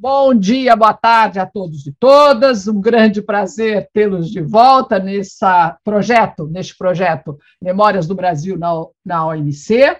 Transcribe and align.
Bom 0.00 0.32
dia, 0.32 0.76
boa 0.76 0.94
tarde 0.94 1.40
a 1.40 1.44
todos 1.44 1.84
e 1.84 1.92
todas. 1.92 2.68
Um 2.68 2.80
grande 2.80 3.20
prazer 3.20 3.90
tê-los 3.92 4.30
de 4.30 4.40
volta 4.40 4.96
nesse 5.00 5.44
projeto, 5.82 6.46
neste 6.46 6.78
projeto 6.78 7.36
Memórias 7.60 8.06
do 8.06 8.14
Brasil 8.14 8.56
na, 8.56 8.70
na 9.04 9.26
OMC. 9.26 9.96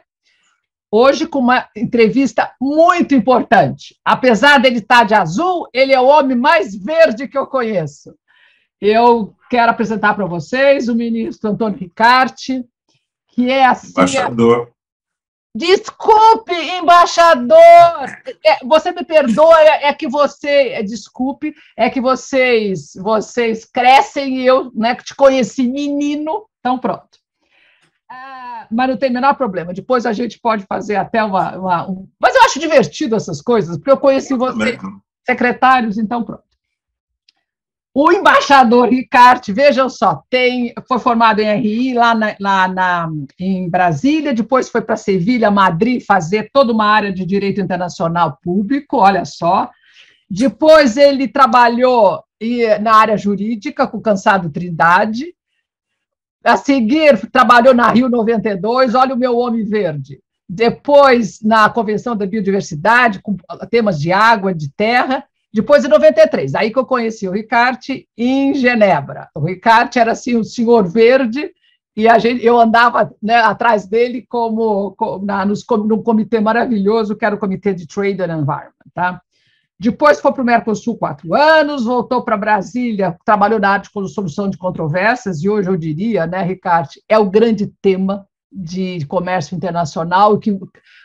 Hoje 0.88 1.26
com 1.26 1.40
uma 1.40 1.68
entrevista 1.74 2.54
muito 2.60 3.12
importante. 3.12 3.96
Apesar 4.04 4.60
dele 4.60 4.78
estar 4.78 5.04
de 5.04 5.14
azul, 5.14 5.66
ele 5.74 5.92
é 5.92 6.00
o 6.00 6.06
homem 6.06 6.36
mais 6.36 6.76
verde 6.76 7.26
que 7.26 7.36
eu 7.36 7.48
conheço. 7.48 8.14
Eu 8.80 9.34
quero 9.50 9.72
apresentar 9.72 10.14
para 10.14 10.26
vocês 10.26 10.88
o 10.88 10.94
ministro 10.94 11.50
Antônio 11.50 11.76
Ricarte, 11.76 12.64
que 13.26 13.50
é 13.50 13.66
assim. 13.66 13.90
Embaixador. 13.90 14.70
Desculpe, 15.54 16.52
embaixador. 16.52 18.04
É, 18.44 18.64
você 18.64 18.92
me 18.92 19.04
perdoa, 19.04 19.60
é, 19.60 19.88
é, 19.88 19.92
que 19.94 20.08
você, 20.08 20.68
é, 20.70 20.82
desculpe, 20.82 21.54
é 21.76 21.88
que 21.90 22.00
vocês, 22.00 22.92
vocês 22.96 23.64
crescem 23.64 24.38
e 24.38 24.46
eu, 24.46 24.70
né, 24.74 24.94
que 24.94 25.04
te 25.04 25.14
conheci 25.14 25.66
menino, 25.66 26.46
então 26.60 26.78
pronto. 26.78 27.18
Ah, 28.10 28.66
mas 28.70 28.88
não 28.88 28.96
tem 28.96 29.10
o 29.10 29.12
menor 29.12 29.34
problema. 29.34 29.74
Depois 29.74 30.06
a 30.06 30.12
gente 30.12 30.38
pode 30.38 30.64
fazer 30.64 30.96
até 30.96 31.22
uma, 31.22 31.56
uma 31.56 31.90
um... 31.90 32.08
mas 32.20 32.34
eu 32.34 32.42
acho 32.42 32.60
divertido 32.60 33.16
essas 33.16 33.42
coisas, 33.42 33.76
porque 33.76 33.90
eu 33.90 33.98
conheci 33.98 34.34
vocês 34.34 34.78
secretários, 35.26 35.98
então 35.98 36.24
pronto. 36.24 36.47
O 37.94 38.12
embaixador 38.12 38.88
Ricarte, 38.88 39.52
vejam 39.52 39.88
só, 39.88 40.22
tem, 40.30 40.72
foi 40.86 40.98
formado 40.98 41.40
em 41.40 41.60
RI 41.60 41.94
lá, 41.94 42.14
na, 42.14 42.36
lá 42.38 42.68
na, 42.68 43.10
em 43.38 43.68
Brasília, 43.68 44.34
depois 44.34 44.68
foi 44.68 44.82
para 44.82 44.96
Sevilha, 44.96 45.50
Madrid, 45.50 46.04
fazer 46.06 46.50
toda 46.52 46.72
uma 46.72 46.86
área 46.86 47.12
de 47.12 47.24
direito 47.24 47.60
internacional 47.60 48.38
público, 48.42 48.98
olha 48.98 49.24
só. 49.24 49.70
Depois 50.30 50.96
ele 50.96 51.26
trabalhou 51.26 52.22
na 52.80 52.94
área 52.94 53.16
jurídica 53.16 53.86
com 53.86 54.00
Cansado 54.00 54.50
Trindade. 54.50 55.34
A 56.44 56.56
seguir, 56.56 57.28
trabalhou 57.30 57.74
na 57.74 57.90
Rio 57.90 58.08
92, 58.08 58.94
olha 58.94 59.14
o 59.14 59.18
meu 59.18 59.36
homem 59.36 59.64
verde. 59.64 60.20
Depois, 60.48 61.42
na 61.42 61.68
Convenção 61.68 62.16
da 62.16 62.26
Biodiversidade, 62.26 63.20
com 63.20 63.36
temas 63.70 63.98
de 63.98 64.12
água, 64.12 64.54
de 64.54 64.70
terra 64.70 65.27
depois, 65.52 65.84
em 65.84 65.88
93, 65.88 66.54
aí 66.54 66.70
que 66.70 66.78
eu 66.78 66.84
conheci 66.84 67.26
o 67.26 67.32
Ricarte 67.32 68.06
em 68.16 68.54
Genebra. 68.54 69.28
O 69.34 69.40
Ricarte 69.40 69.98
era 69.98 70.12
assim, 70.12 70.36
o 70.36 70.44
senhor 70.44 70.86
verde, 70.86 71.50
e 71.96 72.06
a 72.06 72.18
gente, 72.18 72.44
eu 72.44 72.58
andava 72.58 73.12
né, 73.20 73.36
atrás 73.36 73.86
dele 73.86 74.24
como, 74.28 74.92
como 74.92 75.24
na, 75.24 75.44
nos, 75.44 75.64
num 75.86 76.02
comitê 76.02 76.38
maravilhoso, 76.38 77.16
que 77.16 77.24
era 77.24 77.34
o 77.34 77.38
Comitê 77.38 77.74
de 77.74 77.86
Trade 77.88 78.22
and 78.22 78.38
Environment. 78.38 78.72
Tá? 78.94 79.20
Depois 79.80 80.20
foi 80.20 80.32
para 80.32 80.42
o 80.42 80.46
Mercosul 80.46 80.96
quatro 80.98 81.34
anos, 81.34 81.84
voltou 81.84 82.22
para 82.22 82.36
Brasília, 82.36 83.16
trabalhou 83.24 83.58
na 83.58 83.70
área 83.70 83.82
de 83.82 84.08
solução 84.12 84.50
de 84.50 84.58
controvérsias, 84.58 85.42
e 85.42 85.48
hoje 85.48 85.68
eu 85.68 85.76
diria, 85.76 86.26
né, 86.26 86.42
Ricarte, 86.42 87.02
é 87.08 87.18
o 87.18 87.30
grande 87.30 87.66
tema 87.80 88.26
de 88.50 89.04
comércio 89.06 89.56
internacional, 89.56 90.38
que 90.38 90.58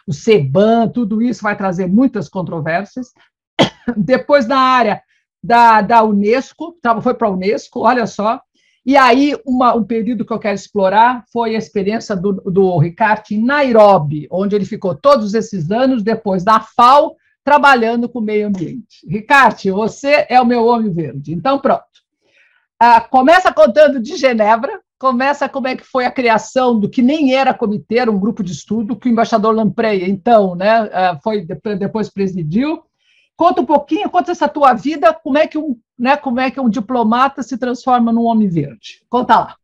o 0.08 0.14
CEBAN, 0.14 0.90
tudo 0.90 1.22
isso 1.22 1.44
vai 1.44 1.56
trazer 1.58 1.88
muitas 1.88 2.28
controvérsias. 2.30 3.14
Depois, 3.98 4.48
na 4.48 4.60
área 4.60 5.02
da, 5.44 5.82
da 5.82 6.04
Unesco, 6.04 6.76
foi 7.02 7.14
para 7.14 7.28
a 7.28 7.32
Unesco, 7.32 7.82
olha 7.82 8.08
só. 8.08 8.42
E 8.86 8.98
aí, 8.98 9.34
uma, 9.46 9.74
um 9.74 9.84
período 9.84 10.26
que 10.26 10.34
eu 10.34 10.40
quero 10.40 10.56
explorar 10.56 11.24
foi 11.32 11.56
a 11.56 11.58
experiência 11.58 12.16
do, 12.16 12.34
do 12.34 12.78
Ricardo 12.78 13.32
em 13.32 13.44
Nairobi, 13.44 14.28
onde 14.30 14.56
ele 14.56 14.66
ficou 14.66 14.94
todos 14.94 15.34
esses 15.34 15.72
anos, 15.72 16.04
depois 16.04 16.44
da 16.44 16.60
FAO, 16.60 17.16
trabalhando 17.44 18.10
com 18.10 18.20
o 18.20 18.24
meio 18.24 18.48
ambiente. 18.48 19.06
Ricardo, 19.08 19.74
você 19.74 20.26
é 20.30 20.40
o 20.40 20.46
meu 20.46 20.66
homem 20.66 20.92
verde. 20.92 21.34
Então, 21.34 21.60
pronto. 21.60 21.84
Ah, 22.80 23.00
começa 23.00 23.54
contando 23.54 24.02
de 24.02 24.18
Genebra, 24.18 24.82
começa 25.00 25.48
como 25.48 25.68
é 25.68 25.76
que 25.76 25.84
foi 25.84 26.06
a 26.06 26.12
criação 26.12 26.78
do 26.78 26.90
que 26.90 27.02
nem 27.02 27.34
era 27.34 27.54
comitê, 27.54 28.00
era 28.00 28.12
um 28.12 28.20
grupo 28.20 28.44
de 28.44 28.52
estudo, 28.52 28.96
que 28.96 29.08
o 29.08 29.12
embaixador 29.12 29.54
Lampreia, 29.54 30.08
então, 30.08 30.56
né, 30.56 30.90
ah, 30.92 31.18
foi 31.24 31.46
depois 31.78 32.10
presidiu, 32.10 32.84
Conta 33.36 33.62
um 33.62 33.66
pouquinho, 33.66 34.10
conta 34.10 34.32
essa 34.32 34.48
tua 34.48 34.74
vida, 34.74 35.14
como 35.14 35.38
é 35.38 35.48
que 35.48 35.58
um, 35.58 35.78
né, 35.98 36.16
como 36.16 36.40
é 36.40 36.52
que 36.52 36.60
um 36.60 36.70
diplomata 36.70 37.42
se 37.42 37.58
transforma 37.58 38.12
num 38.12 38.24
homem 38.24 38.48
verde. 38.48 39.02
Conta 39.10 39.36
lá. 39.40 39.56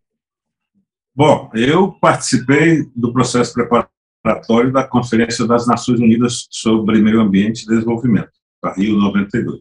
Bom, 1.16 1.50
eu 1.54 1.92
participei 1.92 2.90
do 2.96 3.12
processo 3.12 3.54
preparatório 3.54 4.72
da 4.72 4.84
Conferência 4.84 5.46
das 5.46 5.68
Nações 5.68 6.00
Unidas 6.00 6.48
sobre 6.50 7.02
Meio 7.02 7.22
Ambiente 7.22 7.64
e 7.64 7.68
Desenvolvimento, 7.68 8.32
a 8.64 8.74
Rio 8.74 8.98
92. 8.98 9.60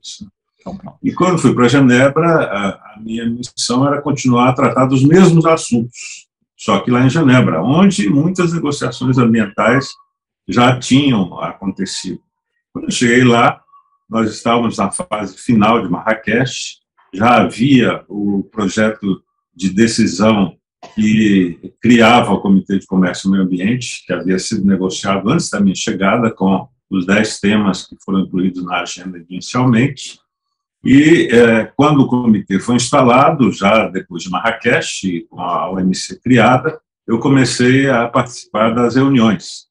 Então, 0.60 0.78
e 1.02 1.12
quando 1.12 1.38
fui 1.38 1.54
para 1.54 1.68
Genebra, 1.68 2.26
a, 2.26 2.68
a 2.94 3.00
minha 3.00 3.28
missão 3.28 3.86
era 3.86 4.02
continuar 4.02 4.50
a 4.50 4.52
tratar 4.52 4.86
dos 4.86 5.02
mesmos 5.04 5.44
assuntos, 5.46 6.28
só 6.56 6.80
que 6.80 6.90
lá 6.90 7.04
em 7.04 7.10
Genebra, 7.10 7.62
onde 7.62 8.08
muitas 8.08 8.52
negociações 8.52 9.18
ambientais 9.18 9.88
já 10.48 10.78
tinham 10.78 11.38
acontecido. 11.40 12.20
Quando 12.72 12.86
eu 12.86 12.90
cheguei 12.90 13.22
lá, 13.22 13.60
nós 14.08 14.30
estávamos 14.30 14.78
na 14.78 14.90
fase 14.90 15.36
final 15.36 15.82
de 15.82 15.88
Marrakech, 15.88 16.78
já 17.12 17.42
havia 17.42 18.04
o 18.08 18.42
projeto 18.44 19.22
de 19.54 19.70
decisão 19.70 20.56
que 20.94 21.74
criava 21.80 22.32
o 22.32 22.40
Comitê 22.40 22.78
de 22.78 22.86
Comércio 22.86 23.28
e 23.28 23.30
Meio 23.32 23.44
Ambiente, 23.44 24.04
que 24.06 24.12
havia 24.12 24.38
sido 24.38 24.64
negociado 24.64 25.28
antes 25.28 25.50
da 25.50 25.60
minha 25.60 25.74
chegada, 25.74 26.30
com 26.30 26.68
os 26.90 27.04
dez 27.04 27.38
temas 27.40 27.86
que 27.86 27.96
foram 28.04 28.20
incluídos 28.20 28.64
na 28.64 28.82
agenda 28.82 29.18
inicialmente. 29.28 30.18
E 30.84 31.28
é, 31.32 31.64
quando 31.76 32.02
o 32.02 32.06
comitê 32.06 32.60
foi 32.60 32.76
instalado, 32.76 33.50
já 33.50 33.88
depois 33.88 34.22
de 34.22 34.30
Marrakech, 34.30 35.26
com 35.28 35.40
a 35.40 35.70
OMC 35.70 36.20
criada, 36.20 36.80
eu 37.06 37.18
comecei 37.18 37.90
a 37.90 38.06
participar 38.06 38.74
das 38.74 38.94
reuniões. 38.94 39.66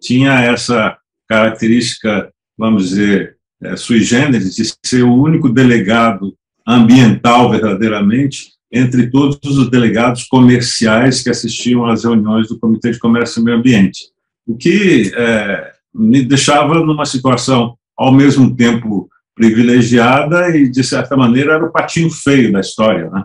Tinha 0.00 0.40
essa 0.40 0.98
característica, 1.28 2.30
vamos 2.58 2.90
dizer, 2.90 3.38
é, 3.62 3.76
sui 3.76 4.00
generis, 4.00 4.78
ser 4.84 5.02
o 5.02 5.14
único 5.14 5.48
delegado 5.48 6.34
ambiental 6.66 7.50
verdadeiramente 7.50 8.52
entre 8.72 9.10
todos 9.10 9.38
os 9.42 9.70
delegados 9.70 10.24
comerciais 10.24 11.22
que 11.22 11.30
assistiam 11.30 11.86
às 11.86 12.04
reuniões 12.04 12.48
do 12.48 12.58
Comitê 12.58 12.92
de 12.92 12.98
Comércio 12.98 13.40
e 13.40 13.44
Meio 13.44 13.58
Ambiente, 13.58 14.06
o 14.46 14.56
que 14.56 15.12
é, 15.14 15.72
me 15.92 16.22
deixava 16.22 16.74
numa 16.74 17.04
situação 17.04 17.76
ao 17.96 18.12
mesmo 18.12 18.54
tempo 18.54 19.08
privilegiada 19.34 20.56
e, 20.56 20.68
de 20.68 20.84
certa 20.84 21.16
maneira, 21.16 21.54
era 21.54 21.64
o 21.64 21.72
patinho 21.72 22.10
feio 22.10 22.52
da 22.52 22.60
história. 22.60 23.10
Né? 23.10 23.24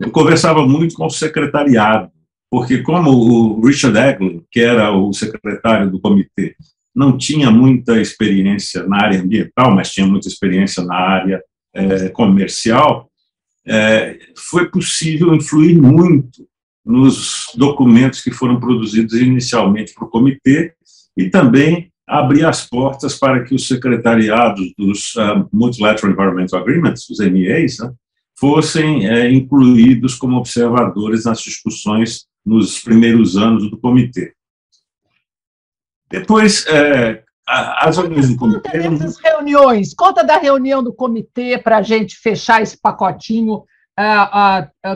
Eu 0.00 0.10
conversava 0.10 0.66
muito 0.66 0.94
com 0.94 1.06
o 1.06 1.10
secretariado, 1.10 2.10
porque 2.50 2.78
como 2.78 3.10
o 3.10 3.66
Richard 3.66 3.98
Eglin, 3.98 4.42
que 4.50 4.60
era 4.60 4.90
o 4.90 5.12
secretário 5.12 5.90
do 5.90 6.00
comitê, 6.00 6.56
não 6.98 7.16
tinha 7.16 7.48
muita 7.48 8.00
experiência 8.00 8.82
na 8.82 8.96
área 9.04 9.20
ambiental, 9.20 9.72
mas 9.72 9.92
tinha 9.92 10.04
muita 10.04 10.26
experiência 10.26 10.82
na 10.82 10.96
área 10.96 11.40
é, 11.72 12.08
comercial, 12.08 13.08
é, 13.64 14.18
foi 14.36 14.68
possível 14.68 15.32
influir 15.32 15.80
muito 15.80 16.44
nos 16.84 17.52
documentos 17.54 18.20
que 18.20 18.32
foram 18.32 18.58
produzidos 18.58 19.14
inicialmente 19.14 19.94
para 19.94 20.06
o 20.06 20.10
comitê 20.10 20.72
e 21.16 21.30
também 21.30 21.88
abrir 22.04 22.44
as 22.44 22.66
portas 22.66 23.16
para 23.16 23.44
que 23.44 23.54
os 23.54 23.68
secretariados 23.68 24.72
dos 24.76 25.14
uh, 25.14 25.48
Multilateral 25.52 26.10
Environmental 26.10 26.60
Agreements, 26.60 27.08
os 27.08 27.18
MEAs, 27.18 27.78
né, 27.78 27.92
fossem 28.36 29.06
é, 29.06 29.30
incluídos 29.30 30.16
como 30.16 30.36
observadores 30.36 31.26
nas 31.26 31.40
discussões 31.42 32.26
nos 32.44 32.80
primeiros 32.80 33.36
anos 33.36 33.70
do 33.70 33.78
comitê. 33.78 34.32
Depois, 36.10 36.66
é, 36.66 37.22
as 37.46 37.96
reuniões 37.96 38.28
do 38.30 38.36
comitê. 38.36 38.70
Conta 38.70 38.90
dessas 38.90 39.18
reuniões, 39.18 39.94
conta 39.94 40.24
da 40.24 40.38
reunião 40.38 40.82
do 40.82 40.92
comitê 40.92 41.58
para 41.58 41.78
a 41.78 41.82
gente 41.82 42.16
fechar 42.16 42.62
esse 42.62 42.78
pacotinho. 42.80 43.64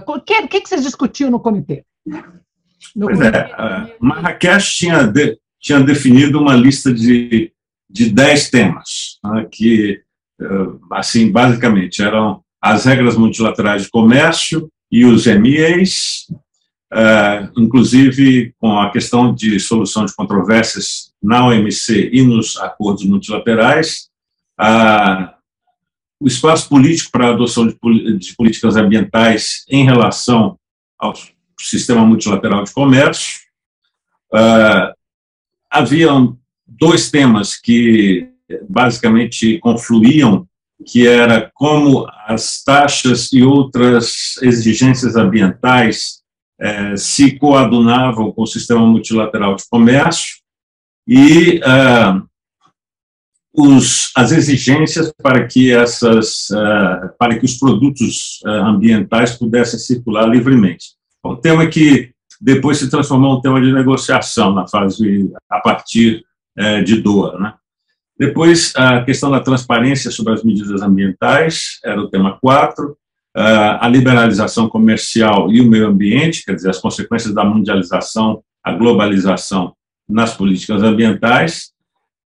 O 0.07 0.21
que, 0.21 0.47
que, 0.49 0.69
vocês 0.69 0.83
discutiam 0.83 1.31
no 1.31 1.41
comitê? 1.41 1.85
No 2.95 3.07
pois 3.07 3.19
comitê, 3.19 3.39
é, 3.39 3.97
Marrakech 4.01 4.77
tinha, 4.77 5.05
de, 5.05 5.39
tinha 5.61 5.81
definido 5.81 6.41
uma 6.41 6.55
lista 6.55 6.93
de, 6.93 7.53
de 7.89 8.11
dez 8.11 8.51
temas, 8.51 9.19
né, 9.25 9.47
que, 9.51 10.01
é, 10.41 10.47
assim, 10.93 11.31
basicamente, 11.31 12.03
eram 12.03 12.43
as 12.61 12.85
regras 12.85 13.17
multilaterais 13.17 13.83
de 13.83 13.91
comércio 13.91 14.69
e 14.91 15.05
os 15.05 15.27
MEAs, 15.27 16.27
Uh, 16.93 17.49
inclusive 17.59 18.55
com 18.59 18.79
a 18.79 18.91
questão 18.91 19.35
de 19.35 19.59
solução 19.59 20.05
de 20.05 20.15
controvérsias 20.15 21.11
na 21.23 21.47
OMC 21.47 22.11
e 22.13 22.23
nos 22.23 22.59
acordos 22.59 23.07
multilaterais, 23.07 24.11
uh, 24.61 25.33
o 26.21 26.27
espaço 26.27 26.69
político 26.69 27.11
para 27.11 27.29
a 27.29 27.31
adoção 27.31 27.67
de, 27.67 28.19
de, 28.19 28.37
políticas 28.37 28.77
ambientais 28.77 29.65
em 29.71 29.87
relação 29.87 30.59
ao 30.99 31.15
sistema 31.59 32.05
multilateral 32.05 32.63
de 32.63 32.73
comércio. 32.73 33.41
Uh, 34.31 34.93
haviam 35.71 36.39
dois 36.67 37.11
temas 37.11 37.59
que 37.59 38.29
basicamente 38.69 39.59
confluíam 39.61 40.47
que 40.85 41.07
era 41.07 41.51
como 41.55 42.07
as 42.27 42.63
taxas 42.63 43.33
e 43.33 43.43
outras 43.43 44.37
exigências 44.43 45.17
ambientais 45.17 46.22
eh, 46.63 46.97
se 46.97 47.37
coadunavam 47.39 48.31
com 48.31 48.43
o 48.43 48.47
sistema 48.47 48.87
multilateral 48.87 49.57
de 49.57 49.65
comércio 49.69 50.37
e 51.09 51.61
ah, 51.65 52.23
os, 53.53 54.13
as 54.17 54.31
exigências 54.31 55.13
para 55.21 55.45
que 55.49 55.73
essas 55.73 56.49
uh, 56.51 57.11
para 57.19 57.37
que 57.37 57.45
os 57.45 57.59
produtos 57.59 58.41
uh, 58.47 58.49
ambientais 58.49 59.37
pudessem 59.37 59.79
circular 59.79 60.25
livremente. 60.27 60.91
Um 61.25 61.35
tema 61.35 61.67
que 61.67 62.13
depois 62.41 62.79
se 62.79 62.89
transformou 62.89 63.35
em 63.35 63.39
um 63.39 63.41
tema 63.41 63.61
de 63.61 63.73
negociação 63.73 64.55
na 64.55 64.67
fase 64.67 65.33
a 65.51 65.61
partir 65.61 66.25
de 66.85 67.01
Doha, 67.01 67.39
né? 67.39 67.55
Depois, 68.19 68.73
a 68.77 69.03
questão 69.03 69.31
da 69.31 69.41
transparência 69.41 70.11
sobre 70.11 70.35
as 70.35 70.45
medidas 70.45 70.83
ambientais 70.83 71.81
era 71.85 72.01
o 72.01 72.09
tema 72.09 72.39
4, 72.41 72.97
a 73.35 73.89
liberalização 73.89 74.69
comercial 74.69 75.51
e 75.51 75.61
o 75.61 75.67
meio 75.67 75.87
ambiente, 75.87 76.45
quer 76.45 76.55
dizer, 76.55 76.71
as 76.71 76.79
consequências 76.79 77.35
da 77.35 77.45
mundialização, 77.45 78.43
a 78.63 78.73
globalização 78.73 79.75
nas 80.09 80.37
políticas 80.37 80.83
ambientais, 80.83 81.73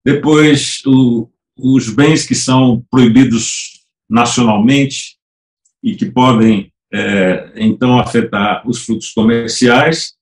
depois, 0.03 0.81
o, 0.85 1.29
os 1.57 1.89
bens 1.89 2.25
que 2.25 2.35
são 2.35 2.83
proibidos 2.89 3.85
nacionalmente 4.09 5.17
e 5.83 5.95
que 5.95 6.05
podem, 6.05 6.71
é, 6.91 7.51
então, 7.55 7.99
afetar 7.99 8.67
os 8.67 8.85
fluxos 8.85 9.11
comerciais. 9.11 10.13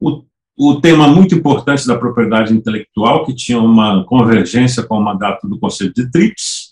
O, 0.00 0.24
o 0.56 0.80
tema 0.80 1.08
muito 1.08 1.34
importante 1.34 1.86
da 1.86 1.98
propriedade 1.98 2.54
intelectual, 2.54 3.24
que 3.24 3.34
tinha 3.34 3.58
uma 3.58 4.04
convergência 4.04 4.82
com 4.82 4.98
o 4.98 5.04
mandato 5.04 5.48
do 5.48 5.58
Conselho 5.58 5.92
de 5.92 6.10
TRIPS, 6.10 6.71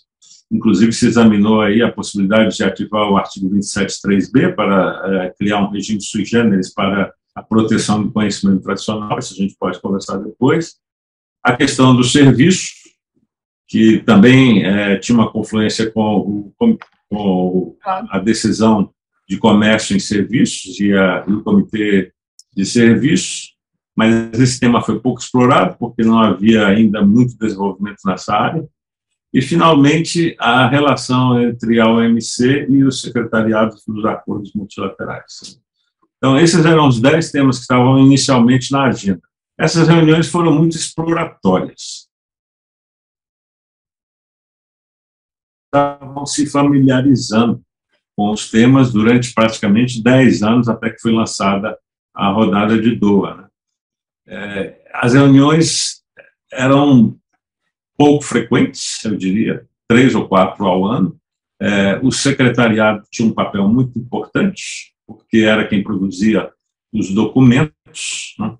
inclusive 0.51 0.91
se 0.91 1.07
examinou 1.07 1.61
aí 1.61 1.81
a 1.81 1.91
possibilidade 1.91 2.57
de 2.57 2.63
ativar 2.63 3.09
o 3.09 3.17
artigo 3.17 3.49
27.3b 3.49 4.53
para 4.53 5.01
é, 5.05 5.29
criar 5.37 5.61
um 5.61 5.69
regime 5.69 6.01
sui 6.01 6.25
generis 6.25 6.73
para 6.73 7.13
a 7.33 7.41
proteção 7.41 8.03
do 8.03 8.11
conhecimento 8.11 8.61
tradicional, 8.61 9.17
isso 9.17 9.33
a 9.33 9.37
gente 9.37 9.55
pode 9.57 9.79
conversar 9.79 10.17
depois. 10.17 10.75
A 11.41 11.55
questão 11.55 11.95
do 11.95 12.03
serviço, 12.03 12.73
que 13.67 13.99
também 13.99 14.65
é, 14.65 14.97
tinha 14.97 15.17
uma 15.17 15.31
confluência 15.31 15.89
com, 15.89 16.51
o, 16.59 16.77
com, 17.09 17.75
a 18.09 18.19
decisão 18.19 18.91
de 19.27 19.37
comércio 19.37 19.95
em 19.95 19.99
serviços 19.99 20.77
e, 20.79 20.93
a, 20.93 21.23
e 21.27 21.31
o 21.31 21.41
comitê 21.41 22.11
de 22.53 22.65
serviços, 22.65 23.55
mas 23.95 24.37
esse 24.39 24.59
tema 24.59 24.81
foi 24.81 24.99
pouco 24.99 25.21
explorado, 25.21 25.77
porque 25.77 26.03
não 26.03 26.19
havia 26.19 26.67
ainda 26.67 27.01
muito 27.01 27.37
desenvolvimento 27.37 27.99
nessa 28.05 28.35
área. 28.35 28.67
E, 29.33 29.41
finalmente, 29.41 30.35
a 30.39 30.67
relação 30.67 31.41
entre 31.41 31.79
a 31.79 31.87
OMC 31.87 32.67
e 32.69 32.83
o 32.83 32.91
secretariado 32.91 33.75
dos 33.87 34.05
acordos 34.05 34.53
multilaterais. 34.53 35.61
Então, 36.17 36.37
esses 36.37 36.65
eram 36.65 36.87
os 36.87 36.99
dez 36.99 37.31
temas 37.31 37.57
que 37.57 37.61
estavam 37.61 37.97
inicialmente 37.99 38.71
na 38.71 38.83
agenda. 38.83 39.21
Essas 39.57 39.87
reuniões 39.87 40.27
foram 40.27 40.53
muito 40.53 40.75
exploratórias. 40.75 42.09
Estavam 45.67 46.25
se 46.25 46.45
familiarizando 46.45 47.61
com 48.15 48.31
os 48.31 48.51
temas 48.51 48.91
durante 48.91 49.33
praticamente 49.33 50.03
10 50.03 50.43
anos, 50.43 50.67
até 50.67 50.89
que 50.89 50.99
foi 50.99 51.13
lançada 51.13 51.77
a 52.13 52.29
rodada 52.31 52.79
de 52.79 52.95
Doha. 52.95 53.35
Né? 53.35 53.47
É, 54.27 54.91
as 54.93 55.13
reuniões 55.13 56.03
eram 56.51 57.17
pouco 58.01 58.23
frequentes, 58.23 59.05
eu 59.05 59.15
diria, 59.15 59.63
três 59.87 60.15
ou 60.15 60.27
quatro 60.27 60.65
ao 60.65 60.83
ano. 60.83 61.15
É, 61.61 61.99
o 62.01 62.11
secretariado 62.11 63.03
tinha 63.11 63.27
um 63.27 63.33
papel 63.33 63.67
muito 63.67 63.99
importante, 63.99 64.91
porque 65.05 65.39
era 65.39 65.67
quem 65.67 65.83
produzia 65.83 66.49
os 66.91 67.11
documentos. 67.11 68.33
Né? 68.39 68.55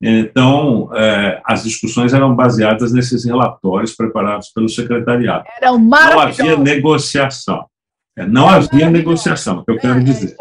Então, 0.00 0.94
é, 0.94 1.42
as 1.44 1.64
discussões 1.64 2.14
eram 2.14 2.36
baseadas 2.36 2.92
nesses 2.92 3.24
relatórios 3.24 3.96
preparados 3.96 4.50
pelo 4.50 4.68
secretariado. 4.68 5.44
Eram 5.60 5.76
não 5.76 6.20
havia 6.20 6.56
negociação. 6.56 7.66
É, 8.16 8.24
não 8.24 8.48
havia 8.48 8.88
negociação, 8.88 9.58
é 9.58 9.60
o 9.60 9.64
que 9.64 9.70
eu 9.72 9.78
quero 9.78 9.98
é, 9.98 10.04
dizer. 10.04 10.36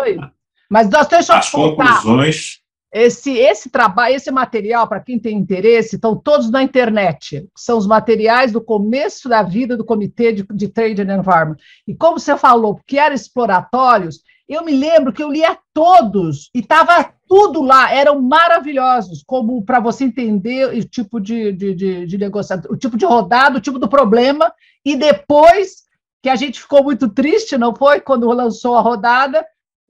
Mas 0.69 0.87
nós 0.91 1.07
temos 1.07 1.27
As 1.31 1.49
conclusões. 1.49 2.59
Esse, 2.93 3.37
esse 3.37 3.69
trabalho, 3.69 4.15
esse 4.15 4.31
material, 4.31 4.87
para 4.87 5.01
quem 5.01 5.19
tem 5.19 5.37
interesse, 5.37 5.95
estão 5.95 6.15
todos 6.15 6.49
na 6.49 6.63
internet. 6.63 7.47
São 7.55 7.77
os 7.77 7.85
materiais 7.85 8.51
do 8.51 8.61
começo 8.61 9.27
da 9.27 9.43
vida 9.43 9.75
do 9.75 9.85
Comitê 9.85 10.31
de, 10.31 10.45
de 10.49 10.67
Trade 10.69 11.01
and 11.01 11.17
Environment. 11.17 11.57
E 11.85 11.93
como 11.93 12.19
você 12.19 12.37
falou, 12.37 12.79
que 12.87 12.97
eram 12.97 13.13
exploratórios, 13.13 14.21
eu 14.47 14.63
me 14.63 14.71
lembro 14.71 15.11
que 15.11 15.21
eu 15.21 15.29
lia 15.29 15.57
todos 15.73 16.49
e 16.55 16.59
estava 16.59 17.13
tudo 17.27 17.61
lá, 17.61 17.91
eram 17.91 18.21
maravilhosos, 18.21 19.21
como 19.27 19.61
para 19.63 19.81
você 19.81 20.05
entender 20.05 20.69
o 20.69 20.83
tipo 20.85 21.19
de, 21.19 21.51
de, 21.51 21.75
de, 21.75 22.05
de 22.05 22.17
negociação, 22.17 22.71
o 22.71 22.77
tipo 22.77 22.95
de 22.95 23.05
rodada, 23.05 23.57
o 23.57 23.61
tipo 23.61 23.77
do 23.77 23.89
problema, 23.89 24.51
e 24.85 24.95
depois 24.95 25.83
que 26.23 26.29
a 26.29 26.35
gente 26.37 26.61
ficou 26.61 26.81
muito 26.83 27.09
triste, 27.09 27.57
não 27.57 27.75
foi? 27.75 27.99
Quando 27.99 28.31
lançou 28.31 28.75
a 28.75 28.81
rodada, 28.81 29.45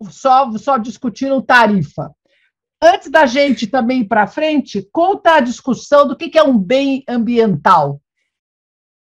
só, 0.10 0.52
só 0.58 0.78
discutiram 0.78 1.42
tarifa. 1.42 2.12
Antes 2.82 3.10
da 3.10 3.26
gente 3.26 3.66
também 3.66 4.02
ir 4.02 4.08
para 4.08 4.28
frente, 4.28 4.88
conta 4.92 5.36
a 5.36 5.40
discussão 5.40 6.08
do 6.08 6.16
que 6.16 6.38
é 6.38 6.44
um 6.44 6.58
bem 6.58 7.04
ambiental. 7.08 8.00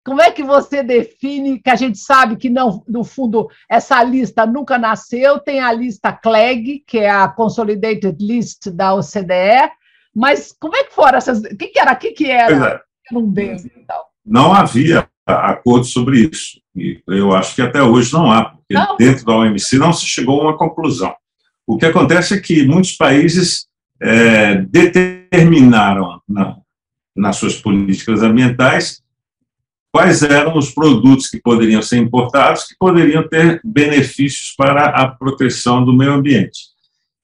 Como 0.05 0.21
é 0.21 0.31
que 0.31 0.45
você 0.45 0.83
define, 0.83 1.59
que 1.61 1.71
a 1.71 1.77
gente 1.77 1.99
sabe 1.99 2.37
que 2.37 2.51
não, 2.51 2.85
no 2.87 3.03
fundo, 3.03 3.49
essa 3.69 4.03
lista 4.05 4.45
nunca 4.45 4.77
nasceu, 4.77 5.39
tem 5.39 5.61
a 5.61 5.73
lista 5.73 6.13
CLEG, 6.13 6.85
que 6.87 6.99
é 6.99 7.11
a 7.11 7.27
Consolidated 7.27 8.17
List 8.21 8.69
da 8.69 8.95
OCDE, 8.95 9.73
mas 10.15 10.55
como 10.61 10.77
é 10.77 10.85
que 10.85 10.95
foram 10.95 11.17
essas. 11.17 11.39
O 11.41 11.57
que, 11.57 11.69
que 11.69 11.79
era? 11.79 11.93
O 11.93 11.97
que, 11.97 12.13
que 12.13 12.31
era? 12.31 12.55
É. 12.55 12.69
era 12.69 13.19
um 13.19 13.27
bem 13.27 13.53
ambiental? 13.53 14.05
Não 14.25 14.53
havia 14.53 15.09
acordo 15.27 15.87
sobre 15.87 16.29
isso. 16.31 16.61
E 16.77 17.03
eu 17.09 17.35
acho 17.35 17.55
que 17.55 17.63
até 17.63 17.83
hoje 17.83 18.13
não 18.13 18.31
há, 18.31 18.51
porque 18.51 18.75
não. 18.75 18.97
dentro 18.97 19.25
da 19.25 19.37
OMC 19.37 19.79
não 19.79 19.93
se 19.93 20.07
chegou 20.07 20.41
a 20.41 20.45
uma 20.45 20.59
conclusão. 20.59 21.15
O 21.67 21.79
que 21.79 21.87
acontece 21.87 22.35
é 22.35 22.41
que 22.41 22.67
muitos 22.67 22.93
países 22.93 23.67
é, 24.01 24.57
determinaram 24.57 26.21
na, 26.29 26.57
nas 27.17 27.37
suas 27.37 27.57
políticas 27.57 28.23
ambientais 28.23 29.03
quais 29.95 30.25
eram 30.25 30.59
os 30.59 30.73
produtos 30.75 31.29
que 31.29 31.41
poderiam 31.41 31.81
ser 31.81 31.99
importados, 31.99 32.65
que 32.65 32.75
poderiam 32.77 33.29
ter 33.29 33.61
benefícios 33.65 34.53
para 34.59 34.87
a 34.87 35.07
proteção 35.07 35.85
do 35.85 35.93
meio 35.93 36.13
ambiente. 36.13 36.75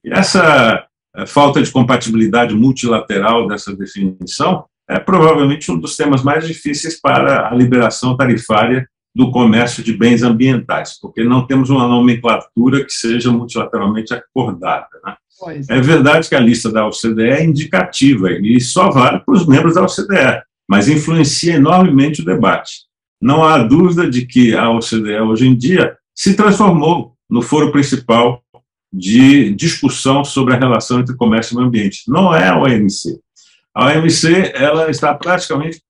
E 0.05 0.09
essa 0.09 0.87
eh, 1.13 1.25
falta 1.25 1.61
de 1.61 1.69
compatibilidade 1.69 2.55
multilateral 2.55 3.45
dessa 3.45 3.75
definição 3.75 4.63
é 4.89 4.97
provavelmente 4.97 5.69
um 5.69 5.77
dos 5.77 5.97
temas 5.97 6.23
mais 6.23 6.47
difíceis 6.47 6.97
para 6.97 7.49
a 7.49 7.53
liberação 7.53 8.15
tarifária 8.15 8.87
do 9.13 9.31
comércio 9.31 9.83
de 9.83 9.93
bens 9.93 10.23
ambientais, 10.23 10.97
porque 10.99 11.23
não 11.23 11.45
temos 11.45 11.69
uma 11.69 11.87
nomenclatura 11.87 12.85
que 12.85 12.93
seja 12.93 13.31
multilateralmente 13.31 14.13
acordada. 14.13 14.87
Né? 15.05 15.15
É 15.69 15.81
verdade 15.81 16.29
que 16.29 16.35
a 16.35 16.39
lista 16.39 16.71
da 16.71 16.87
OCDE 16.87 17.23
é 17.23 17.43
indicativa 17.43 18.31
e 18.31 18.59
só 18.61 18.89
vale 18.89 19.19
para 19.19 19.35
os 19.35 19.45
membros 19.45 19.75
da 19.75 19.83
OCDE 19.83 20.41
mas 20.71 20.87
influencia 20.87 21.55
enormemente 21.55 22.21
o 22.21 22.25
debate. 22.25 22.85
Não 23.21 23.43
há 23.43 23.57
dúvida 23.57 24.09
de 24.09 24.25
que 24.25 24.55
a 24.55 24.69
OCDE, 24.69 25.19
hoje 25.19 25.45
em 25.45 25.53
dia, 25.53 25.97
se 26.15 26.33
transformou 26.33 27.13
no 27.29 27.41
foro 27.41 27.73
principal 27.73 28.41
de 28.91 29.53
discussão 29.53 30.23
sobre 30.23 30.53
a 30.53 30.57
relação 30.57 31.01
entre 31.01 31.13
comércio 31.17 31.53
e 31.53 31.57
meio 31.57 31.67
ambiente. 31.67 32.03
Não 32.07 32.33
é 32.33 32.47
a 32.47 32.57
OMC. 32.57 33.19
A 33.75 33.87
OMC 33.87 34.53
ela 34.55 34.89
está 34.89 35.13
praticamente 35.13 35.81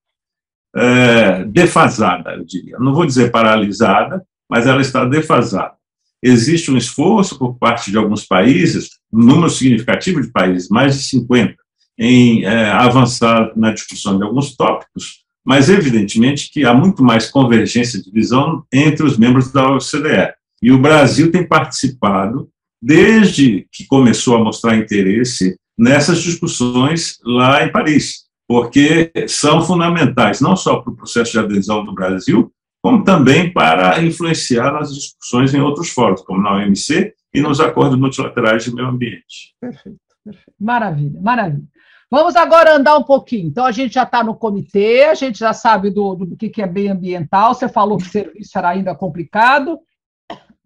é, 0.74 1.44
defasada, 1.44 2.34
eu 2.34 2.44
diria. 2.44 2.78
Não 2.78 2.94
vou 2.94 3.06
dizer 3.06 3.30
paralisada, 3.30 4.24
mas 4.48 4.66
ela 4.66 4.80
está 4.80 5.04
defasada. 5.04 5.74
Existe 6.22 6.70
um 6.70 6.76
esforço 6.76 7.38
por 7.38 7.58
parte 7.58 7.90
de 7.90 7.98
alguns 7.98 8.24
países, 8.24 8.90
um 9.12 9.24
número 9.24 9.50
significativo 9.50 10.20
de 10.20 10.28
países, 10.28 10.68
mais 10.68 10.94
de 10.94 11.02
50, 11.02 11.56
em 11.98 12.44
é, 12.44 12.70
avançar 12.70 13.52
na 13.56 13.72
discussão 13.72 14.16
de 14.16 14.24
alguns 14.24 14.56
tópicos, 14.56 15.22
mas 15.44 15.68
evidentemente 15.68 16.50
que 16.50 16.64
há 16.64 16.72
muito 16.72 17.02
mais 17.02 17.28
convergência 17.28 18.00
de 18.00 18.10
visão 18.10 18.64
entre 18.72 19.04
os 19.04 19.18
membros 19.18 19.52
da 19.52 19.68
OCDE. 19.72 20.32
E 20.62 20.70
o 20.70 20.78
Brasil 20.78 21.32
tem 21.32 21.46
participado 21.46 22.48
desde 22.80 23.66
que 23.72 23.84
começou 23.86 24.36
a 24.36 24.44
mostrar 24.44 24.76
interesse 24.76 25.56
nessas 25.76 26.20
discussões 26.20 27.18
lá 27.24 27.64
em 27.64 27.72
Paris, 27.72 28.24
porque 28.52 29.10
são 29.28 29.62
fundamentais 29.62 30.42
não 30.42 30.54
só 30.54 30.80
para 30.80 30.92
o 30.92 30.94
processo 30.94 31.32
de 31.32 31.38
adesão 31.38 31.82
do 31.86 31.94
Brasil, 31.94 32.52
como 32.82 33.02
também 33.02 33.50
para 33.50 34.02
influenciar 34.04 34.74
nas 34.74 34.94
discussões 34.94 35.54
em 35.54 35.60
outros 35.62 35.88
fóruns, 35.88 36.20
como 36.20 36.42
na 36.42 36.56
OMC 36.56 37.14
e 37.32 37.40
nos 37.40 37.60
acordos 37.60 37.98
multilaterais 37.98 38.62
de 38.62 38.74
meio 38.74 38.88
ambiente. 38.88 39.54
Perfeito, 39.58 39.98
perfeito. 40.22 40.52
Maravilha, 40.60 41.18
maravilha. 41.18 41.64
Vamos 42.10 42.36
agora 42.36 42.76
andar 42.76 42.98
um 42.98 43.04
pouquinho. 43.04 43.48
Então, 43.48 43.64
a 43.64 43.72
gente 43.72 43.94
já 43.94 44.02
está 44.02 44.22
no 44.22 44.34
comitê, 44.34 45.04
a 45.04 45.14
gente 45.14 45.38
já 45.38 45.54
sabe 45.54 45.88
do, 45.88 46.14
do, 46.14 46.36
que, 46.36 46.50
que 46.50 46.60
é 46.60 46.66
bem 46.66 46.90
ambiental. 46.90 47.54
Você 47.54 47.70
falou 47.70 47.96
que 47.96 48.04
o 48.04 48.10
serviço 48.10 48.58
era 48.58 48.68
ainda 48.68 48.94
complicado. 48.94 49.78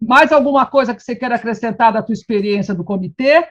Mais 0.01 0.33
alguma 0.33 0.65
coisa 0.65 0.93
que 0.93 1.01
você 1.01 1.15
queira 1.15 1.35
acrescentar 1.35 1.93
da 1.93 2.03
tua 2.03 2.11
experiência 2.11 2.75
do 2.75 2.83
comitê? 2.83 3.47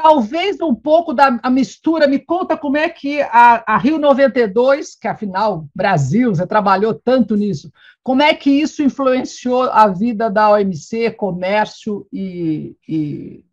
Talvez 0.00 0.60
um 0.60 0.76
pouco 0.76 1.12
da 1.12 1.40
mistura, 1.50 2.06
me 2.06 2.20
conta 2.20 2.56
como 2.56 2.76
é 2.76 2.88
que 2.88 3.20
a, 3.20 3.64
a, 3.66 3.78
Rio 3.78 3.98
92, 3.98 4.94
que 4.94 5.08
afinal, 5.08 5.66
Brasil, 5.74 6.32
você 6.32 6.46
trabalhou 6.46 6.94
tanto 6.94 7.34
nisso, 7.34 7.68
como 8.00 8.22
é 8.22 8.32
que 8.32 8.48
isso 8.48 8.80
influenciou 8.80 9.64
a 9.64 9.88
vida 9.88 10.30
da 10.30 10.50
OMC, 10.50 11.10
comércio 11.16 12.06
e. 12.12 12.76
e... 12.88 13.44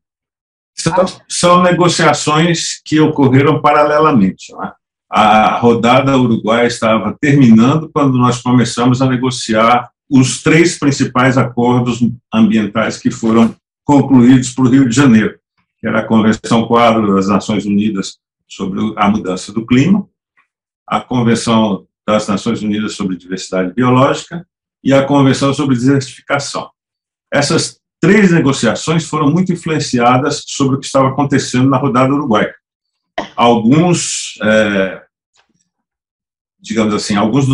São, 0.76 0.94
são, 1.28 1.64
negociações 1.64 2.80
que 2.86 3.00
ocorreram 3.00 3.60
paralelamente. 3.60 4.54
Né? 4.56 4.72
A 5.10 5.58
rodada 5.58 6.16
uruguaia 6.16 6.68
estava 6.68 7.18
terminando 7.20 7.90
quando 7.92 8.20
nós 8.20 8.44
começamos 8.44 9.02
a 9.02 9.08
negociar 9.08 9.90
os 10.08 10.44
três 10.44 10.78
principais 10.78 11.40
acordos 11.40 12.08
ambientais 12.32 13.00
que 13.00 13.10
foram 13.10 13.56
concluídos 13.84 14.54
para 14.54 14.66
o 14.66 14.70
Rio 14.70 14.88
de 14.88 14.96
Janeiro, 14.96 15.40
era 15.88 16.00
a 16.00 16.06
Convenção 16.06 16.68
Quadro 16.68 17.16
das 17.16 17.28
Nações 17.28 17.66
Unidas 17.66 18.18
sobre 18.48 18.80
a 18.96 19.10
Mudança 19.10 19.52
do 19.52 19.66
Clima, 19.66 20.08
a 20.88 21.00
Convenção 21.02 21.88
das 22.08 22.28
Nações 22.28 22.62
Unidas 22.62 22.96
sobre 22.96 23.18
Diversidade 23.18 23.74
Biológica 23.74 24.48
e 24.84 24.94
a 24.94 25.04
Convenção 25.06 25.54
sobre 25.54 25.76
Desertificação. 25.76 26.70
Essas 27.32 27.80
três 28.00 28.32
negociações 28.32 29.06
foram 29.06 29.32
muito 29.32 29.52
influenciadas 29.52 30.44
sobre 30.48 30.76
o 30.76 30.80
que 30.80 30.86
estava 30.86 31.10
acontecendo 31.10 31.70
na 31.70 31.78
rodada 31.78 32.14
uruguaia. 32.14 32.54
Alguns, 33.36 34.38
é, 34.42 35.04
digamos 36.60 36.94
assim, 36.94 37.16
alguns 37.16 37.48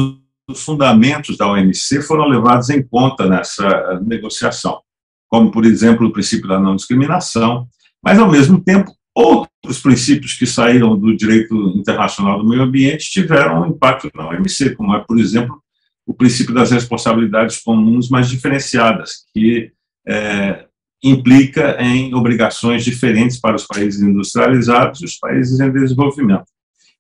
os 0.47 0.63
fundamentos 0.63 1.37
da 1.37 1.47
OMC 1.47 2.01
foram 2.01 2.27
levados 2.27 2.69
em 2.69 2.83
conta 2.83 3.27
nessa 3.27 3.99
negociação, 4.01 4.81
como, 5.29 5.49
por 5.49 5.65
exemplo, 5.65 6.07
o 6.07 6.11
princípio 6.11 6.47
da 6.47 6.59
não 6.59 6.75
discriminação, 6.75 7.69
mas, 8.03 8.17
ao 8.17 8.29
mesmo 8.29 8.59
tempo, 8.61 8.91
outros 9.13 9.79
princípios 9.81 10.33
que 10.33 10.45
saíram 10.45 10.97
do 10.97 11.15
direito 11.15 11.55
internacional 11.75 12.39
do 12.39 12.47
meio 12.47 12.61
ambiente 12.61 13.09
tiveram 13.09 13.61
um 13.61 13.67
impacto 13.67 14.09
na 14.15 14.29
OMC, 14.29 14.75
como 14.75 14.95
é, 14.95 14.99
por 14.99 15.19
exemplo, 15.19 15.61
o 16.05 16.13
princípio 16.13 16.53
das 16.53 16.71
responsabilidades 16.71 17.61
comuns 17.61 18.09
mais 18.09 18.29
diferenciadas, 18.29 19.25
que 19.33 19.71
é, 20.07 20.65
implica 21.03 21.77
em 21.81 22.13
obrigações 22.13 22.83
diferentes 22.83 23.39
para 23.39 23.55
os 23.55 23.65
países 23.65 24.01
industrializados 24.01 25.01
e 25.01 25.05
os 25.05 25.15
países 25.17 25.59
em 25.59 25.71
desenvolvimento. 25.71 26.45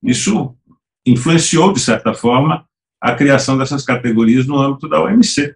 Isso 0.03 0.55
influenciou, 1.05 1.73
de 1.73 1.79
certa 1.79 2.13
forma, 2.13 2.65
a 3.01 3.15
criação 3.15 3.57
dessas 3.57 3.83
categorias 3.83 4.45
no 4.45 4.59
âmbito 4.59 4.87
da 4.87 5.01
OMC. 5.01 5.55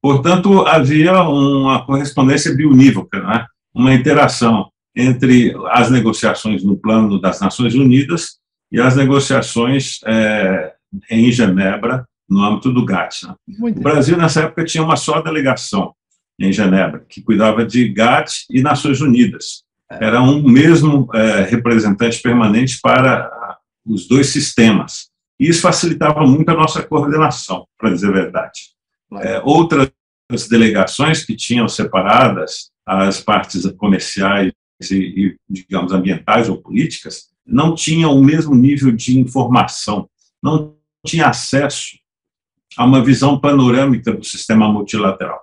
Portanto, 0.00 0.66
havia 0.66 1.22
uma 1.22 1.84
correspondência 1.84 2.54
bionívoca, 2.54 3.20
né? 3.20 3.46
uma 3.74 3.92
interação 3.92 4.70
entre 4.94 5.54
as 5.68 5.90
negociações 5.90 6.64
no 6.64 6.76
plano 6.76 7.20
das 7.20 7.40
Nações 7.40 7.74
Unidas 7.74 8.38
e 8.70 8.80
as 8.80 8.96
negociações 8.96 10.00
é, 10.04 10.74
em 11.10 11.30
Genebra, 11.30 12.06
no 12.28 12.42
âmbito 12.42 12.72
do 12.72 12.84
GATT. 12.84 13.26
Né? 13.26 13.34
O 13.60 13.80
Brasil, 13.80 14.16
nessa 14.16 14.42
época, 14.42 14.64
tinha 14.64 14.82
uma 14.82 14.96
só 14.96 15.20
delegação 15.20 15.94
em 16.38 16.52
Genebra, 16.52 17.04
que 17.08 17.22
cuidava 17.22 17.64
de 17.64 17.88
GATT 17.88 18.44
e 18.50 18.62
Nações 18.62 19.00
Unidas. 19.00 19.64
É. 19.90 20.04
Era 20.06 20.22
um 20.22 20.42
mesmo 20.42 21.08
é, 21.14 21.42
representante 21.42 22.20
permanente 22.20 22.78
para 22.82 23.58
os 23.86 24.06
dois 24.06 24.28
sistemas. 24.28 25.08
E 25.40 25.48
isso 25.48 25.62
facilitava 25.62 26.26
muito 26.26 26.50
a 26.50 26.54
nossa 26.54 26.82
coordenação, 26.82 27.66
para 27.78 27.90
dizer 27.90 28.08
a 28.08 28.12
verdade. 28.12 28.60
É, 29.20 29.40
outras 29.42 29.90
delegações 30.50 31.24
que 31.24 31.34
tinham 31.34 31.68
separadas 31.68 32.70
as 32.86 33.20
partes 33.20 33.64
comerciais 33.72 34.52
e, 34.80 35.36
digamos, 35.48 35.92
ambientais 35.92 36.48
ou 36.48 36.58
políticas, 36.58 37.28
não 37.46 37.74
tinham 37.74 38.16
o 38.16 38.22
mesmo 38.22 38.54
nível 38.54 38.92
de 38.92 39.18
informação, 39.18 40.08
não 40.42 40.76
tinha 41.04 41.28
acesso 41.28 41.98
a 42.76 42.84
uma 42.84 43.04
visão 43.04 43.40
panorâmica 43.40 44.12
do 44.12 44.24
sistema 44.24 44.70
multilateral. 44.70 45.40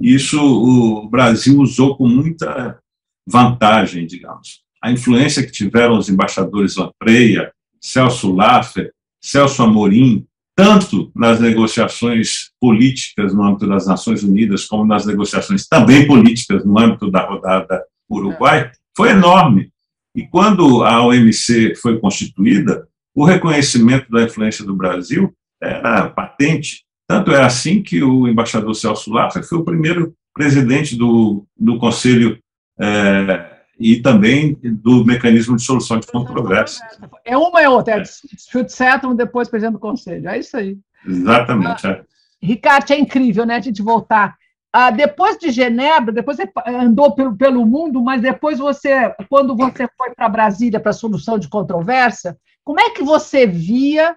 Isso 0.00 0.40
o 0.40 1.08
Brasil 1.08 1.58
usou 1.60 1.96
com 1.96 2.08
muita 2.08 2.78
vantagem, 3.26 4.06
digamos. 4.06 4.62
A 4.82 4.90
influência 4.90 5.44
que 5.44 5.52
tiveram 5.52 5.98
os 5.98 6.08
embaixadores 6.08 6.76
Lampreia, 6.76 7.52
Celso 7.80 8.32
Laffer, 8.32 8.92
Celso 9.20 9.62
Amorim, 9.62 10.26
tanto 10.56 11.10
nas 11.14 11.40
negociações 11.40 12.50
políticas 12.60 13.34
no 13.34 13.42
âmbito 13.42 13.66
das 13.66 13.86
Nações 13.86 14.22
Unidas, 14.22 14.66
como 14.66 14.84
nas 14.84 15.04
negociações 15.04 15.66
também 15.66 16.06
políticas 16.06 16.64
no 16.64 16.78
âmbito 16.78 17.10
da 17.10 17.26
rodada 17.26 17.82
Uruguai, 18.08 18.70
foi 18.96 19.10
enorme. 19.10 19.70
E 20.14 20.26
quando 20.26 20.84
a 20.84 21.04
OMC 21.04 21.74
foi 21.76 21.98
constituída, 21.98 22.86
o 23.14 23.24
reconhecimento 23.24 24.10
da 24.10 24.22
influência 24.22 24.64
do 24.64 24.74
Brasil 24.74 25.34
era 25.60 26.08
patente. 26.08 26.84
Tanto 27.06 27.32
é 27.32 27.42
assim 27.42 27.82
que 27.82 28.02
o 28.02 28.28
embaixador 28.28 28.74
Celso 28.74 29.12
Laffer 29.12 29.42
foi 29.42 29.58
o 29.58 29.64
primeiro 29.64 30.14
presidente 30.32 30.96
do, 30.96 31.44
do 31.56 31.78
Conselho 31.78 32.38
é, 32.78 33.54
e 33.78 34.00
também 34.00 34.58
do 34.62 35.04
mecanismo 35.04 35.56
de 35.56 35.62
solução 35.62 35.98
de 35.98 36.06
controvérsias. 36.06 36.80
É 37.24 37.36
uma 37.36 37.62
e 37.62 37.66
outra, 37.66 37.94
é 37.94 38.00
dispute 38.00 38.72
settlement, 38.72 39.16
depois 39.16 39.48
presidente 39.48 39.74
do 39.74 39.80
conselho, 39.80 40.28
é 40.28 40.38
isso 40.38 40.56
aí. 40.56 40.78
Exatamente. 41.06 41.86
Ah, 41.86 41.90
é. 41.90 42.04
Ricardo, 42.40 42.90
é 42.90 42.98
incrível, 42.98 43.44
né, 43.44 43.56
a 43.56 43.60
gente 43.60 43.82
voltar. 43.82 44.36
Ah, 44.76 44.90
depois 44.90 45.38
de 45.38 45.52
Genebra, 45.52 46.12
depois 46.12 46.36
você 46.36 46.50
andou 46.66 47.14
pelo, 47.14 47.36
pelo 47.36 47.64
mundo, 47.64 48.02
mas 48.02 48.20
depois 48.20 48.58
você, 48.58 49.14
quando 49.30 49.54
você 49.54 49.88
foi 49.96 50.12
para 50.16 50.28
Brasília 50.28 50.80
para 50.80 50.90
a 50.90 50.92
solução 50.92 51.38
de 51.38 51.48
controvérsia, 51.48 52.36
como 52.64 52.80
é 52.80 52.90
que 52.90 53.00
você 53.00 53.46
via 53.46 54.16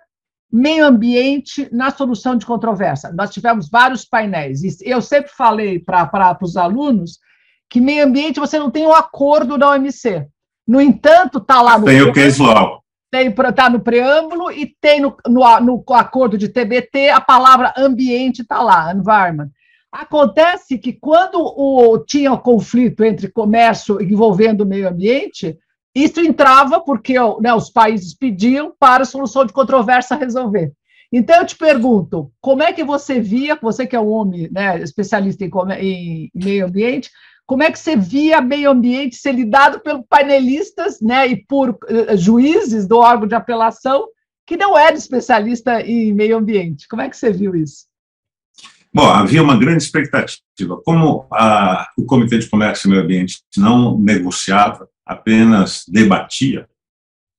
meio 0.51 0.83
ambiente 0.83 1.69
na 1.71 1.91
solução 1.91 2.35
de 2.35 2.43
controvérsia? 2.43 3.11
Nós 3.13 3.29
tivemos 3.29 3.69
vários 3.69 4.03
painéis, 4.03 4.63
e 4.63 4.89
eu 4.89 4.99
sempre 4.99 5.29
falei 5.31 5.77
para 5.77 6.35
os 6.41 6.57
alunos 6.57 7.19
que 7.69 7.79
meio 7.79 8.03
ambiente 8.03 8.39
você 8.39 8.57
não 8.57 8.71
tem 8.71 8.87
um 8.87 8.93
acordo 8.93 9.59
da 9.59 9.69
OMC. 9.69 10.25
No 10.67 10.81
entanto, 10.81 11.37
está 11.37 11.61
lá 11.61 11.77
no. 11.77 11.85
Tem 11.85 12.01
o 12.01 12.11
case 12.11 12.41
law. 12.41 12.81
Está 13.13 13.69
no 13.69 13.79
preâmbulo 13.79 14.51
e 14.51 14.75
tem 14.81 15.01
no, 15.01 15.15
no, 15.27 15.59
no, 15.59 15.83
acordo 15.93 16.35
de 16.35 16.49
TBT 16.49 17.11
a 17.11 17.21
palavra 17.21 17.75
ambiente 17.77 18.41
está 18.41 18.59
lá, 18.63 18.91
environment. 18.91 19.51
Acontece 19.91 20.77
que 20.77 20.93
quando 20.93 21.39
o, 21.39 21.97
tinha 21.99 22.31
o 22.33 22.39
conflito 22.39 23.03
entre 23.03 23.31
comércio 23.31 24.01
envolvendo 24.01 24.61
o 24.61 24.65
meio 24.65 24.89
ambiente, 24.89 25.57
isso 25.95 26.19
entrava 26.19 26.79
porque 26.79 27.15
né, 27.41 27.53
os 27.53 27.69
países 27.69 28.13
pediam 28.13 28.73
para 28.77 29.03
a 29.03 29.05
solução 29.05 29.45
de 29.45 29.53
controvérsia 29.53 30.15
resolver. 30.15 30.71
Então, 31.11 31.37
eu 31.37 31.45
te 31.45 31.55
pergunto, 31.55 32.31
como 32.41 32.61
é 32.61 32.73
que 32.73 32.83
você 32.83 33.19
via, 33.19 33.57
você 33.61 33.87
que 33.87 33.95
é 33.95 33.99
um 33.99 34.09
homem 34.09 34.49
né, 34.51 34.79
especialista 34.81 35.45
em, 35.45 35.49
em 35.81 36.31
meio 36.35 36.65
ambiente, 36.65 37.09
como 37.47 37.63
é 37.63 37.71
que 37.71 37.79
você 37.79 37.95
via 37.95 38.41
meio 38.41 38.69
ambiente 38.69 39.15
ser 39.15 39.31
lidado 39.31 39.79
pelos 39.79 40.03
painelistas 40.07 40.99
né, 40.99 41.25
e 41.27 41.45
por 41.45 41.69
uh, 41.69 42.17
juízes 42.17 42.85
do 42.85 42.97
órgão 42.97 43.25
de 43.25 43.35
apelação 43.35 44.05
que 44.45 44.57
não 44.57 44.77
era 44.77 44.95
especialista 44.95 45.81
em 45.81 46.13
meio 46.13 46.37
ambiente? 46.37 46.87
Como 46.89 47.01
é 47.01 47.09
que 47.09 47.15
você 47.15 47.31
viu 47.31 47.55
isso? 47.55 47.86
Bom, 48.97 49.11
havia 49.11 49.43
uma 49.43 49.55
grande 49.55 49.83
expectativa. 49.83 50.81
Como 50.83 51.27
a, 51.31 51.87
o 51.95 52.03
Comitê 52.03 52.39
de 52.39 52.49
Comércio 52.49 52.87
e 52.87 52.89
Meio 52.89 53.03
Ambiente 53.03 53.43
não 53.55 53.95
negociava, 53.95 54.89
apenas 55.05 55.83
debatia, 55.87 56.67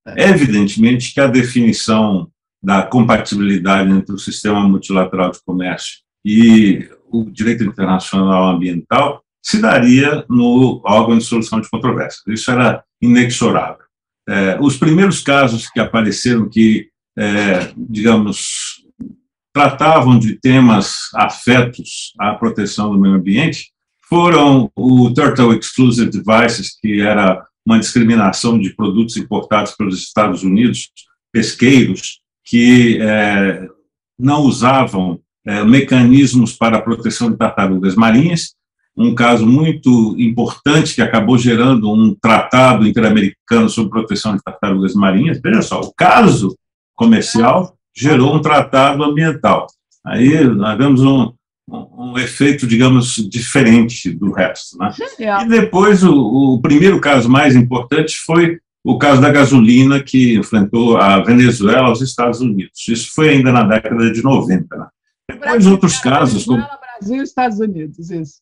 é 0.06 0.28
evidentemente 0.28 1.12
que 1.12 1.20
a 1.20 1.26
definição 1.26 2.30
da 2.62 2.84
compatibilidade 2.84 3.90
entre 3.90 4.14
o 4.14 4.18
sistema 4.18 4.60
multilateral 4.60 5.32
de 5.32 5.42
comércio 5.44 5.98
e 6.24 6.88
o 7.10 7.24
direito 7.24 7.64
internacional 7.64 8.50
ambiental 8.50 9.20
se 9.44 9.60
daria 9.60 10.24
no 10.30 10.80
órgão 10.84 11.18
de 11.18 11.24
solução 11.24 11.60
de 11.60 11.68
controvérsias. 11.68 12.22
Isso 12.28 12.52
era 12.52 12.84
inexorável. 13.02 13.84
É, 14.28 14.56
os 14.60 14.76
primeiros 14.76 15.22
casos 15.24 15.68
que 15.68 15.80
apareceram 15.80 16.48
que, 16.48 16.88
é, 17.18 17.72
digamos, 17.76 18.86
tratavam 19.58 20.16
de 20.16 20.36
temas 20.38 21.08
afetos 21.12 22.12
à 22.16 22.32
proteção 22.32 22.92
do 22.92 23.00
meio 23.00 23.16
ambiente 23.16 23.72
foram 24.08 24.70
o 24.76 25.12
Turtle 25.12 25.58
Exclusive 25.58 26.08
Devices, 26.08 26.78
que 26.80 27.00
era 27.00 27.44
uma 27.66 27.80
discriminação 27.80 28.56
de 28.56 28.72
produtos 28.72 29.16
importados 29.16 29.72
pelos 29.72 29.98
Estados 29.98 30.44
Unidos, 30.44 30.90
pesqueiros, 31.32 32.20
que 32.44 32.98
é, 33.00 33.66
não 34.16 34.42
usavam 34.42 35.18
é, 35.44 35.64
mecanismos 35.64 36.52
para 36.52 36.76
a 36.76 36.82
proteção 36.82 37.28
de 37.28 37.36
tartarugas 37.36 37.96
marinhas 37.96 38.56
um 38.96 39.14
caso 39.14 39.46
muito 39.46 40.16
importante 40.18 40.94
que 40.94 41.02
acabou 41.02 41.38
gerando 41.38 41.92
um 41.92 42.14
tratado 42.14 42.86
interamericano 42.86 43.68
sobre 43.68 43.90
proteção 43.90 44.36
de 44.36 44.42
tartarugas 44.42 44.92
marinhas. 44.92 45.40
Veja 45.40 45.62
só, 45.62 45.80
o 45.80 45.94
caso 45.94 46.56
comercial 46.96 47.77
gerou 47.98 48.34
um 48.34 48.40
tratado 48.40 49.02
ambiental. 49.02 49.66
Aí 50.06 50.44
nós 50.44 50.78
vemos 50.78 51.02
um, 51.02 51.32
um, 51.68 52.12
um 52.12 52.18
efeito, 52.18 52.66
digamos, 52.66 53.16
diferente 53.28 54.10
do 54.10 54.32
resto. 54.32 54.78
Né? 54.78 54.92
É. 55.20 55.42
E 55.42 55.48
depois, 55.48 56.02
o, 56.04 56.54
o 56.54 56.60
primeiro 56.62 57.00
caso 57.00 57.28
mais 57.28 57.56
importante 57.56 58.16
foi 58.24 58.58
o 58.84 58.96
caso 58.98 59.20
da 59.20 59.30
gasolina 59.30 60.02
que 60.02 60.36
enfrentou 60.38 60.96
a 60.96 61.22
Venezuela 61.22 61.88
aos 61.88 62.00
Estados 62.00 62.40
Unidos. 62.40 62.88
Isso 62.88 63.12
foi 63.14 63.30
ainda 63.30 63.52
na 63.52 63.64
década 63.64 64.10
de 64.10 64.22
90. 64.22 64.76
Né? 64.76 64.86
Depois, 65.30 65.66
outros 65.66 65.98
casos. 65.98 66.44
Como... 66.44 66.64
Brasil 66.98 67.20
e 67.20 67.22
Estados 67.22 67.60
Unidos, 67.60 68.10
isso. 68.10 68.38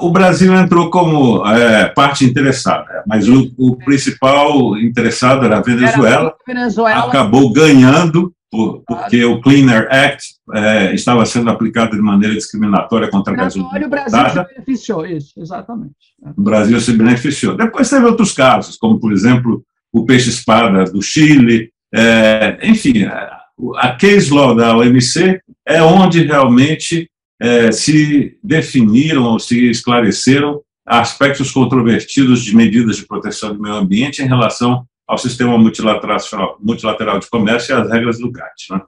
O 0.00 0.10
Brasil 0.10 0.54
entrou 0.54 0.88
como 0.88 1.46
é, 1.46 1.86
parte 1.88 2.24
interessada, 2.24 3.04
mas 3.06 3.28
o, 3.28 3.52
o, 3.58 3.76
principal 3.76 4.78
interessado 4.78 5.44
era 5.44 5.58
a 5.58 5.62
Venezuela, 5.62 6.06
era 6.06 6.28
a 6.28 6.34
Venezuela. 6.46 7.06
acabou 7.06 7.52
ganhando 7.52 8.32
por, 8.54 8.84
porque 8.86 9.24
o 9.24 9.40
Clean 9.40 9.68
Air 9.68 9.88
Act 9.90 10.34
é, 10.54 10.94
estava 10.94 11.26
sendo 11.26 11.50
aplicado 11.50 11.96
de 11.96 12.00
maneira 12.00 12.36
discriminatória 12.36 13.10
contra 13.10 13.32
a 13.32 13.36
gasolina. 13.36 13.86
O 13.86 13.90
Brasil 13.90 14.30
se 14.30 14.54
beneficiou, 14.54 15.06
isso, 15.06 15.32
exatamente. 15.36 15.94
O 16.36 16.42
Brasil 16.42 16.80
se 16.80 16.92
beneficiou. 16.92 17.56
Depois 17.56 17.90
teve 17.90 18.06
outros 18.06 18.32
casos, 18.32 18.76
como, 18.76 19.00
por 19.00 19.12
exemplo, 19.12 19.64
o 19.92 20.04
peixe-espada 20.04 20.84
do 20.84 21.02
Chile, 21.02 21.70
é, 21.92 22.58
enfim, 22.62 23.04
a 23.04 23.96
case 23.98 24.32
law 24.32 24.54
da 24.54 24.76
OMC 24.76 25.40
é 25.66 25.82
onde 25.82 26.22
realmente 26.22 27.10
é, 27.40 27.72
se 27.72 28.38
definiram 28.42 29.24
ou 29.24 29.40
se 29.40 29.68
esclareceram 29.68 30.60
aspectos 30.86 31.50
controvertidos 31.50 32.44
de 32.44 32.54
medidas 32.54 32.96
de 32.96 33.06
proteção 33.06 33.52
do 33.52 33.60
meio 33.60 33.74
ambiente 33.74 34.22
em 34.22 34.28
relação 34.28 34.86
ao 35.06 35.18
sistema 35.18 35.56
multilateral, 35.58 36.58
multilateral 36.60 37.18
de 37.18 37.28
comércio 37.28 37.74
e 37.74 37.80
às 37.80 37.90
regras 37.90 38.18
do 38.18 38.30
GATT. 38.30 38.70
Né? 38.70 38.80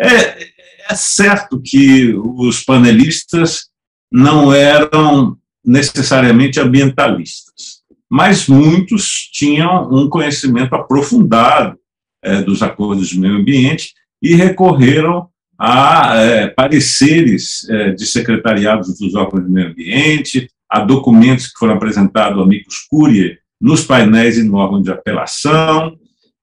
É, 0.00 0.48
é 0.90 0.94
certo 0.94 1.60
que 1.60 2.12
os 2.14 2.62
panelistas 2.62 3.68
não 4.10 4.52
eram 4.52 5.36
necessariamente 5.64 6.60
ambientalistas, 6.60 7.82
mas 8.10 8.46
muitos 8.46 9.28
tinham 9.32 9.88
um 9.90 10.08
conhecimento 10.08 10.74
aprofundado 10.74 11.78
é, 12.22 12.42
dos 12.42 12.62
acordos 12.62 13.08
de 13.08 13.18
meio 13.18 13.36
ambiente 13.36 13.92
e 14.20 14.34
recorreram 14.34 15.28
a 15.58 16.16
é, 16.16 16.48
pareceres 16.48 17.68
é, 17.68 17.92
de 17.92 18.06
secretariados 18.06 18.98
dos 18.98 19.14
órgãos 19.14 19.44
de 19.44 19.50
meio 19.50 19.68
ambiente, 19.68 20.48
a 20.68 20.80
documentos 20.80 21.46
que 21.48 21.58
foram 21.58 21.74
apresentados 21.74 22.38
ao 22.38 22.44
amigos 22.44 22.86
Curie 22.90 23.38
nos 23.60 23.84
painéis 23.84 24.38
e 24.38 24.42
no 24.42 24.56
órgão 24.56 24.82
de 24.82 24.90
apelação. 24.90 25.96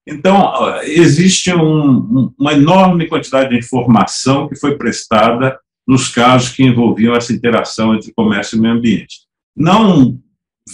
Então, 0.08 0.51
existe 0.84 1.53
um, 1.53 2.34
uma 2.38 2.53
enorme 2.53 3.08
quantidade 3.08 3.50
de 3.50 3.58
informação 3.58 4.48
que 4.48 4.56
foi 4.56 4.77
prestada 4.77 5.60
nos 5.88 6.08
casos 6.08 6.50
que 6.50 6.63
envolviam 6.63 7.15
essa 7.15 7.34
interação 7.34 7.94
entre 7.94 8.13
comércio 8.13 8.58
e 8.58 8.62
meio 8.62 8.75
ambiente. 8.75 9.22
Não 9.56 10.18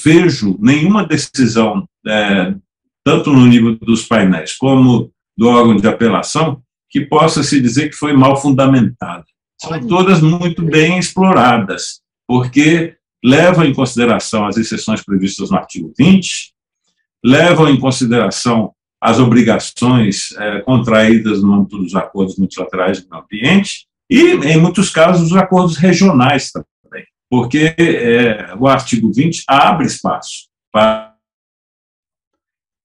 vejo 0.04 0.58
nenhuma 0.60 1.06
decisão, 1.06 1.88
é, 2.06 2.54
tanto 3.04 3.32
no 3.32 3.46
nível 3.46 3.76
dos 3.78 4.04
painéis 4.06 4.56
como 4.56 5.12
do 5.38 5.48
órgão 5.48 5.76
de 5.76 5.88
apelação, 5.88 6.62
que 6.90 7.02
possa 7.02 7.44
se 7.44 7.60
dizer 7.62 7.90
que 7.90 7.96
foi 7.96 8.14
mal 8.14 8.42
fundamentada. 8.42 9.26
São 9.60 9.80
todas 9.88 10.22
muito 10.22 10.64
bem 10.64 10.98
exploradas, 11.00 12.02
porque 12.28 12.97
levam 13.24 13.66
em 13.66 13.74
consideração 13.74 14.46
as 14.46 14.58
exceções 14.58 15.04
previstas 15.04 15.50
no 15.50 15.58
artigo 15.58 15.94
20, 15.98 16.54
levam 17.24 17.70
em 17.70 17.80
consideração 17.80 18.74
as 19.02 19.20
obrigações 19.20 20.32
é, 20.38 20.62
contraídas 20.62 21.42
no 21.42 21.54
âmbito 21.54 21.78
dos 21.78 21.96
acordos 21.96 22.38
multilaterais 22.38 23.06
do 23.06 23.16
ambiente 23.16 23.88
e, 24.10 24.34
em 24.34 24.60
muitos 24.60 24.90
casos, 24.90 25.32
os 25.32 25.38
acordos 25.38 25.78
regionais 25.78 26.52
também, 26.52 27.06
porque 27.30 27.76
é, 27.78 28.56
o 28.58 28.68
artigo 28.68 29.12
20 29.14 29.44
abre 29.48 29.86
espaço 29.86 30.48
para. 30.72 31.16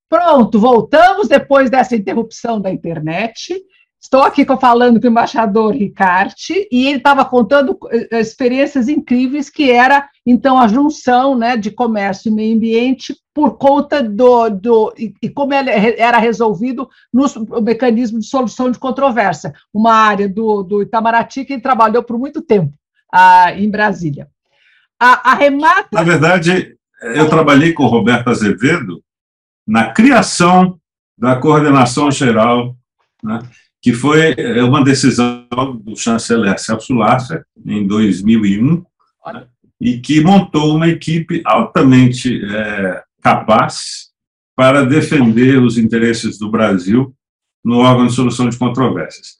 Pronto, 0.09 0.59
voltamos 0.59 1.27
depois 1.27 1.71
dessa 1.71 1.95
interrupção 1.95 2.61
da 2.61 2.71
internet. 2.71 3.59
Estou 4.03 4.21
aqui 4.21 4.45
falando 4.59 4.99
com 4.99 5.07
o 5.07 5.09
embaixador 5.09 5.73
Ricarte 5.73 6.67
e 6.69 6.87
ele 6.87 6.97
estava 6.97 7.23
contando 7.23 7.77
eh, 7.89 8.19
experiências 8.19 8.89
incríveis 8.89 9.49
que 9.49 9.71
era 9.71 10.09
então 10.25 10.59
a 10.59 10.67
junção 10.67 11.37
né, 11.37 11.55
de 11.55 11.71
comércio 11.71 12.29
e 12.29 12.31
meio 12.31 12.55
ambiente 12.55 13.15
por 13.33 13.57
conta 13.57 14.03
do, 14.03 14.49
do 14.49 14.93
e, 14.97 15.13
e 15.21 15.29
como 15.29 15.53
era 15.53 16.17
resolvido 16.17 16.89
no 17.13 17.25
mecanismo 17.61 18.19
de 18.19 18.25
solução 18.25 18.69
de 18.69 18.77
controvérsia, 18.77 19.53
uma 19.73 19.93
área 19.93 20.27
do, 20.27 20.63
do 20.63 20.81
Itamaraty 20.81 21.45
que 21.45 21.53
ele 21.53 21.61
trabalhou 21.61 22.03
por 22.03 22.19
muito 22.19 22.41
tempo 22.41 22.73
ah, 23.11 23.53
em 23.53 23.69
Brasília. 23.69 24.27
A, 24.99 25.31
a 25.31 25.33
remata. 25.33 25.87
Na 25.93 26.03
verdade, 26.03 26.75
eu 27.01 27.29
trabalhei 27.29 27.71
com 27.71 27.83
o 27.83 27.89
Roberto 27.89 28.29
Azevedo 28.29 29.01
na 29.65 29.91
criação 29.91 30.77
da 31.17 31.37
coordenação 31.37 32.11
geral. 32.11 32.75
Né, 33.23 33.39
que 33.83 33.91
foi 33.91 34.33
é, 34.37 34.63
uma 34.63 34.81
decisão 34.81 35.45
do 35.83 35.93
chanceler 35.93 36.57
Celso 36.57 36.93
Lasser, 36.93 37.43
em 37.65 37.85
2001, 37.85 38.81
né, 39.33 39.45
e 39.79 39.99
que 39.99 40.21
montou 40.21 40.77
uma 40.77 40.87
equipe 40.87 41.41
altamente 41.43 42.41
é, 42.45 43.03
capaz 43.21 44.11
para 44.55 44.85
defender 44.85 45.61
os 45.61 45.77
interesses 45.77 46.39
do 46.39 46.49
Brasil 46.49 47.13
no 47.63 47.79
órgão 47.79 48.07
de 48.07 48.13
solução 48.13 48.47
de 48.47 48.57
controvérsias. 48.57 49.37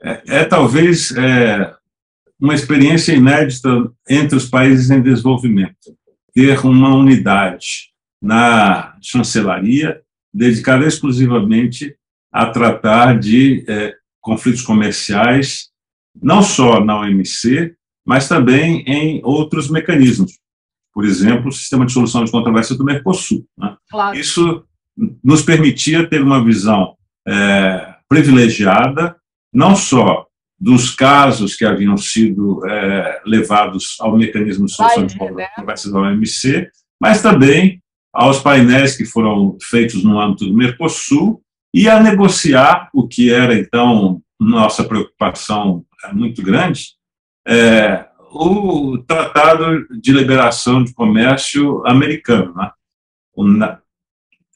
É, 0.00 0.22
é 0.42 0.44
talvez 0.44 1.10
é, 1.16 1.74
uma 2.40 2.54
experiência 2.54 3.12
inédita 3.12 3.68
entre 4.08 4.36
os 4.36 4.48
países 4.48 4.90
em 4.90 5.02
desenvolvimento, 5.02 5.96
ter 6.32 6.64
uma 6.64 6.94
unidade 6.94 7.90
na 8.22 8.96
chancelaria 9.02 10.00
dedicada 10.32 10.86
exclusivamente 10.86 11.96
a 12.32 12.46
tratar 12.46 13.18
de 13.18 13.64
é, 13.68 13.94
conflitos 14.20 14.62
comerciais, 14.62 15.68
não 16.20 16.42
só 16.42 16.82
na 16.82 17.00
OMC, 17.00 17.74
mas 18.06 18.28
também 18.28 18.82
em 18.86 19.20
outros 19.24 19.68
mecanismos. 19.68 20.32
Por 20.94 21.04
exemplo, 21.04 21.48
o 21.48 21.52
sistema 21.52 21.86
de 21.86 21.92
solução 21.92 22.24
de 22.24 22.30
controvérsia 22.30 22.76
do 22.76 22.84
Mercosul. 22.84 23.46
Né? 23.58 23.76
Claro. 23.90 24.18
Isso 24.18 24.64
nos 25.22 25.42
permitia 25.42 26.08
ter 26.08 26.22
uma 26.22 26.44
visão 26.44 26.96
é, 27.26 27.94
privilegiada, 28.08 29.16
não 29.52 29.74
só 29.74 30.26
dos 30.58 30.90
casos 30.94 31.56
que 31.56 31.64
haviam 31.64 31.96
sido 31.96 32.64
é, 32.66 33.20
levados 33.26 33.96
ao 34.00 34.16
mecanismo 34.16 34.66
de 34.66 34.72
solução 34.72 35.06
de 35.06 35.18
controvérsias 35.18 35.92
da 35.92 35.98
OMC, 35.98 36.70
mas 37.00 37.20
também 37.20 37.82
aos 38.12 38.38
painéis 38.38 38.96
que 38.96 39.04
foram 39.04 39.56
feitos 39.60 40.04
no 40.04 40.20
âmbito 40.20 40.46
do 40.46 40.54
Mercosul 40.54 41.42
e 41.72 41.88
a 41.88 42.00
negociar 42.00 42.90
o 42.92 43.08
que 43.08 43.32
era, 43.32 43.54
então, 43.54 44.20
nossa 44.38 44.84
preocupação 44.84 45.84
muito 46.12 46.42
grande, 46.42 46.94
é, 47.46 48.06
o 48.32 48.98
Tratado 48.98 49.86
de 50.00 50.12
Liberação 50.12 50.82
de 50.82 50.92
Comércio 50.94 51.86
americano. 51.86 52.54
Né? 52.54 52.70
O, 53.34 53.44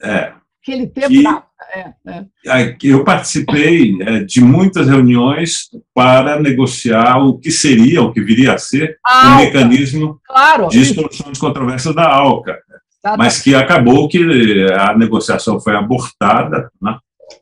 é, 0.03 0.33
Aquele 0.61 0.87
tempo. 0.87 1.07
Que, 1.07 1.25
é, 1.73 1.93
é. 2.45 2.77
Eu 2.83 3.03
participei 3.03 3.97
é, 4.01 4.23
de 4.23 4.41
muitas 4.41 4.87
reuniões 4.87 5.69
para 5.93 6.39
negociar 6.39 7.17
o 7.17 7.37
que 7.37 7.51
seria, 7.51 8.01
o 8.01 8.11
que 8.11 8.21
viria 8.21 8.53
a 8.53 8.57
ser, 8.57 8.97
o 9.05 9.37
mecanismo 9.37 10.19
claro, 10.25 10.67
de 10.67 10.85
solução 10.85 11.31
de 11.31 11.39
controvérsias 11.39 11.95
da 11.95 12.07
ALCA. 12.07 12.59
Mas 13.17 13.41
que 13.41 13.55
acabou 13.55 14.09
que 14.09 14.67
a 14.77 14.97
negociação 14.97 15.59
foi 15.61 15.75
abortada, 15.75 16.69
né? 16.81 16.97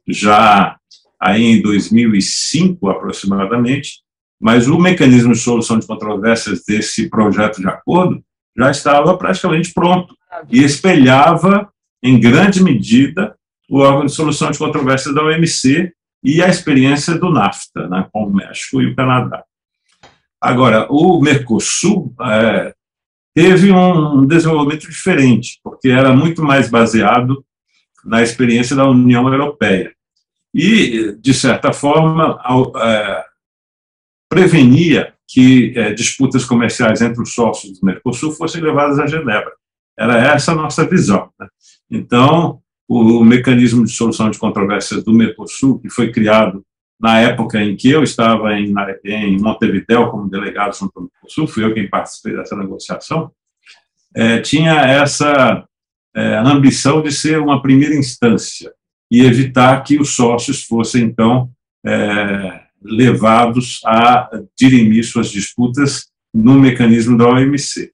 Já 0.08 0.78
aí 1.20 1.44
em 1.44 1.62
2005 1.62 2.90
aproximadamente, 2.90 4.02
mas 4.40 4.68
o 4.68 4.78
mecanismo 4.78 5.34
de 5.34 5.40
solução 5.40 5.80
de 5.80 5.88
controvérsias 5.88 6.64
desse 6.68 7.10
projeto 7.10 7.62
de 7.62 7.68
acordo 7.68 8.24
já 8.58 8.70
estava 8.70 9.18
praticamente 9.18 9.74
pronto 9.74 10.16
e 10.50 10.64
espelhava 10.64 11.70
em 12.04 12.20
grande 12.20 12.62
medida 12.62 13.36
o 13.70 13.80
órgão 13.80 14.06
de 14.06 14.12
solução 14.12 14.52
de 14.52 14.60
controvérsias 14.60 15.14
da 15.14 15.24
OMC 15.24 15.92
e 16.24 16.42
a 16.42 16.48
experiência 16.48 17.18
do 17.18 17.32
NAFTA, 17.32 17.88
né, 17.88 18.08
com 18.12 18.26
o 18.26 18.34
México 18.34 18.82
e 18.82 18.88
o 18.88 18.96
Canadá. 18.96 19.44
Agora, 20.40 20.88
o 20.90 21.20
Mercosul 21.20 22.14
é, 22.22 22.74
teve 23.34 23.72
um 23.72 24.26
desenvolvimento 24.26 24.88
diferente, 24.90 25.60
porque 25.64 25.90
era 25.90 26.16
muito 26.16 26.44
mais 26.44 26.70
baseado 26.70 27.44
na 28.06 28.22
experiência 28.22 28.76
da 28.76 28.88
União 28.88 29.28
Europeia. 29.28 29.92
E, 30.54 31.18
de 31.20 31.34
certa 31.34 31.74
forma, 31.74 32.40
é, 32.78 33.26
prevenia 34.30 35.14
que 35.28 35.74
é, 35.76 35.92
disputas 35.92 36.46
comerciais 36.46 37.02
entre 37.02 37.22
os 37.22 37.34
sócios 37.34 37.80
do 37.80 37.86
Mercosul 37.86 38.32
fossem 38.32 38.62
levadas 38.62 39.00
a 39.00 39.08
Genebra. 39.08 39.52
Era 39.98 40.18
essa 40.18 40.52
a 40.52 40.56
nossa 40.56 40.88
visão. 40.88 41.30
Né? 41.40 41.48
Então, 41.90 42.62
o, 42.88 43.20
o, 43.20 43.26
mecanismo 43.26 43.84
de 43.84 43.92
solução 43.92 44.30
de 44.30 44.38
controvérsias 44.38 45.04
do 45.04 45.12
Mercosul, 45.12 45.80
que 45.80 45.90
foi 45.90 46.12
criado 46.12 46.64
na 47.00 47.20
época 47.20 47.62
em 47.62 47.76
que 47.76 47.90
eu 47.90 48.04
estava 48.04 48.54
em, 48.54 48.74
em 49.04 49.42
Montevideo 49.42 50.10
como 50.10 50.30
delegado 50.30 50.78
junto 50.78 50.92
ao 50.96 51.04
Mercosul, 51.04 51.48
fui 51.48 51.64
eu 51.64 51.74
quem 51.74 51.90
participei 51.90 52.36
dessa 52.36 52.56
negociação, 52.56 53.32
é, 54.16 54.40
tinha 54.40 54.74
essa 54.74 55.68
é, 56.16 56.36
ambição 56.38 57.02
de 57.02 57.12
ser 57.12 57.40
uma 57.40 57.62
primeira 57.62 57.96
instância 57.96 58.74
e 59.12 59.22
evitar 59.22 59.84
que 59.84 60.00
os 60.00 60.16
sócios 60.16 60.64
fossem, 60.64 61.04
então, 61.04 61.50
é, 61.86 62.62
levados 62.82 63.82
a 63.86 64.30
dirimir 64.58 65.04
suas 65.04 65.30
disputas 65.30 66.08
no 66.34 66.54
mecanismo 66.54 67.18
da 67.18 67.28
OMC. 67.28 67.92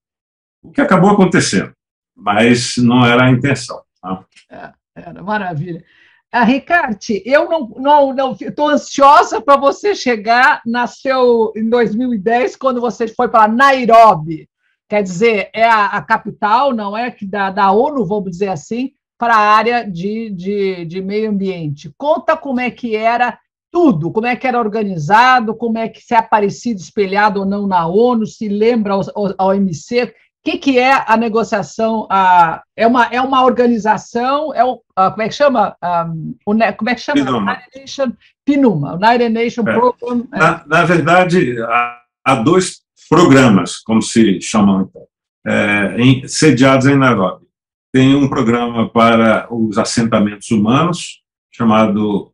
O 0.63 0.71
que 0.71 0.81
acabou 0.81 1.09
acontecendo, 1.09 1.73
mas 2.15 2.77
não 2.77 3.05
era 3.05 3.25
a 3.25 3.31
intenção. 3.31 3.81
Tá? 4.01 4.25
É, 4.49 4.71
era 4.95 5.23
maravilha. 5.23 5.83
Ah, 6.31 6.45
Ricarte, 6.45 7.21
eu 7.25 7.49
não 7.49 7.67
não 7.77 8.13
não 8.13 8.37
estou 8.39 8.69
ansiosa 8.69 9.41
para 9.41 9.59
você 9.59 9.93
chegar 9.93 10.61
nasceu 10.65 11.51
em 11.57 11.69
2010 11.69 12.55
quando 12.55 12.79
você 12.79 13.05
foi 13.05 13.27
para 13.27 13.51
Nairobi, 13.51 14.47
quer 14.91 15.03
dizer 15.03 15.49
é 15.53 15.63
a, 15.63 15.85
a, 15.85 16.01
capital, 16.01 16.73
não 16.73 16.97
é 16.97 17.09
que 17.09 17.25
da, 17.25 17.49
da 17.49 17.71
ONU, 17.71 18.05
vamos 18.05 18.31
dizer 18.31 18.49
assim, 18.49 18.91
para 19.17 19.35
a 19.35 19.55
área 19.55 19.89
de, 19.89 20.29
de, 20.31 20.83
de 20.83 21.01
meio 21.01 21.29
ambiente. 21.29 21.89
Conta 21.97 22.35
como 22.35 22.59
é 22.59 22.69
que 22.69 22.93
era 22.93 23.39
tudo, 23.71 24.11
como 24.11 24.27
é 24.27 24.35
que 24.35 24.45
era 24.45 24.59
organizado, 24.59 25.55
como 25.55 25.77
é 25.77 25.87
que 25.87 26.01
se 26.01 26.13
é 26.13 26.21
parecido, 26.21 26.81
espelhado 26.81 27.39
ou 27.39 27.45
não 27.45 27.65
na 27.65 27.87
ONU, 27.87 28.25
se 28.25 28.49
lembra 28.49 28.93
ao, 28.93 29.01
ao 29.37 29.47
OMC, 29.51 30.03
o 30.03 30.11
que, 30.43 30.57
que 30.57 30.77
é 30.77 30.91
a 31.07 31.15
negociação? 31.15 32.05
A, 32.11 32.61
é, 32.75 32.85
uma, 32.85 33.05
é 33.05 33.21
uma 33.21 33.45
organização, 33.45 34.53
é 34.53 34.65
o, 34.65 34.81
a, 34.93 35.09
como 35.09 35.21
é 35.21 35.29
que 35.29 35.35
chama? 35.35 35.77
Um, 35.81 36.35
o, 36.45 36.53
como 36.75 36.89
é 36.89 36.95
que 36.95 37.01
chama? 37.01 37.23
Pinuma. 37.23 37.51
United 37.53 37.79
Nation, 37.79 38.11
Pinuma, 38.43 38.93
United 38.95 39.29
Nation 39.29 39.61
é. 39.61 39.73
Program. 39.73 40.27
É. 40.33 40.37
Na, 40.37 40.63
na, 40.67 40.83
verdade, 40.83 41.61
há, 41.61 42.01
há, 42.25 42.35
dois 42.35 42.80
programas, 43.11 43.77
como 43.79 44.01
se 44.01 44.39
chamam, 44.39 44.83
então, 44.83 45.05
é, 45.45 46.01
em, 46.01 46.25
sediados 46.29 46.87
em 46.87 46.95
Nairobi. 46.95 47.45
Tem 47.91 48.15
um 48.15 48.29
programa 48.29 48.87
para 48.87 49.53
os 49.53 49.77
assentamentos 49.77 50.49
humanos, 50.49 51.21
chamado 51.51 52.31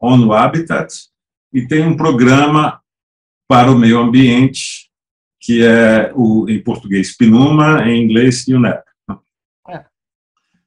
ONU 0.00 0.32
Habitat, 0.32 0.94
e 1.52 1.66
tem 1.66 1.84
um 1.84 1.96
programa 1.96 2.80
para 3.48 3.72
o 3.72 3.76
meio 3.76 3.98
ambiente, 3.98 4.88
que 5.40 5.64
é, 5.64 6.12
o, 6.14 6.48
em 6.48 6.62
português, 6.62 7.16
PNUMA, 7.16 7.82
em 7.88 8.04
inglês, 8.04 8.46
UNEP. 8.46 8.84
É. 9.68 9.84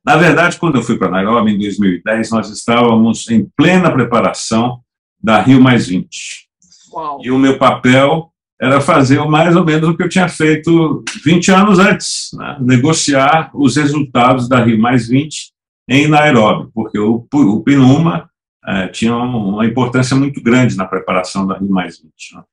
Na 0.06 0.18
verdade, 0.18 0.60
quando 0.60 0.76
eu 0.76 0.84
fui 0.84 0.98
para 0.98 1.10
Nairobi, 1.10 1.54
em 1.54 1.58
2010, 1.58 2.32
nós 2.32 2.50
estávamos 2.50 3.30
em 3.30 3.50
plena 3.56 3.94
preparação 3.94 4.82
da 5.24 5.40
Rio 5.40 5.62
Mais 5.62 5.88
20. 5.88 6.50
Uau. 6.92 7.22
E 7.24 7.32
o 7.32 7.40
meu 7.40 7.58
papel 7.58 8.34
era 8.60 8.82
fazer 8.82 9.24
mais 9.26 9.56
ou 9.56 9.64
menos 9.64 9.90
o 9.90 9.96
que 9.96 10.04
eu 10.04 10.10
tinha 10.10 10.28
feito 10.28 11.04
20 11.24 11.52
anos 11.52 11.80
antes, 11.80 12.30
né? 12.34 12.58
negociar 12.60 13.52
os 13.54 13.76
resultados 13.76 14.50
da 14.50 14.64
Rio 14.64 14.80
Mais 14.80 15.08
20 15.08 15.52
em 15.90 16.08
Nairobi, 16.08 16.70
porque 16.74 16.98
o, 16.98 17.26
o 17.32 17.64
PNUMA 17.64 18.30
é, 18.66 18.88
tinha 18.88 19.16
uma 19.16 19.66
importância 19.66 20.16
muito 20.16 20.42
grande 20.42 20.76
na 20.76 20.86
preparação 20.86 21.48
da 21.48 21.58
Rio 21.58 21.70
Mais 21.70 22.00
20. 22.00 22.36
Né? 22.36 22.44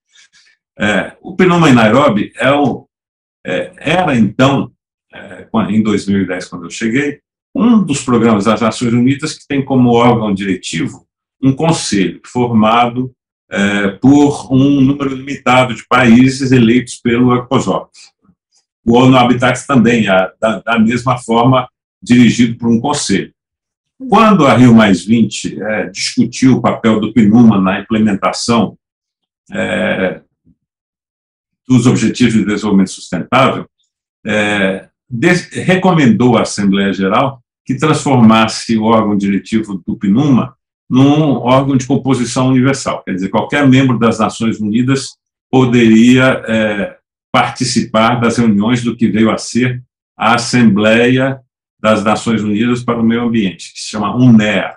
É, 0.79 1.17
o 1.21 1.35
Pinoma 1.35 1.71
em 1.71 1.75
Nairobi 1.75 2.33
é 2.37 2.53
o, 2.53 2.87
é, 3.45 3.73
era, 3.77 4.15
então, 4.17 4.71
é, 5.13 5.49
em 5.69 5.83
2010, 5.83 6.49
quando 6.49 6.65
eu 6.65 6.71
cheguei, 6.71 7.21
um 7.55 7.83
dos 7.83 8.03
programas 8.03 8.45
das 8.45 8.61
Nações 8.61 8.93
Unidas 8.93 9.35
que 9.39 9.47
tem 9.47 9.65
como 9.65 9.93
órgão 9.93 10.35
diretivo 10.35 11.07
um 11.43 11.53
conselho 11.53 12.21
formado 12.25 13.13
é, 13.51 13.89
por 13.89 14.53
um 14.53 14.81
número 14.81 15.15
limitado 15.15 15.75
de 15.75 15.87
países 15.87 16.53
eleitos 16.53 16.97
pelo 16.97 17.35
ECOSOC. 17.37 17.91
O 18.85 18.99
ONU 18.99 19.17
Habitat 19.17 19.67
também 19.67 20.05
da, 20.05 20.61
da 20.61 20.79
mesma 20.79 21.19
forma, 21.19 21.69
dirigido 22.03 22.59
por 22.59 22.69
um 22.69 22.81
conselho. 22.81 23.33
Quando 24.09 24.47
a 24.47 24.55
Rio 24.55 24.75
Mais 24.75 25.05
20 25.05 25.63
é, 25.63 25.87
discutiu 25.89 26.57
o 26.57 26.61
papel 26.61 27.01
do 27.01 27.13
PNUMA 27.13 27.61
na 27.61 27.81
implementação 27.81 28.77
é, 29.53 30.21
dos 31.67 31.87
Objetivos 31.87 32.35
de 32.35 32.45
Desenvolvimento 32.45 32.91
Sustentável, 32.91 33.67
é, 34.27 34.89
recomendou 35.53 36.37
à 36.37 36.43
Assembleia 36.43 36.93
Geral 36.93 37.43
que 37.65 37.77
transformasse 37.77 38.77
o 38.77 38.85
órgão 38.85 39.17
diretivo 39.17 39.83
do 39.87 39.97
PNUMA 39.97 40.55
num 40.89 41.37
órgão 41.37 41.77
de 41.77 41.87
composição 41.87 42.49
universal, 42.49 43.03
quer 43.03 43.15
dizer, 43.15 43.29
qualquer 43.29 43.67
membro 43.67 43.99
das 43.99 44.19
Nações 44.19 44.61
Unidas 44.61 45.17
poderia 45.51 46.43
é, 46.47 46.97
participar 47.33 48.21
das 48.21 48.37
reuniões 48.37 48.83
do 48.83 48.97
que 48.97 49.09
veio 49.09 49.31
a 49.31 49.39
ser 49.39 49.83
a 50.17 50.35
Assembleia 50.35 51.41
das 51.81 52.05
Nações 52.05 52.43
Unidas 52.43 52.83
para 52.83 53.01
o 53.01 53.05
Meio 53.05 53.23
Ambiente, 53.23 53.73
que 53.73 53.81
se 53.81 53.89
chama 53.89 54.17
UNEA, 54.17 54.75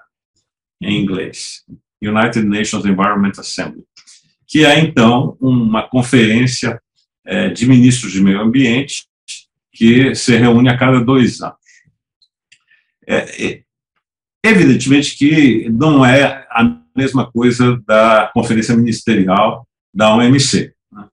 em 0.82 1.02
inglês, 1.02 1.64
United 2.02 2.46
Nations 2.46 2.86
Environment 2.86 3.32
Assembly, 3.38 3.84
que 4.48 4.66
é, 4.66 4.80
então, 4.80 5.38
uma 5.42 5.88
conferência 5.88 6.82
é, 7.26 7.50
de 7.50 7.66
ministros 7.68 8.14
de 8.14 8.22
meio 8.22 8.40
ambiente 8.40 9.06
que 9.74 10.16
se 10.16 10.36
reúne 10.38 10.70
a 10.70 10.78
cada 10.78 11.00
dois 11.00 11.42
anos. 11.42 11.58
É, 13.06 13.62
evidentemente 14.50 15.18
que 15.18 15.70
não 15.70 16.06
é 16.06 16.46
a 16.50 16.78
mesma 16.96 17.32
coisa 17.32 17.82
da 17.86 18.30
conferência 18.34 18.76
ministerial 18.76 19.68
da 19.94 20.16
OMC. 20.16 20.74
Né? 20.92 21.06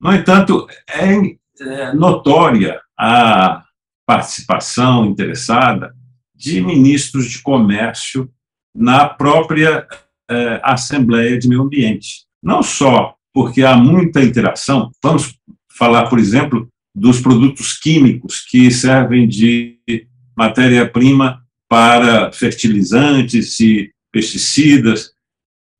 No 0.00 0.12
entanto, 0.12 0.66
é, 0.88 1.14
é 1.60 1.92
notória 1.92 2.80
a 2.98 3.64
participação 4.06 5.04
interessada 5.06 5.94
de 6.34 6.60
ministros 6.60 7.30
de 7.30 7.42
comércio 7.42 8.30
na 8.74 9.08
própria 9.08 9.86
eh, 10.30 10.60
Assembleia 10.62 11.38
de 11.38 11.48
Meio 11.48 11.62
Ambiente. 11.62 12.26
Não 12.42 12.62
só 12.62 13.14
porque 13.34 13.62
há 13.62 13.76
muita 13.76 14.22
interação, 14.22 14.90
vamos 15.02 15.36
falar, 15.76 16.08
por 16.08 16.18
exemplo, 16.18 16.68
dos 16.94 17.20
produtos 17.20 17.76
químicos 17.78 18.40
que 18.40 18.70
servem 18.70 19.28
de 19.28 19.78
matéria-prima 20.36 21.42
para 21.68 22.32
fertilizantes 22.32 23.60
e 23.60 23.92
pesticidas. 24.10 25.12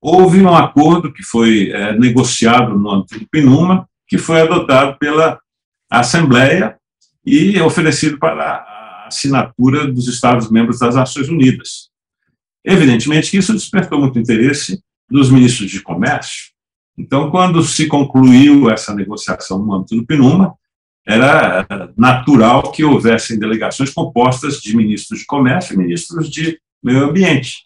Houve 0.00 0.40
um 0.40 0.54
acordo 0.54 1.12
que 1.12 1.22
foi 1.22 1.70
é, 1.70 1.98
negociado 1.98 2.78
no 2.78 2.90
âmbito 2.90 3.18
do 3.18 3.28
PNUMA, 3.28 3.88
que 4.06 4.18
foi 4.18 4.40
adotado 4.40 4.98
pela 4.98 5.40
Assembleia 5.90 6.76
e 7.24 7.58
oferecido 7.60 8.18
para 8.18 8.44
a 8.44 9.06
assinatura 9.08 9.86
dos 9.90 10.06
Estados-membros 10.06 10.78
das 10.78 10.94
Nações 10.94 11.28
Unidas. 11.28 11.88
Evidentemente 12.64 13.30
que 13.30 13.38
isso 13.38 13.52
despertou 13.52 13.98
muito 13.98 14.18
interesse 14.18 14.82
dos 15.10 15.30
ministros 15.30 15.70
de 15.70 15.80
comércio. 15.80 16.52
Então, 16.96 17.30
quando 17.30 17.62
se 17.62 17.86
concluiu 17.86 18.68
essa 18.70 18.94
negociação 18.94 19.58
no 19.64 19.72
âmbito 19.72 19.96
do 19.96 20.04
PNUMA, 20.04 20.54
era 21.08 21.66
natural 21.96 22.70
que 22.70 22.84
houvessem 22.84 23.38
delegações 23.38 23.88
compostas 23.88 24.60
de 24.60 24.76
ministros 24.76 25.20
de 25.20 25.26
comércio 25.26 25.72
e 25.72 25.78
ministros 25.78 26.28
de 26.28 26.60
meio 26.84 27.04
ambiente. 27.04 27.64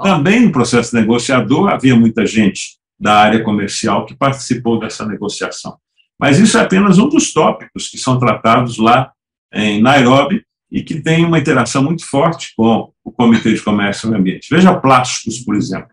Também 0.00 0.46
no 0.46 0.52
processo 0.52 0.94
negociador 0.94 1.68
havia 1.68 1.96
muita 1.96 2.24
gente 2.24 2.78
da 2.98 3.16
área 3.16 3.42
comercial 3.42 4.06
que 4.06 4.14
participou 4.14 4.78
dessa 4.78 5.04
negociação. 5.04 5.76
Mas 6.18 6.38
isso 6.38 6.56
é 6.56 6.60
apenas 6.60 6.96
um 6.96 7.08
dos 7.08 7.32
tópicos 7.32 7.88
que 7.88 7.98
são 7.98 8.16
tratados 8.16 8.78
lá 8.78 9.10
em 9.52 9.82
Nairobi 9.82 10.44
e 10.70 10.80
que 10.80 11.00
tem 11.00 11.24
uma 11.24 11.38
interação 11.38 11.82
muito 11.82 12.06
forte 12.06 12.52
com 12.56 12.92
o 13.02 13.10
Comitê 13.10 13.52
de 13.52 13.62
Comércio 13.62 14.06
e 14.06 14.10
Meio 14.10 14.20
Ambiente. 14.20 14.48
Veja 14.48 14.72
plásticos, 14.72 15.40
por 15.40 15.56
exemplo. 15.56 15.90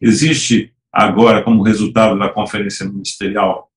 Existe 0.00 0.72
agora, 0.92 1.44
como 1.44 1.62
resultado 1.62 2.18
da 2.18 2.28
Conferência 2.28 2.86
Ministerial 2.86 3.68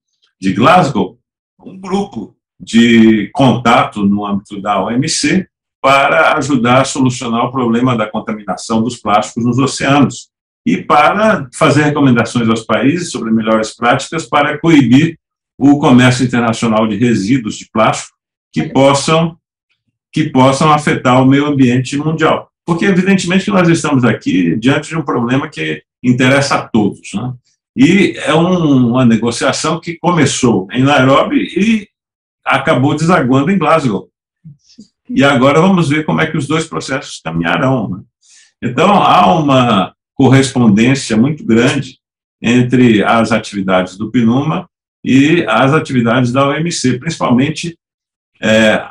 de 0.42 0.54
Glasgow, 0.54 1.20
um 1.60 1.80
grupo 1.80 2.33
de 2.60 3.30
contato 3.34 4.04
no 4.04 4.26
âmbito 4.26 4.62
da 4.62 4.84
OMC 4.84 5.48
para 5.82 6.38
ajudar 6.38 6.82
a 6.82 6.86
solucionar 6.86 7.46
o 7.46 7.52
problema 7.52 7.98
da 7.98 8.10
contaminação 8.10 8.82
dos 8.82 8.98
plásticos 8.98 9.46
nos 9.46 9.60
oceanos 9.60 10.30
e 10.66 10.78
para 10.78 11.50
fazer 11.54 11.84
recomendações 11.84 12.48
aos 12.48 12.62
países 12.62 13.12
sobre 13.12 13.32
melhores 13.32 13.76
práticas 13.76 14.26
para 14.26 14.58
coibir 14.60 15.18
o 15.58 15.78
comércio 15.78 16.26
internacional 16.26 16.88
de 16.88 16.96
resíduos 16.96 17.58
de 17.58 17.70
plástico 17.72 18.16
que 18.52 18.64
possam 18.64 19.38
que 20.12 20.30
possam 20.30 20.72
afetar 20.72 21.22
o 21.22 21.26
meio 21.26 21.48
ambiente 21.48 21.98
mundial. 21.98 22.48
Porque, 22.64 22.86
evidentemente, 22.86 23.50
nós 23.50 23.68
estamos 23.68 24.04
aqui 24.04 24.56
diante 24.58 24.90
de 24.90 24.96
um 24.96 25.02
problema 25.02 25.50
que 25.50 25.82
interessa 26.04 26.56
a 26.56 26.68
todos. 26.68 27.14
Né? 27.16 27.34
E 27.76 28.14
é 28.18 28.34
um, 28.34 28.92
uma 28.92 29.06
negociação 29.06 29.80
que 29.80 29.98
começou 29.98 30.68
em 30.72 30.84
Nairobi 30.84 31.48
e 31.58 31.88
acabou 32.46 32.96
desaguando 32.96 33.52
em 33.52 33.58
Glasgow. 33.58 34.10
E 35.10 35.24
agora 35.24 35.62
vamos 35.62 35.90
ver 35.90 36.06
como 36.06 36.22
é 36.22 36.28
que 36.28 36.38
os 36.38 36.48
dois 36.48 36.66
processos 36.66 37.20
caminharão. 37.24 37.90
Né? 37.90 38.02
Então, 38.62 38.94
há 38.94 39.34
uma 39.34 39.94
correspondência 40.16 41.18
muito 41.18 41.46
grande 41.46 41.98
entre 42.42 43.04
as 43.04 43.32
âmbito 43.32 43.98
do 43.98 44.12
PNUMA 44.12 44.70
e 45.04 45.46
as 45.48 45.74
atividades 45.74 46.32
da 46.32 46.48
OMC, 46.48 47.00
principalmente 47.00 47.78
é, 48.42 48.86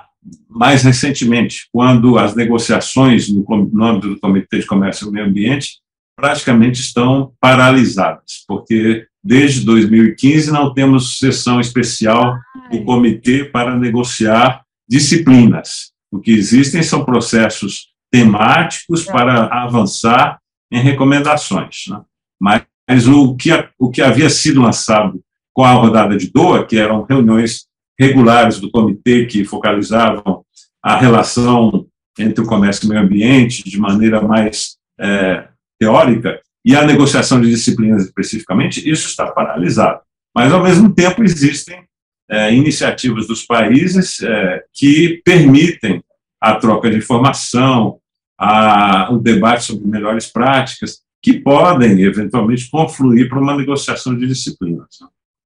mais 0.48 0.82
recentemente, 0.82 1.68
quando 1.72 2.18
as 2.18 2.34
negociações 2.34 3.28
no, 3.28 3.44
no 3.72 3.84
âmbito 3.84 4.08
do 4.08 4.20
Comitê 4.20 4.58
de 4.58 4.66
Comércio 4.66 5.08
e 5.08 5.12
Meio 5.12 5.26
Ambiente 5.26 5.80
praticamente 6.16 6.80
estão 6.80 7.32
paralisadas, 7.40 8.44
porque 8.46 9.06
desde 9.24 9.64
2015 9.64 10.50
não 10.50 10.72
temos 10.72 11.18
sessão 11.18 11.60
especial 11.60 12.38
do 12.70 12.84
comitê 12.84 13.44
para 13.44 13.76
negociar 13.76 14.62
disciplinas. 14.88 15.92
O 16.10 16.20
que 16.20 16.30
existem 16.30 16.82
são 16.82 17.04
processos 17.04 17.88
temáticos 18.10 19.04
para 19.04 19.46
avançar 19.46 20.38
em 20.70 20.80
recomendações. 20.80 21.84
Né? 21.88 22.00
Mas 22.40 23.08
o 23.08 23.34
que, 23.34 23.50
o 23.78 23.90
que 23.90 24.02
havia 24.02 24.28
sido 24.28 24.60
lançado 24.60 25.22
com 25.54 25.64
a 25.64 25.72
rodada 25.72 26.16
de 26.16 26.30
Doha, 26.30 26.66
que 26.66 26.78
eram 26.78 27.04
reuniões 27.04 27.66
regulares 27.98 28.58
do 28.58 28.70
comitê 28.70 29.26
que 29.26 29.44
focalizavam 29.44 30.44
a 30.82 30.96
relação 30.96 31.86
entre 32.18 32.42
o 32.42 32.46
comércio 32.46 32.84
e 32.84 32.86
o 32.86 32.90
meio 32.90 33.02
ambiente 33.02 33.62
de 33.64 33.78
maneira 33.78 34.20
mais 34.20 34.76
é, 34.98 35.48
teórica, 35.78 36.40
e 36.64 36.76
a 36.76 36.84
negociação 36.84 37.40
de 37.40 37.50
disciplinas 37.50 38.04
especificamente, 38.04 38.88
isso 38.88 39.08
está 39.08 39.30
paralisado. 39.30 40.00
Mas, 40.34 40.52
ao 40.52 40.62
mesmo 40.62 40.94
tempo, 40.94 41.22
existem 41.24 41.84
é, 42.32 42.54
iniciativas 42.54 43.26
dos 43.26 43.44
países 43.44 44.22
é, 44.22 44.64
que 44.72 45.20
permitem 45.22 46.02
a 46.40 46.54
troca 46.54 46.90
de 46.90 46.96
informação, 46.96 47.98
a, 48.38 49.12
o 49.12 49.18
debate 49.18 49.64
sobre 49.64 49.86
melhores 49.86 50.26
práticas, 50.26 51.02
que 51.20 51.34
podem, 51.34 52.00
eventualmente, 52.00 52.70
confluir 52.70 53.28
para 53.28 53.38
uma 53.38 53.54
negociação 53.54 54.16
de 54.16 54.26
disciplinas. 54.26 54.88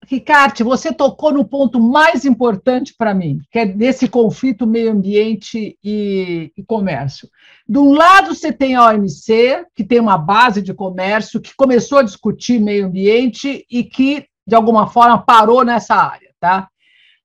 Ricardo, 0.07 0.63
você 0.63 0.93
tocou 0.93 1.33
no 1.33 1.47
ponto 1.47 1.81
mais 1.81 2.27
importante 2.27 2.95
para 2.97 3.15
mim, 3.15 3.39
que 3.51 3.59
é 3.59 3.65
desse 3.65 4.07
conflito 4.07 4.67
meio 4.67 4.93
ambiente 4.93 5.79
e, 5.83 6.53
e, 6.55 6.63
comércio. 6.65 7.31
De 7.67 7.79
um 7.79 7.95
lado, 7.95 8.35
você 8.35 8.53
tem 8.53 8.75
a 8.75 8.91
OMC, 8.91 9.65
que 9.75 9.83
tem 9.83 9.99
uma 9.99 10.19
base 10.19 10.61
de 10.61 10.75
comércio, 10.75 11.41
que 11.41 11.57
começou 11.57 11.99
a 11.99 12.03
discutir 12.03 12.61
meio 12.61 12.87
ambiente 12.87 13.65
e 13.71 13.83
que, 13.83 14.27
de 14.47 14.55
alguma 14.55 14.87
forma, 14.87 15.25
parou 15.25 15.65
nessa 15.65 15.95
área. 15.95 16.29
Tá? 16.39 16.69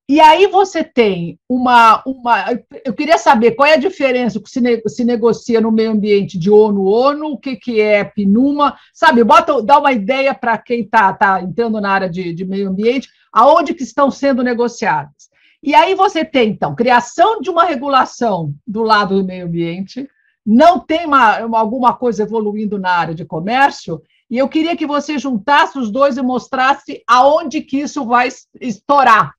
E 0.10 0.20
aí 0.20 0.48
você 0.48 0.84
tem 0.84 1.38
uma, 1.48 2.02
uma. 2.04 2.60
Eu 2.84 2.96
queria 2.96 3.20
saber 3.20 3.52
qual 3.52 3.70
é 3.70 3.74
a 3.74 3.80
diferença 3.80 4.40
que 4.40 4.50
se, 4.50 4.60
ne, 4.60 4.82
se 4.88 5.06
negocia 5.06 5.62
no 5.62 5.72
meio 5.72 5.92
ambiente 5.92 6.36
de 6.36 6.50
ONU-ONU, 6.50 7.28
o 7.28 7.38
que, 7.38 7.56
que 7.56 7.80
é 7.80 8.04
PNUMA, 8.04 8.76
sabe? 8.92 9.24
Bota, 9.24 9.62
dá 9.62 9.78
uma 9.78 9.92
ideia 9.92 10.34
para 10.34 10.58
quem 10.58 10.82
está 10.82 11.14
tá 11.14 11.40
entrando 11.44 11.80
na 11.80 11.92
área 11.92 12.10
de, 12.10 12.34
de 12.34 12.44
meio 12.44 12.70
ambiente, 12.70 13.08
aonde 13.32 13.76
que 13.76 13.84
estão 13.84 14.10
sendo 14.10 14.42
negociadas. 14.42 15.30
E 15.62 15.76
aí 15.76 15.94
você 15.94 16.26
tem, 16.26 16.50
então, 16.50 16.74
criação 16.74 17.40
de 17.40 17.52
uma 17.52 17.66
regulação 17.66 18.52
do 18.66 18.82
lado 18.82 19.16
do 19.16 19.28
meio 19.28 19.46
ambiente, 19.46 20.10
não 20.44 20.80
tem 20.80 21.06
uma, 21.06 21.38
alguma 21.56 21.94
coisa 21.94 22.24
evoluindo 22.24 22.80
na 22.80 22.90
área 22.90 23.14
de 23.14 23.26
comércio, 23.26 24.02
e 24.28 24.40
eu 24.40 24.50
queria 24.50 24.76
que 24.76 24.88
você 24.88 25.20
juntasse 25.20 25.78
os 25.78 25.92
dois 25.92 26.18
e 26.18 26.22
mostrasse 26.24 27.04
aonde 27.08 27.62
que 27.62 27.78
isso 27.78 28.04
vai 28.06 28.28
estourar 28.60 29.38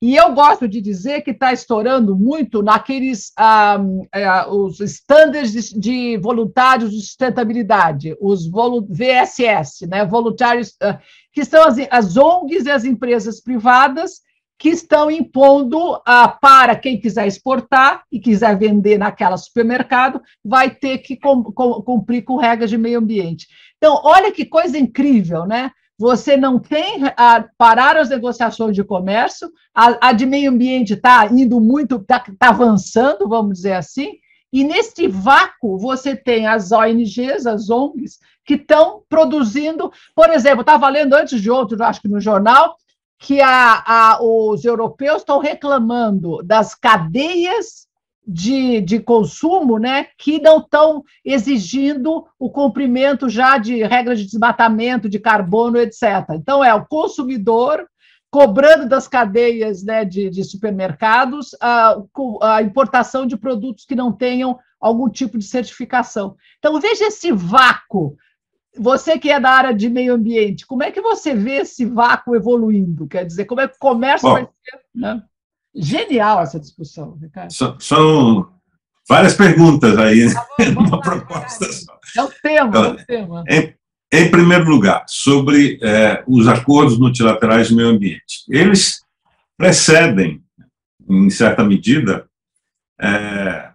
e 0.00 0.14
eu 0.14 0.34
gosto 0.34 0.68
de 0.68 0.80
dizer 0.80 1.22
que 1.22 1.30
está 1.30 1.52
estourando 1.52 2.14
muito 2.14 2.62
naqueles 2.62 3.32
ah, 3.36 3.78
é, 4.14 4.46
os 4.46 4.78
estándares 4.80 5.70
de 5.70 6.18
voluntários 6.18 6.90
de 6.90 7.00
sustentabilidade, 7.00 8.14
os 8.20 8.46
VSS, 8.90 9.86
né, 9.86 10.04
voluntários, 10.04 10.74
ah, 10.82 10.98
que 11.32 11.44
são 11.44 11.64
as, 11.64 11.76
as 11.90 12.16
ONGs 12.16 12.66
e 12.66 12.70
as 12.70 12.84
empresas 12.84 13.40
privadas 13.40 14.20
que 14.58 14.68
estão 14.68 15.10
impondo 15.10 16.00
ah, 16.06 16.28
para 16.28 16.76
quem 16.76 17.00
quiser 17.00 17.26
exportar 17.26 18.04
e 18.12 18.20
quiser 18.20 18.56
vender 18.58 18.98
naquela 18.98 19.36
supermercado, 19.38 20.20
vai 20.44 20.70
ter 20.70 20.98
que 20.98 21.16
cumprir 21.16 22.22
com 22.22 22.36
regras 22.36 22.68
de 22.68 22.76
meio 22.76 22.98
ambiente. 22.98 23.46
Então, 23.78 24.00
olha 24.04 24.32
que 24.32 24.44
coisa 24.44 24.78
incrível, 24.78 25.46
né? 25.46 25.70
Você 25.98 26.36
não 26.36 26.58
tem 26.58 27.02
a, 27.16 27.46
parar 27.56 27.96
as 27.96 28.10
negociações 28.10 28.74
de 28.74 28.84
comércio, 28.84 29.50
a, 29.74 30.08
a 30.08 30.12
de 30.12 30.26
meio 30.26 30.50
ambiente 30.50 30.92
está 30.92 31.26
indo 31.26 31.60
muito, 31.60 31.96
está 31.96 32.20
tá 32.38 32.48
avançando, 32.50 33.28
vamos 33.28 33.54
dizer 33.54 33.72
assim, 33.72 34.14
e 34.52 34.62
neste 34.62 35.08
vácuo 35.08 35.78
você 35.78 36.14
tem 36.14 36.46
as 36.46 36.72
ONGs, 36.72 37.46
as 37.46 37.68
ONGs, 37.68 38.18
que 38.44 38.54
estão 38.54 39.02
produzindo, 39.08 39.90
por 40.14 40.30
exemplo, 40.30 40.60
estava 40.60 40.88
lendo 40.88 41.14
antes 41.14 41.40
de 41.40 41.50
outro, 41.50 41.82
acho 41.82 42.00
que 42.00 42.08
no 42.08 42.20
jornal, 42.20 42.76
que 43.18 43.40
a, 43.40 43.82
a, 43.86 44.18
os 44.22 44.64
europeus 44.64 45.18
estão 45.18 45.38
reclamando 45.38 46.42
das 46.44 46.74
cadeias 46.74 47.85
de, 48.26 48.80
de 48.80 48.98
consumo 48.98 49.78
né, 49.78 50.08
que 50.18 50.40
não 50.40 50.58
estão 50.58 51.04
exigindo 51.24 52.26
o 52.38 52.50
cumprimento 52.50 53.28
já 53.28 53.56
de 53.56 53.82
regras 53.84 54.18
de 54.18 54.26
desmatamento, 54.26 55.08
de 55.08 55.20
carbono, 55.20 55.78
etc. 55.78 56.02
Então, 56.32 56.64
é 56.64 56.74
o 56.74 56.84
consumidor 56.84 57.86
cobrando 58.30 58.88
das 58.88 59.06
cadeias 59.06 59.84
né, 59.84 60.04
de, 60.04 60.28
de 60.28 60.42
supermercados 60.42 61.54
a, 61.60 61.96
a 62.42 62.62
importação 62.62 63.26
de 63.26 63.36
produtos 63.36 63.84
que 63.84 63.94
não 63.94 64.12
tenham 64.12 64.58
algum 64.80 65.08
tipo 65.08 65.38
de 65.38 65.44
certificação. 65.44 66.36
Então, 66.58 66.80
veja 66.80 67.06
esse 67.06 67.30
vácuo 67.30 68.16
você 68.78 69.18
que 69.18 69.30
é 69.30 69.40
da 69.40 69.50
área 69.50 69.74
de 69.74 69.88
meio 69.88 70.14
ambiente, 70.14 70.66
como 70.66 70.82
é 70.82 70.90
que 70.90 71.00
você 71.00 71.34
vê 71.34 71.58
esse 71.58 71.84
vácuo 71.86 72.36
evoluindo? 72.36 73.06
Quer 73.06 73.24
dizer, 73.24 73.46
como 73.46 73.60
é 73.60 73.68
que 73.68 73.76
o 73.76 73.80
comércio 73.80 74.28
Bom, 74.28 74.34
vai 74.34 74.44
ser? 74.44 74.80
Né? 74.94 75.22
Genial 75.76 76.40
essa 76.40 76.58
discussão, 76.58 77.18
Ricardo. 77.20 77.52
São, 77.80 78.50
várias 79.06 79.34
perguntas 79.34 79.96
aí 79.98 80.26
né? 80.26 80.34
tá 80.34 80.70
numa 80.70 81.00
proposta 81.00 81.70
só. 81.70 81.98
É 82.16 82.22
o 82.22 82.30
tema, 82.42 82.68
então, 82.68 82.84
é 82.84 82.88
o 82.88 83.06
tema. 83.06 83.44
Em, 83.48 83.74
em 84.12 84.30
primeiro 84.30 84.64
lugar, 84.68 85.04
sobre 85.06 85.78
é, 85.82 86.24
os 86.26 86.48
acordos 86.48 86.98
multilaterais 86.98 87.68
de 87.68 87.74
meio 87.74 87.88
ambiente. 87.88 88.44
Eles 88.48 89.04
precedem, 89.56 90.42
em 91.08 91.28
certa 91.28 91.62
medida, 91.62 92.26
é, 93.00 93.70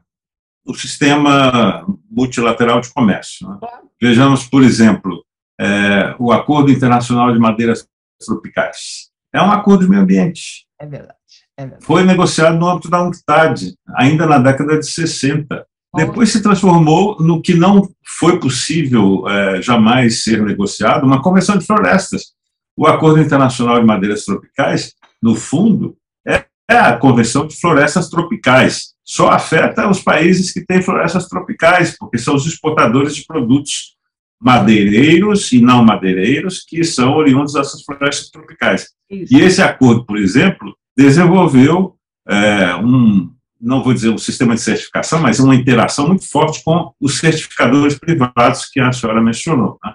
o 0.66 0.74
sistema 0.74 1.86
multilateral 2.10 2.82
de 2.82 2.92
comércio. 2.92 3.48
Né? 3.48 3.60
Vejamos, 4.02 4.48
por 4.48 4.64
exemplo, 4.64 5.24
é, 5.60 6.16
o 6.18 6.32
Acordo 6.32 6.72
Internacional 6.72 7.32
de 7.32 7.40
Madeiras 7.40 7.88
Tropicais. 8.26 9.12
É 9.34 9.42
um 9.42 9.52
acordo 9.52 9.84
de 9.84 9.90
meio 9.90 10.02
ambiente. 10.02 10.66
É 10.80 10.86
verdade. 10.86 11.21
É 11.58 11.70
foi 11.82 12.04
negociado 12.04 12.58
no 12.58 12.68
âmbito 12.68 12.90
da 12.90 13.04
UNCTAD, 13.04 13.76
ainda 13.96 14.26
na 14.26 14.40
década 14.40 14.80
de 14.80 14.86
60. 14.86 15.66
Depois 15.96 16.32
se 16.32 16.42
transformou 16.42 17.18
no 17.20 17.42
que 17.42 17.54
não 17.54 17.90
foi 18.20 18.40
possível 18.40 19.28
é, 19.28 19.62
jamais 19.62 20.24
ser 20.24 20.42
negociado, 20.42 21.06
uma 21.06 21.22
convenção 21.22 21.58
de 21.58 21.66
florestas. 21.66 22.34
O 22.78 22.88
Acordo 22.88 23.22
Internacional 23.22 23.80
de 23.80 23.86
Madeiras 23.86 24.24
Tropicais, 24.24 24.94
no 25.22 25.36
fundo, 25.36 25.98
é, 26.26 26.46
é 26.70 26.78
a 26.78 26.98
Convenção 26.98 27.46
de 27.46 27.60
Florestas 27.60 28.10
Tropicais. 28.10 28.94
Só 29.04 29.30
afeta 29.30 29.90
os 29.90 30.02
países 30.02 30.54
que 30.54 30.66
têm 30.66 30.82
florestas 30.82 31.28
tropicais, 31.28 31.98
porque 31.98 32.18
são 32.18 32.36
os 32.36 32.46
exportadores 32.46 33.14
de 33.14 33.26
produtos 33.26 33.98
madeireiros 34.42 35.52
e 35.52 35.62
não 35.62 35.84
madeireiros 35.84 36.64
que 36.66 36.84
são 36.84 37.16
oriundos 37.16 37.54
dessas 37.54 37.84
florestas 37.84 38.30
tropicais. 38.30 38.88
Isso. 39.10 39.36
E 39.36 39.42
esse 39.42 39.62
acordo, 39.62 40.06
por 40.06 40.18
exemplo, 40.18 40.74
desenvolveu 40.98 41.96
é, 42.28 42.76
um, 42.76 43.32
não 43.60 43.84
vou 43.84 43.94
dizer 43.94 44.10
um 44.10 44.18
sistema 44.18 44.56
de 44.56 44.62
certificação, 44.62 45.22
mas 45.22 45.40
uma 45.40 45.56
interação 45.56 46.08
muito 46.08 46.28
forte 46.28 46.64
com 46.64 46.92
os 47.00 47.20
certificadores 47.20 47.98
privados 47.98 48.66
que 48.66 48.80
a 48.80 48.92
senhora 48.92 49.22
mencionou. 49.22 49.78
Né? 49.84 49.94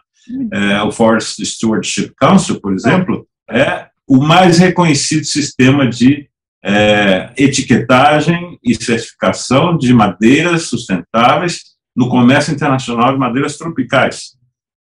É, 0.53 0.83
o 0.83 0.93
Forest 0.93 1.45
Stewardship 1.45 2.13
Council, 2.19 2.61
por 2.61 2.73
exemplo, 2.73 3.27
é 3.51 3.89
o 4.07 4.23
mais 4.23 4.59
reconhecido 4.59 5.25
sistema 5.25 5.89
de 5.89 6.29
é, 6.65 7.33
etiquetagem 7.37 8.59
e 8.63 8.75
certificação 8.75 9.77
de 9.77 9.93
madeiras 9.93 10.65
sustentáveis 10.65 11.77
no 11.95 12.09
comércio 12.09 12.53
internacional 12.53 13.13
de 13.13 13.19
madeiras 13.19 13.57
tropicais. 13.57 14.37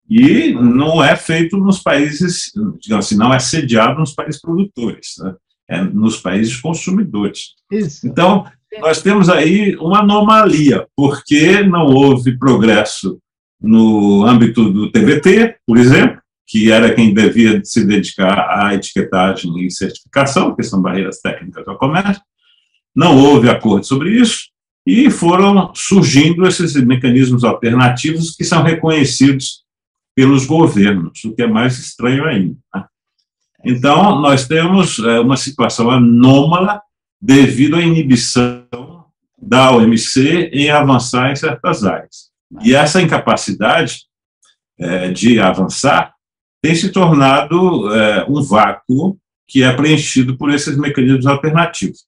E 0.08 0.52
não 0.52 1.02
é 1.02 1.16
feito 1.16 1.56
nos 1.56 1.80
países, 1.80 2.52
digamos 2.80 3.06
assim, 3.06 3.16
não 3.16 3.32
é 3.32 3.38
sediado 3.38 3.98
nos 3.98 4.12
países 4.12 4.40
produtores. 4.40 5.14
Né? 5.18 5.34
É, 5.68 5.82
nos 5.82 6.18
países 6.18 6.56
consumidores. 6.56 7.54
Isso. 7.70 8.06
Então, 8.06 8.46
nós 8.80 9.02
temos 9.02 9.28
aí 9.28 9.76
uma 9.76 10.00
anomalia, 10.00 10.86
porque 10.96 11.62
não 11.62 11.86
houve 11.86 12.36
progresso 12.38 13.18
no 13.60 14.24
âmbito 14.26 14.70
do 14.70 14.90
TVT, 14.90 15.56
por 15.66 15.78
exemplo, 15.78 16.20
que 16.46 16.70
era 16.70 16.94
quem 16.94 17.14
devia 17.14 17.64
se 17.64 17.84
dedicar 17.84 18.38
à 18.50 18.74
etiquetagem 18.74 19.58
e 19.60 19.70
certificação, 19.70 20.54
que 20.54 20.62
são 20.62 20.82
barreiras 20.82 21.20
técnicas 21.20 21.66
ao 21.66 21.78
comércio. 21.78 22.22
Não 22.94 23.16
houve 23.16 23.48
acordo 23.48 23.86
sobre 23.86 24.10
isso 24.10 24.50
e 24.86 25.10
foram 25.10 25.72
surgindo 25.74 26.46
esses 26.46 26.74
mecanismos 26.84 27.42
alternativos 27.42 28.36
que 28.36 28.44
são 28.44 28.62
reconhecidos 28.62 29.64
pelos 30.14 30.44
governos, 30.44 31.24
o 31.24 31.34
que 31.34 31.42
é 31.42 31.46
mais 31.46 31.78
estranho 31.78 32.24
ainda. 32.24 32.56
Né? 32.74 32.84
Então, 33.64 34.20
nós 34.20 34.46
temos 34.46 34.98
é, 34.98 35.20
uma 35.20 35.36
situação 35.36 35.90
anômala 35.90 36.82
devido 37.20 37.76
à 37.76 37.80
inibição 37.80 38.66
da 39.40 39.70
OMC 39.72 40.50
em 40.52 40.70
avançar 40.70 41.30
em 41.30 41.36
certas 41.36 41.84
áreas. 41.84 42.30
E 42.62 42.74
essa 42.74 43.00
incapacidade 43.00 44.02
é, 44.78 45.10
de 45.10 45.40
avançar 45.40 46.12
tem 46.62 46.74
se 46.74 46.90
tornado 46.90 47.94
é, 47.94 48.26
um 48.28 48.42
vácuo 48.42 49.18
que 49.46 49.62
é 49.62 49.72
preenchido 49.72 50.36
por 50.36 50.50
esses 50.50 50.76
mecanismos 50.76 51.26
alternativos. 51.26 52.04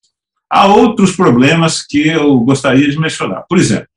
Há 0.48 0.66
outros 0.66 1.14
problemas 1.14 1.84
que 1.84 2.08
eu 2.08 2.38
gostaria 2.40 2.88
de 2.88 2.98
mencionar. 2.98 3.44
Por 3.48 3.58
exemplo, 3.58 3.88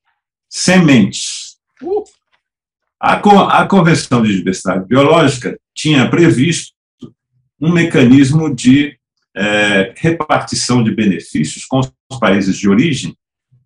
sementes. 0.50 1.58
A, 3.00 3.14
a 3.14 3.68
Convenção 3.68 4.22
de 4.22 4.36
Diversidade 4.36 4.86
Biológica 4.86 5.58
tinha 5.74 6.10
previsto 6.10 6.74
um 7.60 7.72
mecanismo 7.72 8.54
de 8.54 8.98
é, 9.36 9.94
repartição 9.98 10.84
de 10.84 10.92
benefícios 10.94 11.66
com 11.66 11.80
os 11.80 12.20
países 12.20 12.58
de 12.58 12.70
origem 12.70 13.16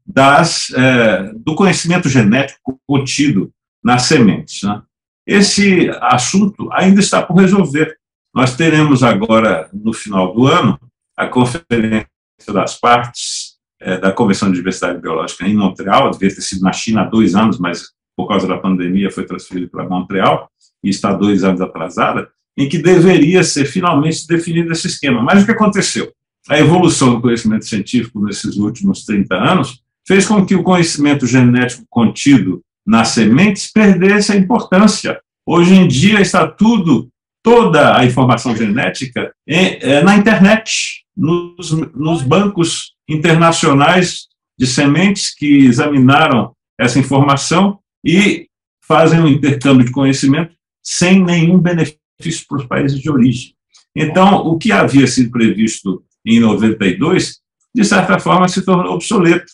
das, 0.06 0.69
é, 0.71 1.32
do 1.36 1.56
conhecimento 1.56 2.10
genético 2.10 2.79
contido 2.86 3.51
nas 3.84 4.03
sementes. 4.03 4.63
Né? 4.63 4.82
Esse 5.25 5.89
assunto 6.01 6.69
ainda 6.71 6.99
está 6.99 7.21
por 7.21 7.38
resolver. 7.38 7.97
Nós 8.34 8.56
teremos 8.56 9.03
agora, 9.03 9.69
no 9.73 9.93
final 9.93 10.34
do 10.34 10.47
ano, 10.47 10.79
a 11.15 11.27
Conferência 11.27 12.08
das 12.49 12.79
Partes 12.79 13.53
é, 13.79 13.97
da 13.97 14.12
Convenção 14.12 14.49
de 14.49 14.56
Diversidade 14.56 14.99
Biológica 14.99 15.47
em 15.47 15.56
Montreal, 15.56 16.12
devia 16.12 16.34
ter 16.34 16.41
sido 16.41 16.62
na 16.62 16.71
China 16.71 17.01
há 17.01 17.06
dois 17.06 17.36
anos, 17.36 17.60
mas 17.60 17.91
por 18.15 18.27
causa 18.27 18.47
da 18.47 18.58
pandemia 18.58 19.12
foi 19.12 19.25
transferido 19.25 19.69
para 19.69 19.88
Montreal, 19.88 20.49
e 20.84 20.89
está 20.89 21.13
dois 21.13 21.43
anos 21.43 21.62
atrasada, 21.62 22.29
em 22.58 22.70
que 22.70 22.78
deveria 22.78 23.44
ser 23.44 23.66
finalmente 23.66 24.28
definido 24.28 24.72
esse 24.72 24.88
esquema. 24.88 25.22
Mas 25.22 25.42
o 25.42 25.46
que 25.46 25.52
aconteceu? 25.52 26.12
A 26.50 26.60
evolução 26.60 27.16
do 27.16 27.22
conhecimento 27.22 27.66
científico 27.66 28.24
nesses 28.24 28.58
últimos 28.58 29.06
30 29.06 29.36
anos 29.36 29.82
fez 30.06 30.26
com 30.26 30.46
que 30.46 30.56
o 30.56 30.63
conhecimento 30.63 31.26
genético 31.26 31.86
contido 31.89 32.62
nas 32.86 33.10
sementes 33.10 33.72
perdesse 33.72 34.34
a 34.34 34.36
importância. 34.36 35.20
Hoje 35.46 35.74
em 35.74 35.88
dia 35.88 36.20
está 36.20 36.48
tudo, 36.48 37.10
toda 37.42 37.98
a 37.98 38.06
informação 38.06 38.56
genética 38.56 39.34
é, 39.48 40.02
na 40.02 40.16
internet, 40.18 41.06
nos, 41.16 41.72
nos 41.96 42.22
bancos 42.22 42.94
internacionais 43.08 44.28
de 44.58 44.68
sementes 44.68 45.34
que 45.34 45.66
examinaram 45.66 46.54
essa 46.80 47.00
informação 47.00 47.80
e 48.06 48.48
fazem 48.86 49.20
um 49.20 49.28
intercâmbio 49.28 49.86
de 49.86 49.92
conhecimento 49.92 50.54
sem 50.84 51.24
nenhum 51.24 51.58
benefício 51.58 52.03
para 52.47 52.58
os 52.58 52.65
países 52.65 52.99
de 52.99 53.10
origem. 53.10 53.54
Então, 53.95 54.38
o 54.47 54.58
que 54.58 54.71
havia 54.71 55.06
sido 55.08 55.32
previsto 55.32 56.04
em 56.26 56.39
92, 56.39 57.39
de 57.73 57.84
certa 57.86 58.19
forma, 58.19 58.47
se 58.47 58.63
tornou 58.63 58.93
obsoleto. 58.93 59.52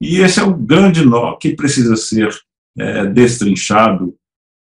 E 0.00 0.18
esse 0.18 0.40
é 0.40 0.42
o 0.42 0.54
grande 0.54 1.04
nó 1.04 1.36
que 1.36 1.54
precisa 1.54 1.96
ser 1.96 2.34
é, 2.78 3.06
destrinchado 3.06 4.14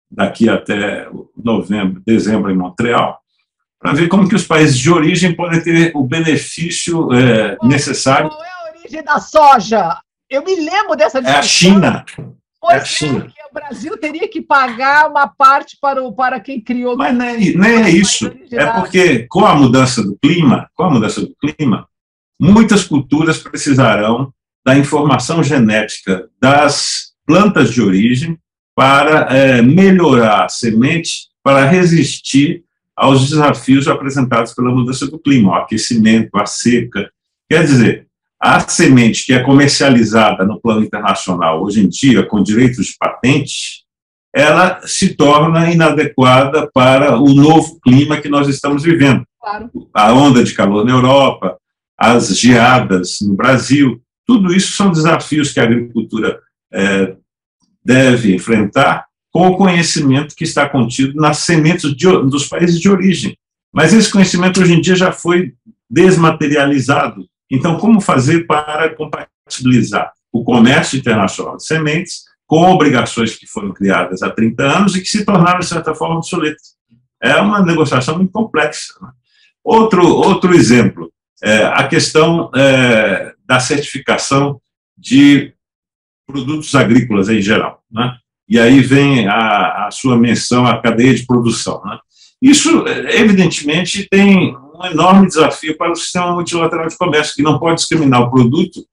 daqui 0.09 0.47
até 0.47 1.09
novembro, 1.35 2.01
dezembro 2.05 2.51
em 2.51 2.57
Montreal, 2.57 3.19
para 3.79 3.93
ver 3.93 4.07
como 4.07 4.29
que 4.29 4.35
os 4.35 4.45
países 4.45 4.77
de 4.77 4.89
origem 4.89 5.35
podem 5.35 5.61
ter 5.61 5.91
o 5.95 6.03
benefício 6.03 7.11
é, 7.13 7.57
necessário. 7.63 8.29
Qual 8.29 8.43
é 8.43 8.49
a 8.49 8.79
origem 8.79 9.03
da 9.03 9.19
soja? 9.19 9.97
Eu 10.29 10.43
me 10.43 10.55
lembro 10.55 10.95
dessa 10.95 11.21
discussão. 11.21 11.35
É 11.35 11.39
a 11.39 11.41
China. 11.41 12.05
Pois 12.65 13.01
é. 13.03 13.07
É, 13.07 13.45
o 13.49 13.53
Brasil 13.53 13.97
teria 13.97 14.27
que 14.27 14.41
pagar 14.41 15.07
uma 15.07 15.27
parte 15.27 15.77
para, 15.79 16.03
o, 16.03 16.11
para 16.11 16.39
quem 16.39 16.59
criou. 16.59 16.97
Mas 16.97 17.15
nem, 17.15 17.55
nem 17.55 17.83
é 17.83 17.89
isso. 17.89 18.31
É 18.51 18.65
porque 18.67 19.27
com 19.29 19.45
a 19.45 19.53
mudança 19.53 20.01
do 20.01 20.17
clima, 20.17 20.67
com 20.73 20.83
a 20.83 20.89
mudança 20.89 21.21
do 21.21 21.35
clima, 21.35 21.87
muitas 22.39 22.83
culturas 22.83 23.37
precisarão 23.37 24.33
da 24.65 24.75
informação 24.75 25.43
genética 25.43 26.27
das 26.41 27.13
plantas 27.25 27.71
de 27.71 27.81
origem 27.81 28.37
para 28.75 29.27
é, 29.33 29.61
melhorar 29.61 30.45
a 30.45 30.49
semente 30.49 31.27
para 31.43 31.65
resistir 31.65 32.63
aos 32.95 33.29
desafios 33.29 33.87
apresentados 33.87 34.53
pela 34.53 34.71
mudança 34.71 35.05
do 35.05 35.19
clima, 35.19 35.51
o 35.51 35.55
aquecimento, 35.55 36.35
a 36.35 36.45
seca. 36.45 37.11
Quer 37.47 37.63
dizer, 37.63 38.04
a 38.45 38.59
semente 38.59 39.25
que 39.25 39.33
é 39.33 39.41
comercializada 39.41 40.45
no 40.45 40.61
plano 40.61 40.83
internacional 40.83 41.63
hoje 41.63 41.83
em 41.83 41.89
dia, 41.89 42.23
com 42.23 42.43
direitos 42.43 42.85
de 42.85 42.95
patente, 42.99 43.83
ela 44.31 44.81
se 44.85 45.15
torna 45.15 45.71
inadequada 45.71 46.69
para 46.71 47.19
o 47.19 47.33
novo 47.33 47.79
clima 47.81 48.21
que 48.21 48.29
nós 48.29 48.47
estamos 48.47 48.83
vivendo. 48.83 49.25
Claro. 49.41 49.71
A 49.91 50.13
onda 50.13 50.43
de 50.43 50.53
calor 50.53 50.85
na 50.85 50.91
Europa, 50.91 51.57
as 51.97 52.37
geadas 52.37 53.17
no 53.21 53.33
Brasil. 53.33 53.99
Tudo 54.27 54.53
isso 54.53 54.73
são 54.73 54.91
desafios 54.91 55.51
que 55.51 55.59
a 55.59 55.63
agricultura 55.63 56.39
é, 56.71 57.15
deve 57.83 58.35
enfrentar 58.35 59.07
com 59.31 59.47
o 59.47 59.57
conhecimento 59.57 60.35
que 60.35 60.43
está 60.43 60.69
contido 60.69 61.19
nas 61.19 61.39
sementes 61.39 61.95
de, 61.95 62.05
dos 62.29 62.47
países 62.47 62.79
de 62.79 62.89
origem. 62.89 63.35
Mas 63.73 63.91
esse 63.91 64.11
conhecimento 64.11 64.61
hoje 64.61 64.73
em 64.73 64.81
dia 64.81 64.95
já 64.95 65.11
foi 65.11 65.55
desmaterializado. 65.89 67.25
Então, 67.49 67.77
como 67.77 68.01
fazer 68.01 68.45
para 68.45 68.93
compatibilizar 68.95 70.11
o 70.31 70.43
comércio 70.43 70.97
internacional 70.97 71.57
de 71.57 71.65
sementes 71.65 72.23
com 72.45 72.63
obrigações 72.71 73.35
que 73.35 73.47
foram 73.47 73.73
criadas 73.73 74.21
há 74.21 74.29
30 74.29 74.63
anos 74.63 74.95
e 74.95 75.01
que 75.01 75.07
se 75.07 75.25
tornaram, 75.25 75.59
de 75.59 75.65
certa 75.65 75.95
forma, 75.95 76.17
obsoletas? 76.17 76.75
É 77.21 77.35
uma 77.37 77.63
negociação 77.63 78.17
muito 78.17 78.31
complexa. 78.31 78.93
Né? 79.01 79.09
Outro, 79.63 80.05
outro 80.05 80.53
exemplo, 80.53 81.11
é 81.43 81.63
a 81.65 81.87
questão 81.87 82.51
é, 82.55 83.33
da 83.45 83.59
certificação 83.59 84.59
de 84.97 85.53
produtos 86.27 86.73
agrícolas 86.75 87.29
em 87.29 87.41
geral. 87.41 87.83
Né? 87.91 88.15
E 88.47 88.59
aí 88.59 88.79
vem 88.81 89.27
a, 89.27 89.87
a, 89.87 89.91
sua 89.91 90.17
menção 90.17 90.65
à 90.65 90.81
cadeia 90.81 91.13
de 91.13 91.25
produção. 91.25 91.81
Né? 91.83 91.97
Isso, 92.41 92.85
evidentemente, 93.09 94.07
tem 94.09 94.55
um 94.79 94.85
enorme 94.85 95.27
desafio 95.27 95.77
para 95.77 95.91
o 95.91 95.95
sistema 95.95 96.33
multilateral 96.33 96.87
de 96.87 96.97
comércio, 96.97 97.35
que 97.35 97.43
não 97.43 97.59
pode 97.59 97.79
discriminar 97.79 98.21
o 98.21 98.31
produto 98.31 98.85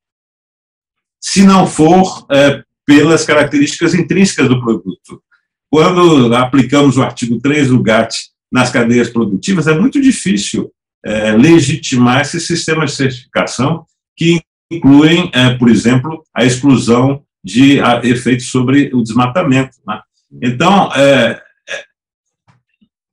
se 1.20 1.44
não 1.44 1.66
for 1.66 2.26
é, 2.32 2.64
pelas 2.84 3.24
características 3.24 3.94
intrínsecas 3.94 4.48
do 4.48 4.60
produto. 4.60 5.22
Quando 5.70 6.34
aplicamos 6.34 6.96
o 6.96 7.02
artigo 7.02 7.40
3 7.40 7.68
do 7.68 7.80
GATT 7.80 8.30
nas 8.50 8.70
cadeias 8.70 9.08
produtivas, 9.08 9.66
é 9.66 9.78
muito 9.78 10.00
difícil 10.00 10.70
é, 11.04 11.32
legitimar 11.32 12.20
esse 12.20 12.40
sistema 12.40 12.84
de 12.84 12.92
certificação 12.92 13.86
que 14.16 14.42
incluem, 14.70 15.30
é, 15.32 15.54
por 15.54 15.68
exemplo, 15.68 16.24
a 16.34 16.44
exclusão 16.44 17.22
de 17.44 17.78
efeitos 18.04 18.46
sobre 18.46 18.90
o 18.92 19.02
desmatamento. 19.02 19.76
Né? 19.86 20.00
Então, 20.42 20.92
é, 20.94 21.40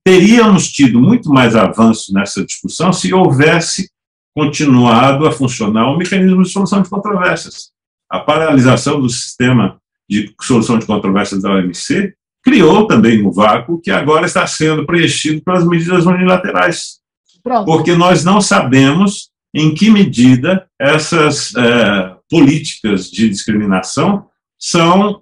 teríamos 0.05 0.71
tido 0.71 0.99
muito 0.99 1.29
mais 1.29 1.55
avanço 1.55 2.13
nessa 2.13 2.45
discussão 2.45 2.91
se 2.91 3.13
houvesse 3.13 3.89
continuado 4.35 5.27
a 5.27 5.31
funcionar 5.31 5.91
o 5.91 5.97
mecanismo 5.97 6.43
de 6.43 6.49
solução 6.49 6.81
de 6.81 6.89
controvérsias. 6.89 7.71
A 8.09 8.19
paralisação 8.19 8.99
do 8.99 9.09
sistema 9.09 9.79
de 10.09 10.33
solução 10.41 10.79
de 10.79 10.85
controvérsias 10.85 11.41
da 11.41 11.53
OMC 11.53 12.13
criou 12.43 12.87
também 12.87 13.25
um 13.25 13.31
vácuo 13.31 13.79
que 13.79 13.91
agora 13.91 14.25
está 14.25 14.47
sendo 14.47 14.85
preenchido 14.85 15.41
pelas 15.43 15.67
medidas 15.67 16.05
unilaterais. 16.05 16.99
Pronto. 17.43 17.65
porque 17.65 17.95
nós 17.95 18.23
não 18.23 18.41
sabemos 18.41 19.29
em 19.53 19.73
que 19.73 19.89
medida 19.89 20.67
essas 20.79 21.55
é, 21.55 22.15
políticas 22.29 23.09
de 23.09 23.29
discriminação 23.29 24.27
são 24.59 25.21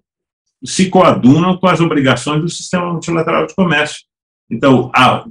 se 0.66 0.90
coadunam 0.90 1.56
com 1.58 1.68
as 1.68 1.80
obrigações 1.80 2.42
do 2.42 2.50
sistema 2.50 2.92
multilateral 2.92 3.46
de 3.46 3.54
comércio. 3.54 4.00
Então, 4.50 4.92
a, 4.96 5.26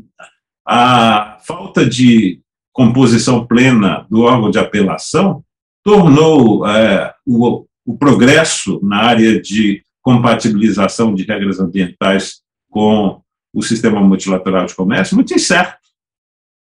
a 0.67 1.39
falta 1.47 1.89
de 1.89 2.41
composição 2.73 3.47
plena 3.47 4.07
do 4.11 4.23
órgão 4.23 4.51
de 4.51 4.59
apelação 4.59 5.43
tornou 5.83 6.67
é, 6.67 7.14
o, 7.25 7.64
o 7.87 7.97
progresso 7.97 8.79
na 8.83 8.99
área 8.99 9.41
de 9.41 9.83
compatibilização 10.03 11.14
de 11.14 11.25
regras 11.25 11.59
ambientais 11.59 12.43
com 12.71 13.21
o 13.55 13.62
sistema 13.62 14.01
multilateral 14.01 14.67
de 14.67 14.75
comércio 14.75 15.17
muito 15.17 15.33
incerto 15.33 15.79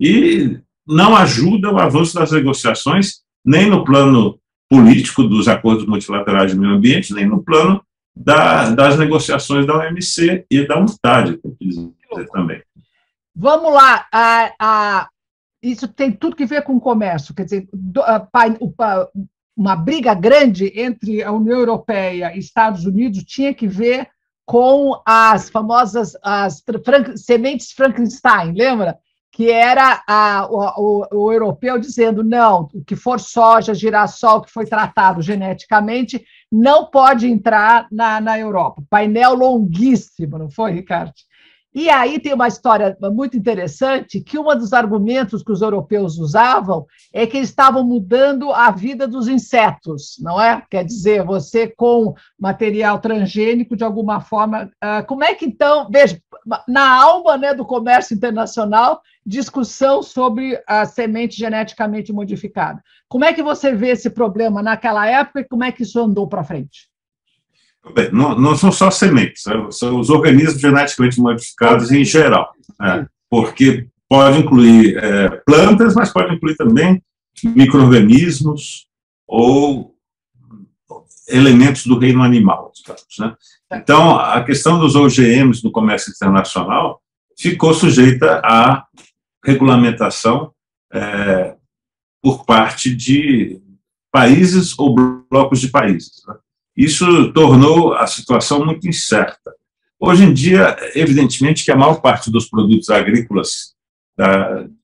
e 0.01 0.61
não 0.87 1.17
ajuda 1.17 1.73
o 1.73 1.79
avanço 1.79 2.15
das 2.15 2.31
negociações, 2.31 3.23
nem 3.45 3.69
no 3.69 3.85
plano 3.85 4.39
político 4.71 5.25
dos 5.25 5.49
acordos 5.49 5.87
multilaterais 5.87 6.53
de 6.53 6.59
meio 6.59 6.75
ambiente, 6.75 7.13
nem 7.13 7.27
no 7.27 7.43
plano 7.43 7.83
da, 8.15 8.71
das 8.71 8.99
negociações 8.99 9.67
da 9.67 9.77
OMC 9.77 10.47
e 10.51 10.67
da 10.67 10.79
UNCTAD. 10.79 11.41
dizer 11.61 11.98
também. 12.33 12.63
Vamos 13.35 13.73
lá. 13.73 14.07
A, 14.13 14.53
a, 14.59 15.09
isso 15.63 15.87
tem 15.89 16.11
tudo 16.13 16.37
que 16.37 16.47
ver 16.47 16.63
com 16.63 16.77
o 16.77 16.81
comércio. 16.81 17.35
Quer 17.35 17.45
dizer, 17.45 17.69
do, 17.73 18.03
a, 18.03 18.29
uma 19.57 19.75
briga 19.75 20.15
grande 20.15 20.73
entre 20.81 21.23
a 21.23 21.33
União 21.33 21.59
Europeia 21.59 22.33
e 22.35 22.39
Estados 22.39 22.85
Unidos 22.85 23.25
tinha 23.25 23.53
que 23.53 23.67
ver 23.67 24.09
com 24.47 25.01
as 25.05 25.51
famosas 25.51 26.17
as 26.23 26.65
sementes 27.17 27.73
Frankenstein, 27.73 28.53
lembra? 28.53 28.97
Que 29.31 29.51
era 29.51 30.03
a, 30.09 30.49
o, 30.51 31.03
o, 31.03 31.25
o, 31.25 31.33
europeu 31.33 31.79
dizendo: 31.79 32.25
não, 32.25 32.69
o 32.73 32.83
que 32.83 32.97
for 32.97 33.21
soja, 33.21 33.75
girassol, 33.75 34.41
que 34.41 34.51
foi 34.51 34.65
tratado 34.65 35.21
geneticamente, 35.21 36.25
não 36.51 36.87
pode 36.87 37.29
entrar 37.29 37.87
na, 37.93 38.21
na 38.21 38.39
Europa. 38.39 38.83
Painel 38.89 39.35
longuíssimo, 39.35 40.39
não 40.39 40.51
foi, 40.51 40.73
Ricardo? 40.73 41.13
E 41.79 41.89
aí 41.89 42.19
tem 42.19 42.35
uma 42.35 42.49
história 42.49 42.99
muito 43.01 43.37
interessante 43.37 44.21
que 44.21 44.37
um 44.37 44.47
dos 44.47 44.73
argumentos 44.73 45.45
que 45.45 45.53
os 45.53 45.63
europeus 45.63 46.19
usavam 46.19 46.85
é 47.13 47.25
que 47.25 47.37
eles 47.37 47.51
estavam 47.51 47.85
mudando 47.85 48.51
a 48.51 48.73
vida 48.73 49.07
dos 49.07 49.29
insetos, 49.29 50.17
não 50.21 50.43
é? 50.43 50.61
Quer 50.69 50.85
dizer, 50.85 51.25
você 51.25 51.69
com 51.69 52.15
material 52.37 52.99
transgênico, 52.99 53.77
de 53.77 53.85
alguma 53.85 54.21
forma. 54.21 54.69
Ah, 54.81 55.05
como 55.05 55.23
é 55.23 55.37
que 55.37 55.47
então, 55.47 55.89
veja, 55.89 56.21
na 56.67 57.01
alma 57.01 57.37
né, 57.37 57.55
do 57.55 57.65
comércio 57.65 58.13
internacional, 58.13 59.01
discussão 59.25 60.03
sobre 60.03 60.61
a 60.67 60.85
semente 60.85 61.37
geneticamente 61.37 62.13
modificada. 62.13 62.83
Como 63.09 63.25
é 63.25 63.33
que 63.33 63.41
você 63.41 63.73
vê 63.73 63.91
esse 63.91 64.11
problema 64.11 64.65
naquela 64.65 65.07
época 65.07 65.43
e 65.43 65.49
como 65.49 65.63
é 65.63 65.71
que 65.71 65.85
isso 65.85 66.01
andou 66.01 66.27
para 66.27 66.43
frente? 66.43 66.89
Bem, 67.95 68.11
não, 68.13 68.39
não, 68.39 68.57
são 68.57 68.71
só 68.71 68.91
sementes, 68.91 69.47
né? 69.47 69.55
são 69.71 69.99
os 69.99 70.11
organismos 70.11 70.61
geneticamente 70.61 71.21
modificados 71.21 71.91
em 71.91 72.05
geral, 72.05 72.53
né? 72.79 73.07
porque 73.31 73.87
pode 74.09 74.39
incluir 74.39 74.97
é, 74.97 75.29
plantas, 75.47 75.95
mas 75.95 76.13
pode 76.13 76.35
incluir 76.35 76.57
também 76.57 77.03
micro-organismos 77.45 78.87
ou 79.27 79.95
elementos 81.29 81.87
do 81.87 81.99
reino 81.99 82.23
animal, 82.23 82.73
digamos, 82.75 83.05
né? 83.19 83.37
Então, 83.71 84.19
a 84.19 84.43
questão 84.43 84.79
dos 84.79 84.97
OGMs 84.97 85.63
no 85.63 85.71
comércio 85.71 86.11
internacional 86.11 87.03
ficou 87.39 87.75
sujeita 87.75 88.41
à 88.43 88.87
regulamentação 89.45 90.53
é, 90.91 91.55
por 92.23 92.47
parte 92.47 92.95
de 92.95 93.61
países 94.11 94.77
ou 94.79 94.95
blocos 95.31 95.61
de 95.61 95.69
países. 95.69 96.23
Né? 96.27 96.35
Isso 96.79 97.33
tornou 97.33 97.93
a 97.95 98.07
situação 98.07 98.65
muito 98.65 98.87
incerta. 98.87 99.53
Hoje 99.99 100.23
em 100.23 100.33
dia, 100.33 100.77
evidentemente 100.95 101.65
que 101.65 101.73
a 101.73 101.77
maior 101.77 102.01
parte 102.01 102.31
dos 102.31 102.49
produtos 102.49 102.89
agrícolas, 102.89 103.75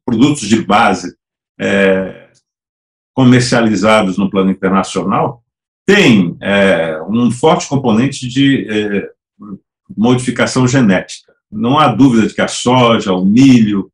produtos 0.05 0.49
de 0.49 0.61
base 0.61 1.15
é, 1.61 2.31
comercializados 3.15 4.19
no 4.19 4.29
plano 4.29 4.51
internacional, 4.51 5.45
tem 5.87 6.37
é, 6.41 7.01
um 7.03 7.31
forte 7.31 7.69
componente 7.69 8.27
de 8.27 8.67
é, 8.69 9.11
modificação 9.97 10.67
genética. 10.67 11.33
Não 11.49 11.79
há 11.79 11.87
dúvida 11.87 12.27
de 12.27 12.35
que 12.35 12.41
a 12.41 12.49
soja, 12.49 13.13
o 13.13 13.25
milho, 13.25 13.89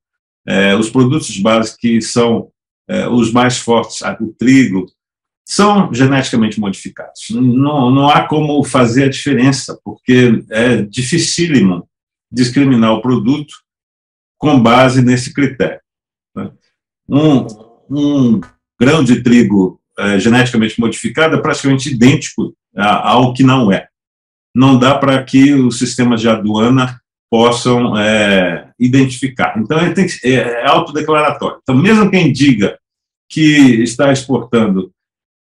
é, 0.46 0.74
os 0.74 0.88
produtos 0.88 1.28
de 1.28 1.42
base 1.42 1.76
que 1.76 2.00
são 2.00 2.50
é, 2.88 3.06
os 3.06 3.30
mais 3.30 3.58
fortes, 3.58 4.00
o 4.20 4.34
trigo, 4.38 4.86
são 5.50 5.92
geneticamente 5.92 6.60
modificados. 6.60 7.28
Não, 7.30 7.90
não 7.90 8.08
há 8.08 8.24
como 8.24 8.62
fazer 8.62 9.04
a 9.04 9.10
diferença, 9.10 9.76
porque 9.84 10.44
é 10.48 10.82
dificílimo 10.82 11.88
discriminar 12.30 12.92
o 12.92 13.02
produto 13.02 13.52
com 14.38 14.62
base 14.62 15.02
nesse 15.02 15.34
critério. 15.34 15.80
Né? 16.36 16.52
Um, 17.08 17.46
um 17.90 18.40
grão 18.80 19.02
de 19.02 19.24
trigo 19.24 19.80
é, 19.98 20.20
geneticamente 20.20 20.78
modificado 20.78 21.34
é 21.34 21.42
praticamente 21.42 21.92
idêntico 21.92 22.54
ao 22.76 23.34
que 23.34 23.42
não 23.42 23.72
é. 23.72 23.88
Não 24.54 24.78
dá 24.78 24.96
para 24.96 25.20
que 25.24 25.52
os 25.52 25.80
sistemas 25.80 26.20
de 26.20 26.28
aduana 26.28 27.00
possam 27.28 27.98
é, 27.98 28.70
identificar. 28.78 29.58
Então, 29.58 29.80
ele 29.80 29.94
tem 29.94 30.06
que, 30.06 30.14
é, 30.28 30.62
é 30.62 30.66
autodeclaratório. 30.68 31.58
Então, 31.60 31.74
mesmo 31.74 32.08
quem 32.08 32.32
diga 32.32 32.78
que 33.28 33.82
está 33.82 34.12
exportando 34.12 34.92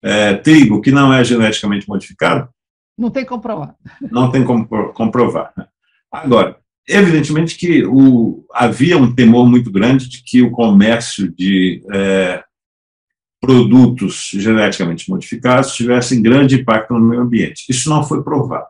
é, 0.03 0.33
trigo 0.35 0.81
que 0.81 0.91
não 0.91 1.13
é 1.13 1.23
geneticamente 1.23 1.87
modificado? 1.87 2.49
Não 2.97 3.09
tem 3.09 3.25
como 3.25 3.41
provar. 3.41 3.75
Não 4.11 4.31
tem 4.31 4.43
como 4.43 4.67
comprovar. 4.93 5.53
Né? 5.57 5.65
Agora, 6.11 6.57
evidentemente 6.87 7.55
que 7.55 7.85
o, 7.85 8.45
havia 8.53 8.97
um 8.97 9.13
temor 9.13 9.47
muito 9.47 9.71
grande 9.71 10.09
de 10.09 10.23
que 10.23 10.41
o 10.41 10.51
comércio 10.51 11.31
de 11.33 11.81
é, 11.93 12.43
produtos 13.39 14.31
geneticamente 14.33 15.09
modificados 15.09 15.73
tivesse 15.73 16.19
grande 16.19 16.55
impacto 16.55 16.93
no 16.93 16.99
meio 16.99 17.21
ambiente. 17.21 17.63
Isso 17.69 17.89
não 17.89 18.03
foi 18.03 18.23
provado. 18.23 18.67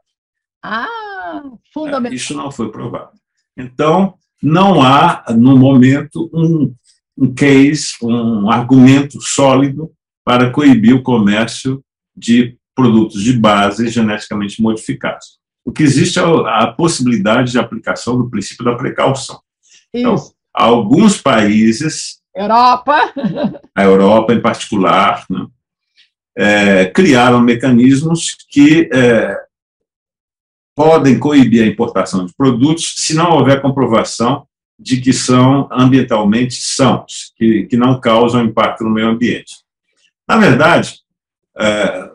Ah, 0.62 1.42
fundamental. 1.74 2.12
É, 2.12 2.16
isso 2.16 2.36
não 2.36 2.52
foi 2.52 2.72
provado. 2.72 3.12
Então, 3.58 4.14
não 4.42 4.82
há, 4.82 5.26
no 5.36 5.58
momento, 5.58 6.30
um, 6.34 6.74
um 7.18 7.34
case, 7.34 7.94
um 8.02 8.50
argumento 8.50 9.20
sólido 9.22 9.92
para 10.30 10.52
coibir 10.52 10.94
o 10.94 11.02
comércio 11.02 11.84
de 12.16 12.56
produtos 12.76 13.24
de 13.24 13.34
base 13.34 13.88
geneticamente 13.88 14.62
modificados. 14.62 15.40
O 15.66 15.72
que 15.72 15.82
existe 15.82 16.20
é 16.20 16.22
a 16.22 16.68
possibilidade 16.68 17.52
de 17.52 17.58
aplicação 17.58 18.16
do 18.16 18.30
princípio 18.30 18.64
da 18.64 18.76
precaução. 18.76 19.42
Então, 19.92 20.14
alguns 20.54 21.20
países. 21.20 22.20
Europa. 22.36 23.12
A 23.76 23.84
Europa, 23.84 24.32
em 24.32 24.40
particular, 24.40 25.26
né, 25.32 25.48
é, 26.38 26.86
criaram 26.86 27.42
mecanismos 27.42 28.36
que 28.52 28.88
é, 28.94 29.36
podem 30.76 31.18
coibir 31.18 31.64
a 31.64 31.68
importação 31.68 32.24
de 32.28 32.36
produtos 32.36 32.94
se 32.98 33.16
não 33.16 33.32
houver 33.32 33.64
comprovação 33.64 34.46
de 34.78 35.02
que 35.02 35.12
são 35.12 35.68
ambientalmente 35.72 36.54
sãos, 36.54 37.34
que, 37.36 37.66
que 37.66 37.76
não 37.76 38.00
causam 38.00 38.46
impacto 38.46 38.84
no 38.84 38.92
meio 38.92 39.08
ambiente. 39.08 39.68
Na 40.30 40.38
verdade, 40.38 41.00
é, 41.58 42.12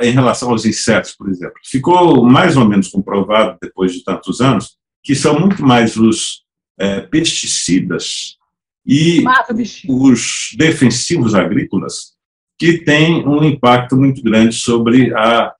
em 0.00 0.10
relação 0.10 0.50
aos 0.50 0.66
insetos, 0.66 1.12
por 1.12 1.28
exemplo, 1.28 1.54
ficou 1.64 2.24
mais 2.24 2.56
ou 2.56 2.68
menos 2.68 2.88
comprovado, 2.88 3.56
depois 3.62 3.92
de 3.92 4.02
tantos 4.02 4.40
anos, 4.40 4.76
que 5.04 5.14
são 5.14 5.38
muito 5.38 5.64
mais 5.64 5.96
os 5.96 6.42
é, 6.76 7.00
pesticidas 7.02 8.36
e 8.84 9.22
os 9.88 10.50
defensivos 10.58 11.36
agrícolas 11.36 12.14
que 12.58 12.78
têm 12.78 13.24
um 13.24 13.44
impacto 13.44 13.96
muito 13.96 14.20
grande 14.20 14.56
sobre 14.56 15.14
a 15.14 15.54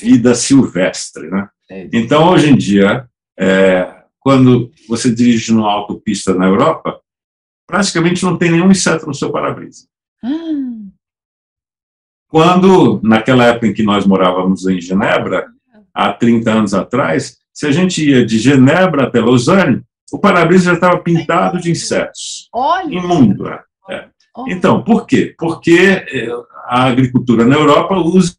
vida 0.00 0.34
silvestre. 0.34 1.28
Né? 1.28 1.48
É 1.70 1.88
então, 1.92 2.30
hoje 2.30 2.48
em 2.48 2.56
dia, 2.56 3.06
é, 3.38 4.04
quando 4.18 4.70
você 4.88 5.14
dirige 5.14 5.52
numa 5.52 5.70
autopista 5.70 6.32
na 6.32 6.46
Europa, 6.46 6.98
praticamente 7.66 8.24
não 8.24 8.38
tem 8.38 8.50
nenhum 8.50 8.70
inseto 8.70 9.06
no 9.06 9.14
seu 9.14 9.30
para-brisa. 9.30 9.91
Quando, 12.28 13.00
naquela 13.02 13.44
época 13.44 13.66
em 13.66 13.74
que 13.74 13.82
nós 13.82 14.06
morávamos 14.06 14.66
em 14.66 14.80
Genebra, 14.80 15.48
há 15.92 16.12
30 16.12 16.50
anos 16.50 16.74
atrás, 16.74 17.36
se 17.52 17.66
a 17.66 17.70
gente 17.70 18.08
ia 18.08 18.24
de 18.24 18.38
Genebra 18.38 19.04
até 19.04 19.20
Lausanne, 19.20 19.82
o 20.10 20.18
para-brisa 20.18 20.70
já 20.70 20.72
estava 20.74 20.98
pintado 20.98 21.60
de 21.60 21.70
insetos. 21.70 22.48
Olha! 22.52 22.94
Imundo. 22.94 23.48
É. 23.48 23.62
é. 23.90 24.08
Então, 24.48 24.82
por 24.82 25.06
quê? 25.06 25.34
Porque 25.38 25.76
é, 25.78 26.28
a 26.66 26.84
agricultura 26.84 27.44
na 27.44 27.56
Europa 27.56 27.96
usa 27.96 28.34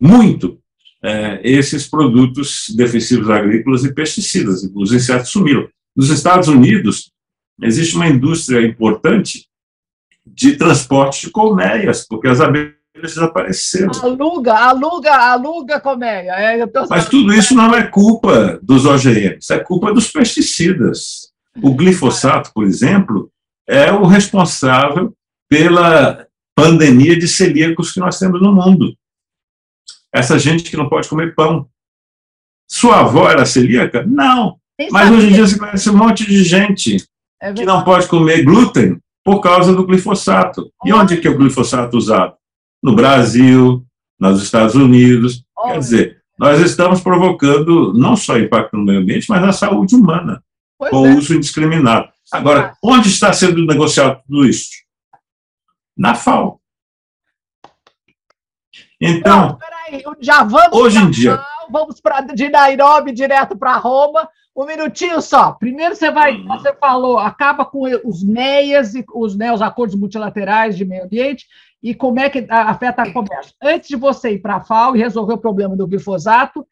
muito 0.00 0.60
é, 1.02 1.40
esses 1.42 1.88
produtos 1.88 2.66
defensivos 2.76 3.30
agrícolas 3.30 3.84
e 3.84 3.92
pesticidas. 3.92 4.62
Os 4.74 4.92
insetos 4.92 5.30
sumiram. 5.30 5.68
Nos 5.96 6.10
Estados 6.10 6.46
Unidos, 6.46 7.10
existe 7.60 7.96
uma 7.96 8.06
indústria 8.06 8.64
importante 8.64 9.47
de 10.34 10.56
transporte 10.56 11.26
de 11.26 11.32
colmeias, 11.32 12.06
porque 12.06 12.28
as 12.28 12.40
abelhas 12.40 12.74
desapareceram. 13.00 13.90
Aluga, 14.02 14.54
aluga, 14.54 15.14
aluga 15.14 15.80
colmeia. 15.80 16.32
É. 16.32 16.66
Mas 16.88 17.08
tudo 17.08 17.32
isso 17.32 17.54
não 17.54 17.74
é 17.74 17.86
culpa 17.86 18.58
dos 18.62 18.86
OGMs, 18.86 19.52
é 19.52 19.58
culpa 19.58 19.92
dos 19.92 20.10
pesticidas. 20.10 21.32
O 21.62 21.74
glifosato, 21.74 22.52
por 22.52 22.64
exemplo, 22.64 23.30
é 23.66 23.92
o 23.92 24.04
responsável 24.04 25.12
pela 25.48 26.26
pandemia 26.54 27.18
de 27.18 27.28
celíacos 27.28 27.92
que 27.92 28.00
nós 28.00 28.18
temos 28.18 28.40
no 28.40 28.52
mundo. 28.52 28.94
Essa 30.12 30.38
gente 30.38 30.70
que 30.70 30.76
não 30.76 30.88
pode 30.88 31.08
comer 31.08 31.34
pão. 31.34 31.68
Sua 32.70 33.00
avó 33.00 33.30
era 33.30 33.46
celíaca? 33.46 34.04
Não. 34.06 34.58
Mas 34.90 35.10
hoje 35.10 35.28
em 35.28 35.32
dia 35.32 35.46
você 35.46 35.58
conhece 35.58 35.90
um 35.90 35.96
monte 35.96 36.26
de 36.26 36.44
gente 36.44 37.04
é 37.40 37.52
que 37.52 37.64
não 37.64 37.84
pode 37.84 38.08
comer 38.08 38.44
glúten 38.44 39.00
por 39.28 39.42
causa 39.42 39.74
do 39.74 39.84
glifosato. 39.84 40.72
E 40.82 40.90
onde 40.90 41.18
que 41.18 41.28
é 41.28 41.30
o 41.30 41.36
glifosato 41.36 41.98
usado? 41.98 42.34
No 42.82 42.96
Brasil, 42.96 43.84
nos 44.18 44.42
Estados 44.42 44.74
Unidos. 44.74 45.44
Quer 45.64 45.78
dizer, 45.78 46.22
nós 46.38 46.58
estamos 46.62 47.02
provocando 47.02 47.92
não 47.92 48.16
só 48.16 48.38
impacto 48.38 48.74
no 48.78 48.86
meio 48.86 49.00
ambiente, 49.00 49.26
mas 49.28 49.42
na 49.42 49.52
saúde 49.52 49.94
humana. 49.94 50.42
pois 50.78 50.90
com 50.90 51.02
o 51.02 51.06
é. 51.06 51.14
uso 51.14 51.34
indiscriminado. 51.34 52.08
Agora, 52.32 52.74
onde 52.82 53.08
está 53.10 53.30
sendo 53.30 53.66
negociado 53.66 54.22
tudo 54.26 54.46
isso? 54.46 54.70
Na 55.94 56.14
FAO. 56.14 56.58
Então, 58.98 59.48
Não, 59.48 59.58
peraí, 59.58 60.02
já 60.20 60.42
vamos 60.42 60.72
hoje 60.72 60.96
em 60.96 61.10
dia, 61.10 61.38
vamos 61.70 62.00
pra, 62.00 62.22
de 62.22 62.48
Nairobi 62.48 63.12
direto 63.12 63.58
para 63.58 63.76
Roma. 63.76 64.26
Um 64.58 64.66
minutinho 64.66 65.22
só. 65.22 65.52
Primeiro 65.52 65.94
você 65.94 66.10
vai, 66.10 66.34
uhum. 66.34 66.48
você 66.48 66.74
falou, 66.74 67.16
acaba 67.16 67.64
com 67.64 67.84
os 68.04 68.24
MEIAs 68.24 68.92
e 68.96 69.04
os, 69.14 69.36
né, 69.36 69.52
os 69.52 69.62
acordos 69.62 69.94
multilaterais 69.94 70.76
de 70.76 70.84
meio 70.84 71.04
ambiente 71.04 71.46
e 71.80 71.94
como 71.94 72.18
é 72.18 72.28
que 72.28 72.44
afeta 72.48 73.02
a 73.02 73.12
comércio. 73.12 73.54
Antes 73.62 73.88
de 73.88 73.94
você 73.94 74.32
ir 74.32 74.40
para 74.40 74.56
a 74.56 74.60
FAO 74.60 74.96
e 74.96 74.98
resolver 74.98 75.34
o 75.34 75.38
problema 75.38 75.76
do 75.76 75.86
glifosato, 75.86 76.66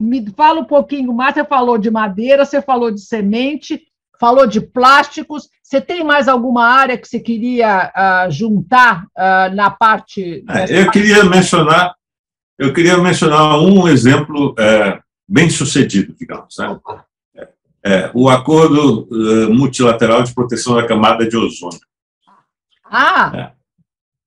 me 0.00 0.24
fala 0.36 0.60
um 0.60 0.64
pouquinho 0.64 1.12
mais. 1.12 1.34
Você 1.34 1.44
falou 1.44 1.76
de 1.78 1.90
madeira, 1.90 2.44
você 2.44 2.62
falou 2.62 2.92
de 2.92 3.00
semente, 3.00 3.82
falou 4.20 4.46
de 4.46 4.60
plásticos. 4.60 5.48
Você 5.64 5.80
tem 5.80 6.04
mais 6.04 6.28
alguma 6.28 6.64
área 6.64 6.96
que 6.96 7.08
você 7.08 7.18
queria 7.18 7.90
uh, 7.90 8.30
juntar 8.30 9.04
uh, 9.18 9.52
na 9.52 9.68
parte? 9.68 10.44
É, 10.48 10.80
eu 10.80 10.88
queria 10.92 11.24
mencionar, 11.24 11.92
eu 12.56 12.72
queria 12.72 12.96
mencionar 12.98 13.58
um 13.58 13.88
exemplo 13.88 14.54
é, 14.56 15.00
bem 15.28 15.50
sucedido, 15.50 16.14
digamos. 16.16 16.56
Né? 16.56 16.78
É, 17.84 18.10
o 18.14 18.28
acordo 18.28 19.08
uh, 19.10 19.52
multilateral 19.52 20.22
de 20.22 20.32
proteção 20.32 20.76
da 20.76 20.86
camada 20.86 21.28
de 21.28 21.36
ozônio. 21.36 21.80
Ah! 22.84 23.32
É. 23.34 23.52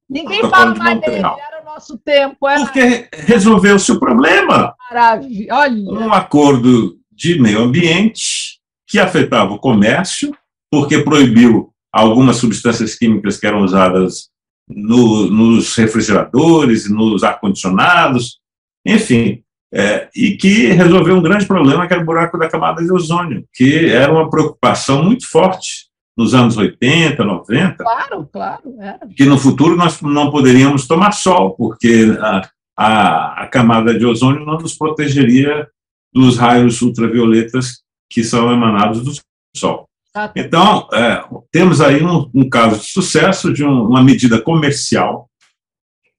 Ninguém 0.09 0.41
fala 0.49 0.75
mais 0.75 0.99
dele, 0.99 1.17
era 1.17 1.61
o 1.61 1.65
nosso 1.65 1.97
tempo. 1.97 2.47
Era... 2.47 2.61
Porque 2.61 3.09
resolveu-se 3.13 3.91
o 3.91 3.99
problema. 3.99 4.75
Maravilha. 4.89 5.55
Olha. 5.55 5.91
Um 5.91 6.13
acordo 6.13 6.97
de 7.11 7.39
meio 7.41 7.59
ambiente 7.59 8.59
que 8.87 8.99
afetava 8.99 9.53
o 9.53 9.59
comércio, 9.59 10.35
porque 10.69 10.99
proibiu 10.99 11.73
algumas 11.91 12.37
substâncias 12.37 12.95
químicas 12.95 13.37
que 13.37 13.47
eram 13.47 13.63
usadas 13.63 14.29
no, 14.67 15.29
nos 15.29 15.75
refrigeradores, 15.75 16.89
nos 16.89 17.23
ar-condicionados, 17.23 18.39
enfim, 18.85 19.43
é, 19.75 20.07
e 20.15 20.37
que 20.37 20.67
resolveu 20.67 21.17
um 21.17 21.21
grande 21.21 21.45
problema, 21.45 21.85
que 21.85 21.93
era 21.93 22.01
o 22.01 22.05
buraco 22.05 22.37
da 22.37 22.47
camada 22.47 22.81
de 22.81 22.89
ozônio, 22.93 23.45
que 23.53 23.89
era 23.89 24.09
uma 24.09 24.29
preocupação 24.29 25.03
muito 25.03 25.29
forte 25.29 25.87
nos 26.17 26.33
anos 26.33 26.55
80, 26.55 27.21
90. 27.21 27.83
Claro, 27.83 28.29
claro. 28.31 28.75
Era. 28.79 28.99
Que 29.13 29.25
no 29.25 29.37
futuro 29.37 29.75
nós 29.75 30.01
não 30.01 30.31
poderíamos 30.31 30.87
tomar 30.87 31.11
sol, 31.11 31.55
porque 31.57 32.17
a, 32.21 32.49
a, 32.77 33.43
a 33.43 33.47
camada 33.47 33.93
de 33.97 34.05
ozônio 34.05 34.45
não 34.45 34.57
nos 34.57 34.77
protegeria 34.77 35.67
dos 36.13 36.37
raios 36.37 36.81
ultravioletas 36.81 37.83
que 38.09 38.23
são 38.23 38.49
emanados 38.53 39.03
do 39.03 39.11
sol. 39.53 39.89
Ah, 40.13 40.29
tá. 40.29 40.33
Então, 40.37 40.87
é, 40.93 41.21
temos 41.51 41.81
aí 41.81 42.01
um, 42.01 42.31
um, 42.33 42.47
caso 42.47 42.79
de 42.79 42.85
sucesso 42.85 43.51
de 43.51 43.65
um, 43.65 43.85
uma 43.85 44.01
medida 44.01 44.41
comercial. 44.41 45.29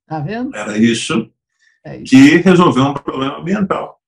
Tá 0.06 0.20
vendo? 0.20 0.54
Era 0.54 0.76
isso, 0.76 1.30
é 1.86 2.02
que 2.02 2.36
resolveu 2.38 2.84
um 2.84 2.94
problema 2.94 3.38
ambiental. 3.38 4.00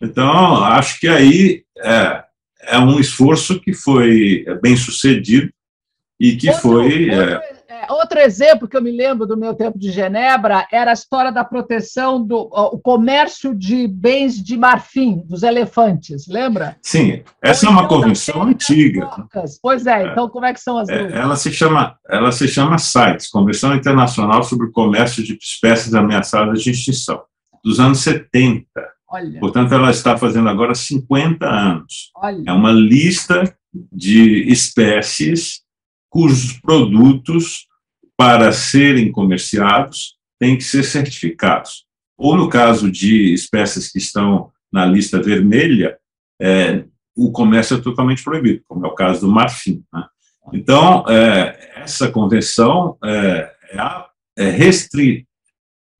Então, 0.00 0.62
acho 0.64 1.00
que 1.00 1.08
aí 1.08 1.64
é, 1.78 2.24
é 2.62 2.78
um 2.78 3.00
esforço 3.00 3.60
que 3.60 3.72
foi 3.72 4.44
bem 4.62 4.76
sucedido 4.76 5.50
e 6.20 6.36
que 6.36 6.48
outro, 6.48 6.62
foi. 6.62 7.10
Outro. 7.10 7.20
É, 7.20 7.55
outro, 7.90 8.18
exemplo 8.18 8.68
que 8.68 8.76
eu 8.76 8.82
me 8.82 8.90
lembro 8.90 9.26
do 9.26 9.36
meu 9.36 9.54
tempo 9.54 9.78
de 9.78 9.90
Genebra 9.90 10.66
era 10.72 10.90
a 10.90 10.94
história 10.94 11.30
da 11.30 11.44
proteção 11.44 12.22
do 12.22 12.48
o 12.52 12.78
comércio 12.78 13.54
de 13.54 13.86
bens 13.86 14.42
de 14.42 14.56
marfim, 14.56 15.22
dos 15.26 15.42
elefantes, 15.42 16.26
lembra? 16.28 16.76
Sim, 16.82 17.22
essa 17.42 17.66
Ou 17.66 17.70
é 17.70 17.74
uma 17.74 17.84
então, 17.84 18.00
convenção 18.00 18.42
antiga. 18.42 19.08
Pois 19.62 19.86
é, 19.86 20.08
então 20.08 20.28
como 20.28 20.46
é 20.46 20.52
que 20.52 20.60
são 20.60 20.78
as 20.78 20.88
é, 20.88 21.16
Ela 21.16 21.36
se 21.36 21.52
chama, 21.52 21.96
ela 22.08 22.32
se 22.32 22.48
chama 22.48 22.78
CITES, 22.78 23.28
Convenção 23.28 23.74
Internacional 23.74 24.42
sobre 24.42 24.66
o 24.66 24.72
Comércio 24.72 25.22
de 25.22 25.38
Espécies 25.40 25.94
Ameaçadas 25.94 26.62
de 26.62 26.70
Extinção, 26.70 27.22
dos 27.64 27.80
anos 27.80 28.00
70. 28.00 28.64
Olha. 29.08 29.38
Portanto, 29.40 29.72
ela 29.72 29.90
está 29.90 30.16
fazendo 30.16 30.48
agora 30.48 30.74
50 30.74 31.46
anos. 31.46 32.10
Olha. 32.16 32.42
É 32.46 32.52
uma 32.52 32.72
lista 32.72 33.54
de 33.92 34.50
espécies 34.50 35.60
cujos 36.08 36.54
produtos, 36.54 37.65
para 38.16 38.52
serem 38.52 39.12
comerciados, 39.12 40.16
têm 40.38 40.56
que 40.56 40.64
ser 40.64 40.82
certificados. 40.82 41.84
Ou, 42.16 42.36
no 42.36 42.48
caso 42.48 42.90
de 42.90 43.32
espécies 43.34 43.90
que 43.90 43.98
estão 43.98 44.50
na 44.72 44.86
lista 44.86 45.20
vermelha, 45.20 45.98
é, 46.40 46.84
o 47.16 47.30
comércio 47.30 47.76
é 47.76 47.80
totalmente 47.80 48.22
proibido, 48.22 48.62
como 48.66 48.86
é 48.86 48.88
o 48.88 48.94
caso 48.94 49.20
do 49.22 49.32
marfim. 49.32 49.82
Né? 49.92 50.04
Então, 50.52 51.04
é, 51.08 51.72
essa 51.76 52.10
convenção 52.10 52.96
é, 53.04 53.52
é, 53.72 54.44
é 54.44 54.50
restri 54.50 55.26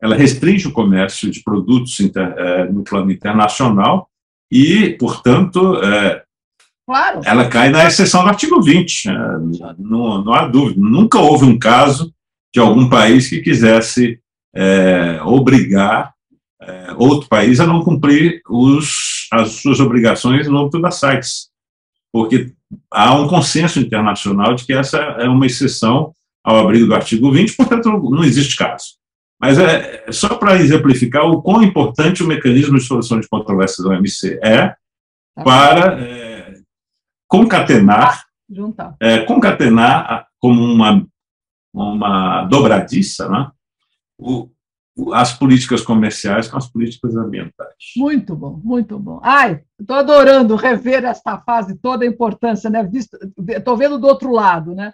ela 0.01 0.15
restringe 0.15 0.69
o 0.69 0.73
comércio 0.73 1.31
de 1.31 1.43
produtos 1.43 1.99
inter, 2.01 2.35
é, 2.37 2.71
no 2.71 2.85
plano 2.85 3.11
internacional 3.11 4.09
e, 4.51 4.91
portanto, 4.91 5.83
é, 5.83 6.23
claro. 6.87 7.21
ela 7.25 7.49
cai 7.49 7.69
na 7.69 7.87
exceção 7.87 8.23
do 8.23 8.29
artigo 8.29 8.63
20. 8.63 9.09
É, 9.09 9.13
não, 9.79 10.25
não, 10.25 10.33
há 10.33 10.47
dúvida. 10.47 10.81
Nunca 10.81 11.19
houve 11.19 11.45
um 11.45 11.59
caso 11.59 12.13
de 12.55 12.61
algum 12.61 12.89
país 12.89 13.29
que 13.29 13.41
quisesse 13.41 14.19
é, 14.55 15.21
obrigar 15.23 16.15
é, 16.63 16.95
outro 16.97 17.29
país 17.29 17.61
a 17.61 17.67
não 17.67 17.85
cumprir 17.85 18.41
os, 18.49 19.29
as 19.33 19.53
suas 19.61 19.81
obrigações 19.81 20.49
no 20.49 20.59
âmbito 20.59 20.81
das 20.81 20.95
sites, 20.95 21.49
porque 22.13 22.53
há 22.91 23.15
um 23.15 23.29
consenso 23.29 23.79
internacional 23.79 24.55
de 24.55 24.65
que 24.65 24.73
essa 24.73 24.97
é 24.97 25.29
uma 25.29 25.47
exceção 25.47 26.13
ao 26.43 26.59
abrigo 26.59 26.87
do 26.87 26.95
artigo 26.95 27.31
20, 27.31 27.57
portanto, 27.57 27.89
não 27.91 28.25
existe 28.25 28.57
caso. 28.57 28.97
Mas 29.41 29.59
é, 29.59 30.07
só 30.11 30.29
para 30.29 30.57
exemplificar 30.57 31.25
o 31.25 31.43
quão 31.43 31.63
importante 31.63 32.23
o 32.23 32.27
mecanismo 32.27 32.79
de 32.79 32.85
solução 32.85 33.21
de 33.21 33.29
controvérsias 33.29 33.85
do 33.85 33.91
OMC 33.91 34.39
é 34.43 34.69
tá 34.69 35.45
para 35.45 36.01
é, 36.01 36.36
concatenar, 37.29 38.25
é, 39.01 39.19
concatenar 39.21 40.27
como 40.39 40.63
uma, 40.63 41.07
uma 41.75 42.45
dobradiça 42.45 43.29
né, 43.29 43.51
o, 44.19 44.49
as 45.13 45.33
políticas 45.33 45.83
comerciais 45.83 46.49
com 46.49 46.57
as 46.57 46.69
políticas 46.69 47.15
ambientais. 47.17 47.75
Muito 47.97 48.35
bom, 48.35 48.61
muito 48.65 48.99
bom. 48.99 49.21
Ai, 49.23 49.63
estou 49.79 49.97
adorando 49.97 50.57
rever 50.57 51.05
esta 51.05 51.39
fase, 51.39 51.77
toda 51.77 52.05
a 52.05 52.09
importância, 52.09 52.71
né? 52.71 52.89
Estou 53.49 53.77
vendo 53.77 53.99
do 53.99 54.07
outro 54.07 54.31
lado, 54.33 54.75
né? 54.75 54.93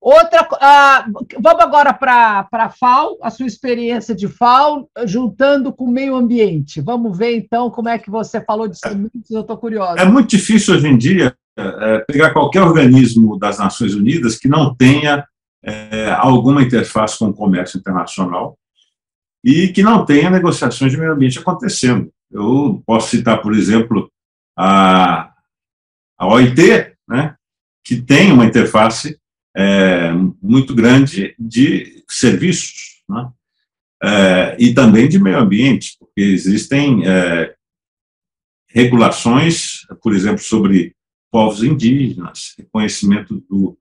Outra, 0.00 0.42
uh, 0.42 1.26
vamos 1.40 1.62
agora 1.62 1.92
para 1.92 2.46
a 2.52 2.68
FAO, 2.68 3.18
a 3.22 3.30
sua 3.30 3.46
experiência 3.46 4.14
de 4.14 4.28
FAO, 4.28 4.88
juntando 5.04 5.72
com 5.72 5.84
o 5.84 5.90
meio 5.90 6.14
ambiente. 6.14 6.80
Vamos 6.80 7.16
ver, 7.16 7.36
então, 7.36 7.70
como 7.70 7.88
é 7.88 7.98
que 7.98 8.10
você 8.10 8.40
falou 8.40 8.68
de 8.68 8.78
sementes, 8.78 9.30
eu 9.30 9.40
estou 9.40 9.56
curiosa. 9.56 10.00
É 10.00 10.04
muito 10.04 10.28
difícil 10.28 10.74
hoje 10.74 10.86
em 10.86 10.96
dia 10.96 11.36
é, 11.56 11.98
pegar 12.00 12.32
qualquer 12.32 12.62
organismo 12.62 13.38
das 13.38 13.58
Nações 13.58 13.94
Unidas 13.94 14.36
que 14.36 14.48
não 14.48 14.74
tenha 14.74 15.26
é, 15.62 16.10
alguma 16.12 16.62
interface 16.62 17.18
com 17.18 17.28
o 17.28 17.34
comércio 17.34 17.78
internacional 17.78 18.58
e 19.44 19.68
que 19.68 19.82
não 19.82 20.04
tenha 20.04 20.30
negociações 20.30 20.92
de 20.92 20.98
meio 20.98 21.12
ambiente 21.12 21.38
acontecendo. 21.38 22.10
Eu 22.30 22.82
posso 22.84 23.10
citar, 23.10 23.40
por 23.40 23.54
exemplo, 23.54 24.10
a, 24.56 25.32
a 26.18 26.26
OIT, 26.26 26.92
né, 27.08 27.36
que 27.84 27.96
tem 27.96 28.32
uma 28.32 28.44
interface 28.44 29.18
é, 29.56 30.12
muito 30.42 30.74
grande 30.74 31.34
de 31.38 32.04
serviços, 32.08 33.02
né? 33.08 33.30
é, 34.02 34.56
e 34.58 34.74
também 34.74 35.08
de 35.08 35.18
meio 35.18 35.38
ambiente, 35.38 35.96
porque 35.98 36.20
existem 36.20 37.06
é, 37.06 37.54
regulações, 38.68 39.86
por 40.02 40.14
exemplo, 40.14 40.40
sobre 40.40 40.95
povos 41.36 41.62
indígenas, 41.62 42.54
reconhecimento 42.56 43.44
do, 43.46 43.76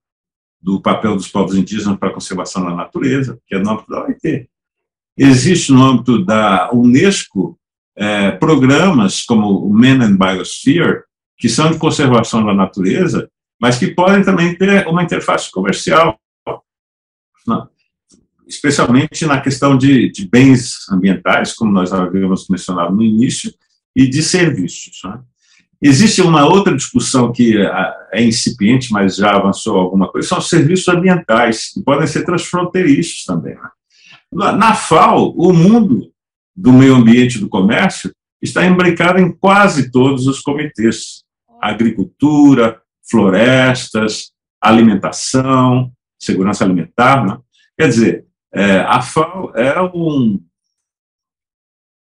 do 0.62 0.82
papel 0.82 1.16
dos 1.16 1.30
povos 1.30 1.56
indígenas 1.56 1.98
para 1.98 2.10
a 2.10 2.14
conservação 2.14 2.66
da 2.66 2.76
natureza, 2.76 3.40
que 3.48 3.56
é 3.56 3.60
no 3.60 3.72
âmbito 3.72 3.90
da 3.90 4.04
OIT. 4.04 4.50
Existe 5.18 5.72
no 5.72 5.82
âmbito 5.82 6.26
da 6.26 6.70
Unesco 6.74 7.58
é, 7.96 8.32
programas 8.32 9.24
como 9.24 9.66
o 9.66 9.74
Men 9.74 10.04
and 10.04 10.18
Biosphere, 10.18 11.04
que 11.38 11.48
são 11.48 11.72
de 11.72 11.78
conservação 11.78 12.46
da 12.46 12.54
natureza, 12.54 13.32
mas 13.58 13.80
que 13.80 13.88
podem 13.88 14.22
também 14.22 14.54
ter 14.58 14.86
uma 14.86 15.02
interface 15.02 15.50
comercial, 15.50 16.20
não, 17.48 17.70
especialmente 18.46 19.26
na 19.26 19.40
questão 19.40 19.78
de, 19.78 20.12
de, 20.12 20.28
bens 20.28 20.90
ambientais, 20.92 21.54
como 21.54 21.72
nós 21.72 21.94
havíamos 21.94 22.50
mencionado 22.50 22.94
no 22.94 23.02
início, 23.02 23.50
e 23.96 24.10
de 24.10 24.22
serviços. 24.22 25.00
Né? 25.06 25.24
Existe 25.82 26.22
uma 26.22 26.46
outra 26.46 26.76
discussão 26.76 27.32
que 27.32 27.58
é 28.12 28.24
incipiente, 28.24 28.92
mas 28.92 29.18
já 29.18 29.36
avançou 29.36 29.78
alguma 29.78 30.10
coisa, 30.10 30.28
são 30.28 30.38
os 30.38 30.50
serviços 30.50 30.88
ambientais, 30.88 31.74
que 31.74 31.82
podem 31.82 32.08
ser 32.08 32.24
transfronteiriços 32.24 33.26
também. 33.26 33.56
Né? 33.56 34.52
Na 34.54 34.74
FAO, 34.74 35.34
o 35.38 35.54
mundo 35.54 36.12
do 36.56 36.72
meio 36.72 36.96
ambiente 36.96 37.36
e 37.36 37.42
do 37.42 37.50
comércio 37.50 38.12
está 38.42 38.66
imbricado 38.66 39.20
em 39.20 39.32
quase 39.32 39.92
todos 39.92 40.28
os 40.28 40.40
comitês. 40.40 41.24
Agricultura, 41.62 42.82
florestas, 43.10 44.32
alimentação, 44.62 45.92
segurança 46.20 46.64
alimentar. 46.64 47.26
Né? 47.26 47.38
Quer 47.78 47.88
dizer, 47.88 48.26
é, 48.54 48.80
a 48.80 49.02
FAO 49.02 49.52
é 49.56 49.82
um, 49.82 50.42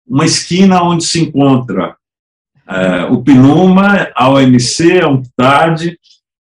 uma 0.07 0.26
esquina 0.26 0.82
onde 0.82 1.03
se 1.03 1.22
encontra 1.22 1.97
é, 2.68 3.05
o 3.05 3.24
PNUMA, 3.24 4.11
a 4.15 4.30
OMC, 4.30 4.99
a 5.01 5.07
UNCTAD. 5.07 5.97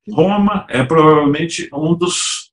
Roma 0.10 0.66
é 0.70 0.84
provavelmente 0.84 1.68
um 1.74 1.96
dos 1.96 2.52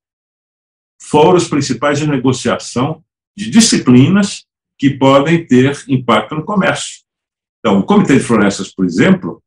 fóruns 1.00 1.46
principais 1.46 1.98
de 1.98 2.06
negociação 2.06 3.04
de 3.36 3.50
disciplinas 3.50 4.44
que 4.78 4.90
podem 4.90 5.46
ter 5.46 5.84
impacto 5.88 6.34
no 6.34 6.44
comércio. 6.44 7.02
Então, 7.58 7.78
o 7.78 7.84
Comitê 7.84 8.14
de 8.14 8.24
Florestas, 8.24 8.74
por 8.74 8.84
exemplo, 8.84 9.42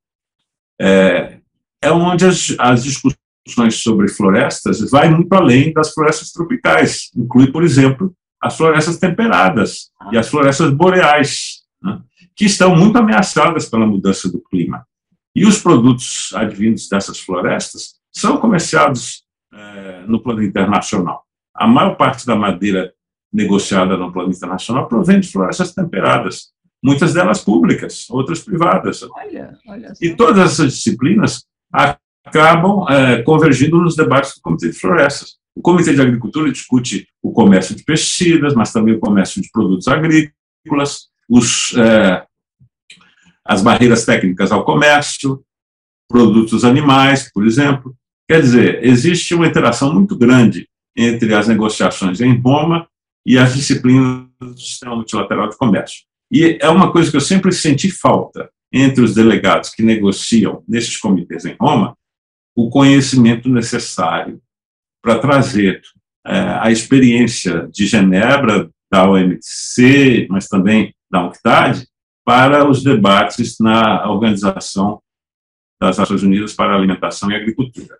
é, 0.80 1.40
é 1.82 1.92
onde 1.92 2.26
as, 2.26 2.56
as 2.60 2.84
discussões 2.84 3.76
sobre 3.82 4.08
florestas 4.08 4.80
vai 4.90 5.10
muito 5.10 5.34
além 5.34 5.74
das 5.74 5.94
florestas 5.94 6.32
tropicais, 6.32 7.10
inclui, 7.16 7.52
por 7.52 7.64
exemplo, 7.64 8.16
as 8.42 8.56
florestas 8.56 8.98
temperadas 8.98 9.90
e 10.12 10.18
as 10.18 10.30
florestas 10.30 10.72
boreais, 10.72 11.64
né, 11.82 12.00
que 12.36 12.46
estão 12.46 12.76
muito 12.76 12.98
ameaçadas 12.98 13.70
pela 13.70 13.86
mudança 13.86 14.30
do 14.32 14.42
clima. 14.42 14.86
E 15.36 15.46
os 15.46 15.62
produtos 15.62 16.32
advindos 16.34 16.88
dessas 16.88 17.20
florestas 17.20 17.96
são 18.12 18.38
comerciados 18.38 19.24
é, 19.54 20.04
no 20.08 20.22
plano 20.22 20.44
internacional. 20.44 21.24
A 21.54 21.68
maior 21.68 21.96
parte 21.96 22.26
da 22.26 22.36
madeira 22.36 22.94
negociada 23.32 23.98
no 23.98 24.12
plano 24.12 24.32
internacional 24.32 24.88
provém 24.88 25.20
de 25.20 25.30
florestas 25.30 25.74
temperadas, 25.74 26.54
muitas 26.84 27.14
delas 27.14 27.44
públicas, 27.44 28.06
outras 28.10 28.40
privadas. 28.40 29.04
Olha, 29.04 29.58
olha 29.68 29.94
e 30.02 30.16
todas 30.16 30.52
essas 30.52 30.74
disciplinas 30.74 31.44
acabam 31.72 32.86
é, 32.90 33.22
convergindo 33.24 33.82
nos 33.82 33.96
debates 33.96 34.36
do 34.36 34.42
Comitê 34.42 34.70
de 34.70 34.80
Florestas. 34.80 35.36
O 35.54 35.62
Comitê 35.62 35.94
de 35.94 36.02
Agricultura 36.02 36.52
discute 36.52 37.08
o 37.22 37.32
comércio 37.32 37.76
de 37.76 37.84
pesticidas, 37.84 38.54
mas 38.54 38.72
também 38.72 38.96
o 38.96 39.00
comércio 39.00 39.42
de 39.42 39.50
produtos 39.52 39.88
agrícolas, 39.88 41.10
os, 41.30 41.74
é, 41.78 42.25
as 43.46 43.62
barreiras 43.62 44.06
técnicas 44.06 44.52
ao 44.52 44.66
comércio, 44.66 45.44
produtos 46.10 46.66
animais, 46.66 47.32
por 47.32 47.46
exemplo. 47.46 47.96
Quer 48.28 48.42
dizer, 48.42 48.84
existe 48.84 49.36
uma 49.36 49.48
interação 49.48 49.94
muito 49.94 50.18
grande 50.18 50.68
entre 50.98 51.34
as 51.34 51.48
negociações 51.48 52.22
em 52.22 52.38
Roma 52.40 52.88
e 53.26 53.38
as 53.38 53.54
disciplinas 53.54 54.28
do 54.40 54.58
sistema 54.58 54.96
multilateral 54.96 55.50
de 55.50 55.58
comércio. 55.58 56.04
E 56.32 56.58
é 56.60 56.70
uma 56.70 56.92
coisa 56.92 57.12
que 57.12 57.18
eu 57.18 57.22
sempre 57.22 57.52
senti 57.52 57.92
falta 57.92 58.50
entre 58.72 59.04
os 59.04 59.14
delegados 59.14 59.70
que 59.70 59.84
negociam 59.84 60.64
nesses 60.68 60.98
comitês 60.98 61.46
em 61.46 61.56
Roma, 61.60 61.96
o 62.56 62.70
conhecimento 62.70 63.48
necessário 63.50 64.42
para 65.04 65.20
trazer 65.20 65.82
é, 66.26 66.38
a 66.60 66.72
experiência 66.72 67.70
de 67.72 67.86
Genebra, 67.86 68.70
da 68.92 69.10
OMC, 69.10 70.28
mas 70.30 70.48
também 70.48 70.94
da 71.12 71.28
UNCTAD, 71.28 71.88
para 72.26 72.68
os 72.68 72.84
debates 72.84 73.60
na 73.60 74.10
Organização 74.10 75.00
das 75.80 76.00
Nações 76.00 76.24
Unidas 76.24 76.54
para 76.54 76.74
a 76.74 76.76
Alimentação 76.76 77.30
e 77.30 77.36
Agricultura. 77.36 77.98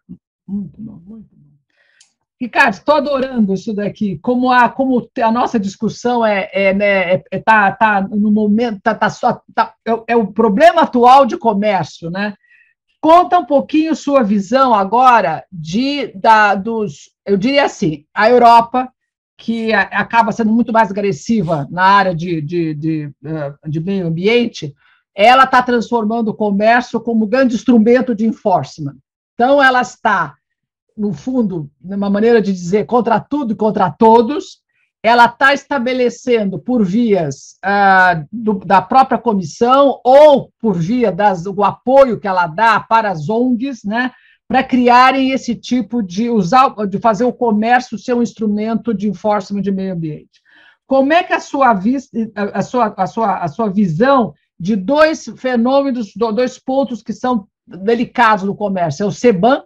Ricardo, 2.42 2.74
estou 2.74 2.96
adorando 2.96 3.54
isso 3.54 3.74
daqui. 3.74 4.18
Como 4.20 4.52
a, 4.52 4.68
como 4.68 5.10
a 5.24 5.32
nossa 5.32 5.60
discussão 5.60 6.26
é, 6.26 6.50
é, 6.52 6.74
né, 6.74 7.14
é, 7.14 7.24
é 7.32 7.40
tá, 7.40 7.72
tá 7.72 8.02
no 8.02 8.32
momento, 8.32 8.82
tá, 8.82 8.94
tá 8.96 9.10
só, 9.10 9.42
tá, 9.54 9.74
é, 9.86 9.92
é, 10.10 10.16
o 10.16 10.28
problema 10.28 10.82
atual 10.82 11.26
de 11.26 11.38
comércio, 11.38 12.10
né? 12.10 12.36
Conta 13.00 13.38
um 13.38 13.46
pouquinho 13.46 13.96
sua 13.96 14.24
visão 14.24 14.74
agora 14.74 15.46
de 15.52 16.08
da, 16.16 16.56
dos, 16.56 17.12
eu 17.26 17.38
diria 17.38 17.66
assim, 17.66 18.04
a 18.14 18.30
Europa 18.30 18.92
que 19.38 19.74
acaba 19.74 20.32
sendo 20.32 20.52
muito 20.52 20.72
mais 20.72 20.90
agressiva 20.90 21.68
na 21.70 21.84
área 21.84 22.16
de, 22.16 22.42
de, 22.42 22.74
de, 22.74 23.12
eh, 23.26 23.54
de 23.68 23.80
meio 23.82 24.08
ambiente, 24.08 24.74
ela 25.14 25.44
está 25.44 25.62
transformando 25.62 26.30
o 26.30 26.34
comércio 26.34 27.00
como 27.00 27.28
grande 27.28 27.56
instrumento 27.56 28.16
de 28.16 28.26
enforcement. 28.26 28.96
Então, 29.34 29.62
ela 29.62 29.82
está, 29.82 30.36
no 30.98 31.14
fundo, 31.14 31.70
numa 31.82 32.10
maneira 32.10 32.42
de 32.42 32.52
dizer 32.54 32.86
contra 32.86 33.20
tudo 33.20 33.54
e 33.54 33.58
contra 33.58 33.92
todos, 33.92 34.62
ela 35.04 35.26
está 35.26 35.54
estabelecendo 35.54 36.58
por 36.58 36.84
vias 36.84 37.58
ah, 37.64 38.24
do, 38.32 38.56
da 38.56 38.82
própria 38.82 39.20
comissão 39.20 40.00
ou 40.04 40.52
por 40.60 40.74
via 40.76 41.12
das, 41.12 41.44
do 41.44 41.64
apoio 41.64 42.20
que 42.20 42.28
ela 42.28 42.48
dá 42.48 42.80
para 42.80 43.12
as 43.12 43.30
ONGs, 43.30 43.84
né, 43.84 44.12
para 44.48 44.64
criarem 44.64 45.32
esse 45.32 45.56
tipo 45.56 46.04
de 46.04 46.30
usar, 46.30 46.70
de 46.88 47.00
fazer 47.00 47.24
o 47.24 47.34
comércio 47.34 47.98
ser 47.98 48.14
um 48.14 48.22
instrumento 48.22 48.94
de 48.94 49.08
enforcement 49.08 49.62
de 49.62 49.72
meio 49.72 49.94
ambiente. 49.94 50.42
Como 50.86 51.12
é 51.12 51.24
que 51.24 51.34
a 51.34 51.40
sua, 51.40 51.72
a 52.54 52.62
sua, 52.62 52.94
a 52.96 53.08
sua, 53.08 53.38
a 53.38 53.48
sua 53.48 53.70
visão 53.70 54.34
de 54.60 54.76
dois 54.76 55.26
fenômenos, 55.38 56.14
dois 56.16 56.60
pontos 56.60 57.02
que 57.02 57.12
são 57.12 57.48
delicados 57.66 58.44
no 58.44 58.56
comércio? 58.56 59.04
É 59.04 59.08
o 59.08 59.12
CBAM, 59.12 59.64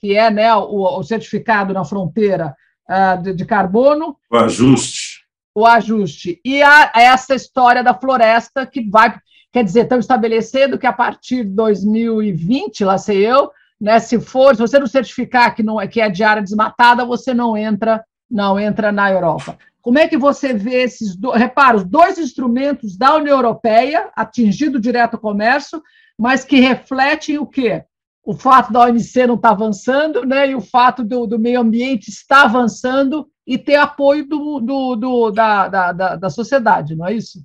que 0.00 0.16
é 0.16 0.28
né, 0.28 0.52
o, 0.54 0.98
o 0.98 1.02
certificado 1.04 1.72
na 1.72 1.84
fronteira 1.84 2.54
uh, 2.88 3.22
de, 3.22 3.32
de, 3.32 3.44
carbono. 3.44 4.16
O 4.28 4.36
ajuste. 4.36 5.20
O 5.54 5.64
ajuste. 5.64 6.40
E 6.44 6.60
a, 6.62 6.90
essa 6.96 7.36
história 7.36 7.84
da 7.84 7.94
floresta 7.94 8.66
que 8.66 8.88
vai, 8.90 9.16
quer 9.52 9.62
dizer, 9.62 9.82
estão 9.82 10.00
estabelecendo 10.00 10.78
que 10.78 10.86
a 10.86 10.92
partir 10.92 11.44
de 11.44 11.50
2020, 11.50 12.84
lá 12.84 12.98
sei 12.98 13.24
eu, 13.24 13.52
né, 13.80 13.98
se 13.98 14.20
for, 14.20 14.54
se 14.54 14.60
você 14.60 14.78
não 14.78 14.86
certificar 14.86 15.54
que 15.54 15.62
não 15.62 15.80
é 15.80 15.88
que 15.88 16.00
é 16.00 16.08
de 16.08 16.22
área 16.22 16.42
desmatada, 16.42 17.04
você 17.04 17.32
não 17.32 17.56
entra, 17.56 18.04
não 18.30 18.58
entra 18.58 18.92
na 18.92 19.10
Europa. 19.10 19.56
Como 19.80 19.98
é 19.98 20.06
que 20.06 20.18
você 20.18 20.52
vê 20.52 20.82
esses 20.82 21.16
dois, 21.16 21.40
repara, 21.40 21.78
os 21.78 21.84
dois 21.84 22.18
instrumentos 22.18 22.96
da 22.96 23.16
União 23.16 23.36
Europeia 23.36 24.10
atingindo 24.14 24.78
direto 24.78 25.14
o 25.14 25.20
comércio, 25.20 25.82
mas 26.18 26.44
que 26.44 26.60
refletem 26.60 27.38
o 27.38 27.46
quê? 27.46 27.84
o 28.24 28.34
fato 28.34 28.72
da 28.72 28.84
OMC 28.84 29.26
não 29.26 29.34
estar 29.34 29.48
tá 29.48 29.54
avançando, 29.54 30.24
né, 30.24 30.50
e 30.50 30.54
o 30.54 30.60
fato 30.60 31.02
do, 31.02 31.26
do 31.26 31.38
meio 31.38 31.60
ambiente 31.60 32.08
estar 32.08 32.44
avançando 32.44 33.26
e 33.46 33.58
ter 33.58 33.76
apoio 33.76 34.26
do, 34.28 34.60
do, 34.60 34.96
do 34.96 35.30
da, 35.30 35.68
da, 35.68 35.92
da, 35.92 36.16
da, 36.16 36.30
sociedade, 36.30 36.94
não 36.94 37.06
é 37.06 37.14
isso? 37.14 37.44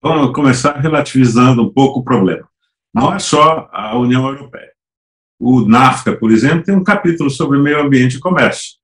Vamos 0.00 0.32
começar 0.32 0.78
relativizando 0.78 1.62
um 1.62 1.72
pouco 1.72 2.00
o 2.00 2.04
problema. 2.04 2.48
Não 2.94 3.12
é 3.14 3.18
só 3.18 3.68
a 3.72 3.96
União 3.98 4.26
Europeia. 4.26 4.71
O 5.44 5.66
NAFTA, 5.66 6.16
por 6.16 6.30
exemplo, 6.30 6.62
tem 6.62 6.72
um 6.72 6.84
capítulo 6.84 7.28
sobre 7.28 7.58
meio 7.58 7.80
ambiente 7.80 8.16
e 8.16 8.20
comércio. 8.20 8.74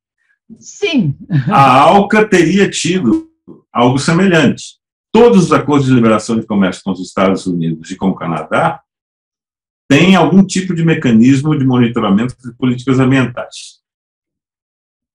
Sim. 0.58 1.14
A 1.48 1.82
ALCA 1.82 2.26
teria 2.26 2.68
tido 2.68 3.30
algo 3.72 3.96
semelhante. 3.96 4.76
Todos 5.12 5.44
os 5.44 5.52
acordos 5.52 5.86
de 5.86 5.94
liberação 5.94 6.36
de 6.36 6.44
comércio 6.44 6.82
com 6.82 6.90
os 6.90 7.00
Estados 7.00 7.46
Unidos 7.46 7.92
e 7.92 7.96
com 7.96 8.08
o 8.08 8.14
Canadá 8.14 8.80
tem 9.88 10.16
algum 10.16 10.44
tipo 10.44 10.74
de 10.74 10.84
mecanismo 10.84 11.56
de 11.56 11.64
monitoramento 11.64 12.34
de 12.44 12.52
políticas 12.56 12.98
ambientais. 12.98 13.78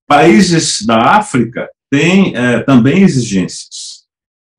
Países 0.08 0.82
da 0.86 1.18
África 1.18 1.70
têm 1.92 2.34
é, 2.38 2.62
também 2.62 3.04
exigências. 3.04 3.93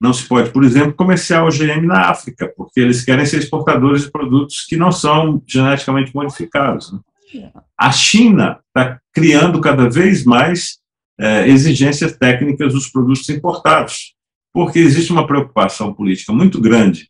Não 0.05 0.13
se 0.13 0.29
pode, 0.29 0.51
por 0.51 0.63
exemplo, 0.63 0.93
comerciar 0.93 1.47
OGM 1.47 1.87
na 1.87 2.11
África, 2.11 2.53
porque 2.55 2.79
eles 2.79 3.03
querem 3.03 3.25
ser 3.25 3.39
exportadores 3.39 4.03
de 4.03 4.11
produtos 4.11 4.67
que 4.69 4.77
não 4.77 4.93
são 4.93 5.43
geneticamente 5.47 6.15
modificados. 6.15 6.93
Né? 6.93 7.51
A 7.75 7.91
China 7.91 8.61
está 8.69 9.01
criando 9.15 9.63
cada 9.63 9.89
vez 9.89 10.23
mais 10.23 10.77
é, 11.19 11.49
exigências 11.49 12.15
técnicas 12.19 12.75
dos 12.75 12.87
produtos 12.91 13.27
importados, 13.31 14.15
porque 14.53 14.79
existe 14.79 15.11
uma 15.11 15.27
preocupação 15.27 15.95
política 15.95 16.35
muito 16.35 16.61
grande 16.61 17.09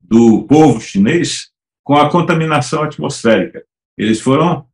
do 0.00 0.44
povo 0.44 0.80
chinês 0.80 1.48
com 1.82 1.96
a 1.96 2.08
contaminação 2.08 2.84
atmosférica. 2.84 3.64
Eles 3.98 4.20
foram 4.20 4.64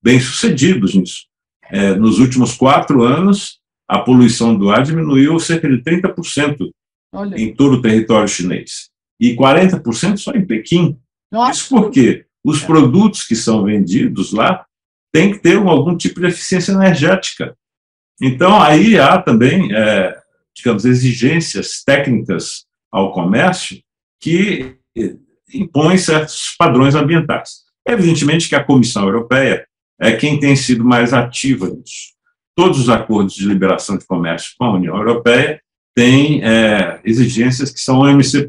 bem-sucedidos 0.00 0.94
nisso. 0.94 1.24
É, 1.70 1.92
nos 1.96 2.20
últimos 2.20 2.54
quatro 2.54 3.02
anos, 3.02 3.58
a 3.88 3.98
poluição 3.98 4.56
do 4.56 4.70
ar 4.70 4.84
diminuiu 4.84 5.40
cerca 5.40 5.68
de 5.68 5.82
30% 5.82 6.70
Olha. 7.12 7.36
em 7.40 7.54
todo 7.54 7.74
o 7.74 7.82
território 7.82 8.28
chinês. 8.28 8.90
E 9.20 9.34
40% 9.34 10.18
só 10.18 10.32
em 10.32 10.44
Pequim. 10.44 10.98
Nossa. 11.32 11.52
Isso 11.52 11.68
porque 11.68 12.26
os 12.44 12.62
produtos 12.62 13.24
que 13.24 13.34
são 13.34 13.64
vendidos 13.64 14.32
lá 14.32 14.66
têm 15.12 15.32
que 15.32 15.38
ter 15.38 15.56
algum 15.56 15.96
tipo 15.96 16.20
de 16.20 16.26
eficiência 16.26 16.72
energética. 16.72 17.56
Então, 18.20 18.60
aí 18.60 18.98
há 18.98 19.20
também, 19.20 19.74
é, 19.74 20.16
digamos, 20.54 20.84
exigências 20.84 21.82
técnicas 21.84 22.66
ao 22.92 23.12
comércio 23.12 23.82
que 24.20 24.76
impõe 25.52 25.98
certos 25.98 26.54
padrões 26.58 26.94
ambientais. 26.94 27.64
Evidentemente 27.86 28.48
que 28.48 28.54
a 28.54 28.64
Comissão 28.64 29.04
Europeia 29.04 29.66
é 30.00 30.12
quem 30.12 30.38
tem 30.38 30.56
sido 30.56 30.84
mais 30.84 31.12
ativa 31.12 31.68
nisso. 31.68 32.14
Todos 32.54 32.80
os 32.80 32.88
acordos 32.88 33.34
de 33.34 33.46
liberação 33.46 33.96
de 33.96 34.06
comércio 34.06 34.54
com 34.58 34.64
a 34.64 34.74
União 34.74 34.96
Europeia 34.96 35.60
têm 35.96 36.44
é, 36.44 37.00
exigências 37.04 37.70
que 37.72 37.80
são 37.80 38.00
OMC+. 38.00 38.48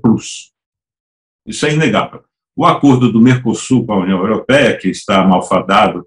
Isso 1.47 1.65
é 1.65 1.73
inegável. 1.73 2.23
O 2.55 2.65
acordo 2.65 3.11
do 3.11 3.21
Mercosul 3.21 3.85
com 3.85 3.93
a 3.93 3.99
União 3.99 4.19
Europeia, 4.19 4.77
que 4.77 4.89
está 4.89 5.25
malfadado 5.25 6.05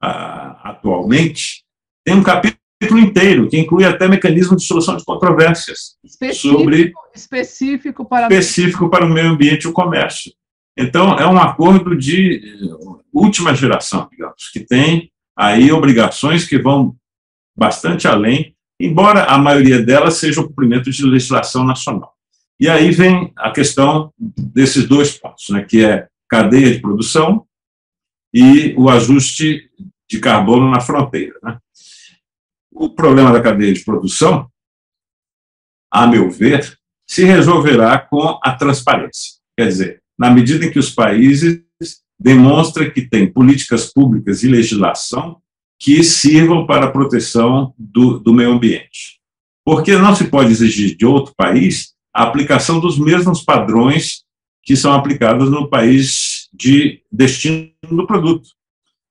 ah, 0.00 0.60
atualmente, 0.70 1.64
tem 2.04 2.14
um 2.14 2.22
capítulo 2.22 3.00
inteiro, 3.00 3.48
que 3.48 3.58
inclui 3.58 3.84
até 3.84 4.06
mecanismo 4.06 4.54
de 4.54 4.62
solução 4.62 4.96
de 4.96 5.04
controvérsias 5.04 5.96
específico, 6.04 6.58
sobre 6.58 6.92
específico 7.14 8.04
para 8.04 8.26
específico 8.26 8.88
para 8.88 9.04
o 9.04 9.08
meio 9.08 9.30
ambiente 9.30 9.64
e 9.64 9.68
o 9.68 9.72
comércio. 9.72 10.32
Então 10.78 11.18
é 11.18 11.26
um 11.26 11.38
acordo 11.38 11.96
de 11.96 12.36
eh, 12.36 13.02
última 13.12 13.52
geração, 13.54 14.08
digamos, 14.12 14.48
que 14.52 14.60
tem 14.60 15.10
aí 15.36 15.72
obrigações 15.72 16.46
que 16.46 16.58
vão 16.58 16.94
bastante 17.56 18.06
além, 18.06 18.54
embora 18.80 19.24
a 19.24 19.38
maioria 19.38 19.82
delas 19.82 20.14
seja 20.14 20.40
o 20.40 20.46
cumprimento 20.46 20.90
de 20.90 21.04
legislação 21.04 21.64
nacional. 21.64 22.14
E 22.60 22.68
aí 22.68 22.90
vem 22.90 23.32
a 23.36 23.50
questão 23.50 24.12
desses 24.18 24.86
dois 24.86 25.16
pontos, 25.16 25.48
né, 25.50 25.64
que 25.64 25.84
é 25.84 26.08
cadeia 26.28 26.72
de 26.72 26.80
produção 26.80 27.46
e 28.34 28.74
o 28.76 28.88
ajuste 28.88 29.70
de 30.08 30.18
carbono 30.18 30.70
na 30.70 30.80
fronteira. 30.80 31.38
Né? 31.42 31.58
O 32.72 32.90
problema 32.90 33.32
da 33.32 33.40
cadeia 33.40 33.72
de 33.72 33.84
produção, 33.84 34.50
a 35.90 36.06
meu 36.06 36.30
ver, 36.30 36.78
se 37.06 37.24
resolverá 37.24 37.98
com 37.98 38.38
a 38.42 38.52
transparência. 38.52 39.38
Quer 39.56 39.68
dizer, 39.68 40.02
na 40.18 40.30
medida 40.30 40.66
em 40.66 40.70
que 40.70 40.78
os 40.78 40.90
países 40.90 41.62
demonstram 42.20 42.90
que 42.90 43.08
têm 43.08 43.32
políticas 43.32 43.92
públicas 43.92 44.42
e 44.42 44.48
legislação 44.48 45.40
que 45.78 46.02
sirvam 46.02 46.66
para 46.66 46.86
a 46.86 46.90
proteção 46.90 47.72
do, 47.78 48.18
do 48.18 48.32
meio 48.32 48.52
ambiente. 48.52 49.20
Porque 49.64 49.96
não 49.96 50.14
se 50.14 50.24
pode 50.24 50.50
exigir 50.50 50.96
de 50.96 51.06
outro 51.06 51.32
país 51.36 51.94
a 52.12 52.24
aplicação 52.24 52.80
dos 52.80 52.98
mesmos 52.98 53.42
padrões 53.42 54.24
que 54.62 54.74
são 54.76 54.92
aplicados 54.92 55.50
no 55.50 55.68
país 55.68 56.48
de 56.52 57.00
destino 57.10 57.70
do 57.90 58.06
produto. 58.06 58.50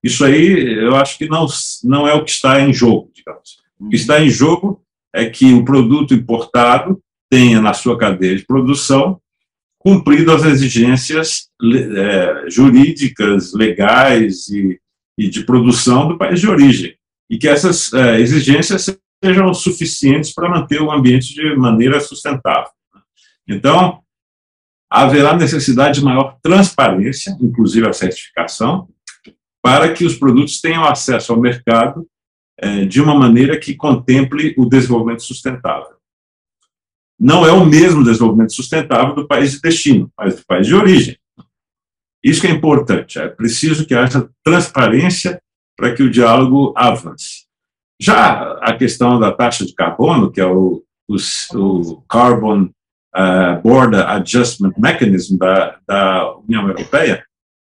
Isso 0.03 0.23
aí 0.23 0.77
eu 0.83 0.95
acho 0.95 1.17
que 1.17 1.27
não, 1.27 1.47
não 1.83 2.07
é 2.07 2.13
o 2.13 2.23
que 2.23 2.31
está 2.31 2.61
em 2.61 2.73
jogo, 2.73 3.11
digamos. 3.13 3.57
O 3.79 3.89
que 3.89 3.95
está 3.95 4.21
em 4.21 4.29
jogo 4.29 4.83
é 5.13 5.29
que 5.29 5.53
o 5.53 5.63
produto 5.63 6.13
importado 6.13 7.01
tenha 7.29 7.61
na 7.61 7.73
sua 7.73 7.97
cadeia 7.97 8.35
de 8.35 8.45
produção 8.45 9.19
cumprido 9.79 10.33
as 10.33 10.43
exigências 10.43 11.47
é, 11.95 12.49
jurídicas, 12.49 13.53
legais 13.53 14.49
e, 14.49 14.79
e, 15.17 15.29
de 15.29 15.43
produção 15.43 16.07
do 16.07 16.17
país 16.17 16.39
de 16.39 16.47
origem, 16.47 16.95
e 17.29 17.37
que 17.37 17.47
essas 17.47 17.91
é, 17.93 18.19
exigências 18.19 18.85
sejam 19.23 19.53
suficientes 19.53 20.33
para 20.33 20.49
manter 20.49 20.81
o 20.81 20.91
ambiente 20.91 21.33
de 21.33 21.55
maneira 21.55 21.99
sustentável. 21.99 22.69
Então, 23.47 24.01
haverá 24.89 25.35
necessidade 25.35 25.99
de 25.99 26.05
maior 26.05 26.37
transparência, 26.41 27.35
inclusive 27.41 27.87
a 27.87 27.93
certificação, 27.93 28.87
para 29.61 29.91
que 29.91 30.05
os 30.05 30.15
produtos 30.15 30.61
tenham 30.61 30.85
acesso 30.85 31.33
ao 31.33 31.39
mercado 31.39 32.07
é, 32.57 32.85
de 32.85 33.01
uma 33.01 33.15
maneira 33.15 33.59
que 33.59 33.75
contemple 33.75 34.53
o 34.57 34.65
desenvolvimento 34.65 35.23
sustentável. 35.23 35.97
Não 37.19 37.45
é 37.45 37.51
o 37.51 37.65
mesmo 37.65 38.03
desenvolvimento 38.03 38.53
sustentável 38.53 39.15
do 39.15 39.27
país 39.27 39.53
de 39.53 39.61
destino, 39.61 40.11
mas 40.17 40.35
do 40.35 40.45
país 40.45 40.67
de 40.67 40.75
origem. 40.75 41.17
Isso 42.23 42.41
que 42.41 42.47
é 42.47 42.51
importante, 42.51 43.19
é 43.19 43.27
preciso 43.27 43.85
que 43.85 43.93
haja 43.93 44.29
transparência 44.43 45.41
para 45.77 45.93
que 45.93 46.03
o 46.03 46.09
diálogo 46.09 46.73
avance. 46.75 47.45
Já 47.99 48.53
a 48.61 48.75
questão 48.75 49.19
da 49.19 49.31
taxa 49.31 49.65
de 49.65 49.73
carbono, 49.73 50.31
que 50.31 50.41
é 50.41 50.45
o, 50.45 50.83
o, 51.07 51.15
o 51.55 52.01
Carbon 52.09 52.63
uh, 53.15 53.61
Border 53.63 54.07
Adjustment 54.07 54.73
Mechanism 54.77 55.37
da, 55.37 55.77
da 55.87 56.35
União 56.37 56.67
Europeia, 56.67 57.23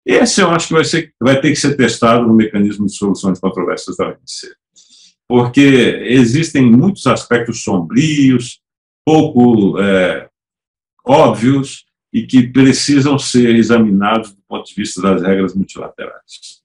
esse 0.05 0.41
eu 0.41 0.51
acho 0.51 0.69
que 0.69 0.75
vai, 0.75 0.85
ser, 0.85 1.13
vai 1.21 1.41
ter 1.41 1.51
que 1.51 1.57
ser 1.57 1.77
testado 1.77 2.27
no 2.27 2.35
mecanismo 2.35 2.87
de 2.87 2.95
solução 2.95 3.33
de 3.33 3.41
controvérsias 3.41 3.97
da 3.97 4.09
OMC 4.09 4.55
porque 5.29 5.61
existem 6.05 6.63
muitos 6.63 7.07
aspectos 7.07 7.63
sombrios, 7.63 8.61
pouco 9.05 9.79
é, 9.81 10.29
óbvios 11.05 11.85
e 12.17 12.27
que 12.27 12.49
precisam 12.49 13.19
ser 13.19 13.55
examinados 13.57 14.33
do 14.33 14.41
ponto 14.49 14.67
de 14.67 14.75
vista 14.75 15.03
das 15.03 15.21
regras 15.21 15.55
multilaterais. 15.55 16.63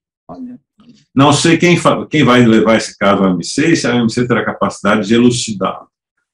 Não 1.14 1.34
sei 1.34 1.58
quem, 1.58 1.78
quem 2.10 2.24
vai 2.24 2.46
levar 2.46 2.78
esse 2.78 2.98
caso 2.98 3.22
à 3.22 3.30
OMC 3.30 3.74
e 3.74 3.76
se 3.76 3.86
a 3.86 3.96
OMC 3.96 4.26
terá 4.30 4.46
capacidade 4.46 5.06
de 5.06 5.14
elucidá-lo, 5.14 5.90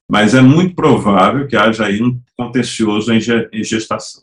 mas 0.07 0.35
é 0.35 0.41
muito 0.41 0.75
provável 0.75 1.47
que 1.47 1.55
haja 1.55 1.87
aí 1.87 1.99
um 1.99 2.21
contencioso 2.37 3.11
em 3.11 3.63
gestação. 3.63 4.21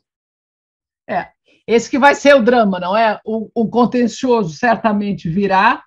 É, 1.11 1.27
esse 1.67 1.91
que 1.91 1.99
vai 1.99 2.15
ser 2.15 2.37
o 2.37 2.43
drama, 2.45 2.79
não 2.79 2.97
é? 2.97 3.19
O, 3.25 3.51
o 3.53 3.69
contencioso 3.69 4.55
certamente 4.55 5.29
virá, 5.29 5.83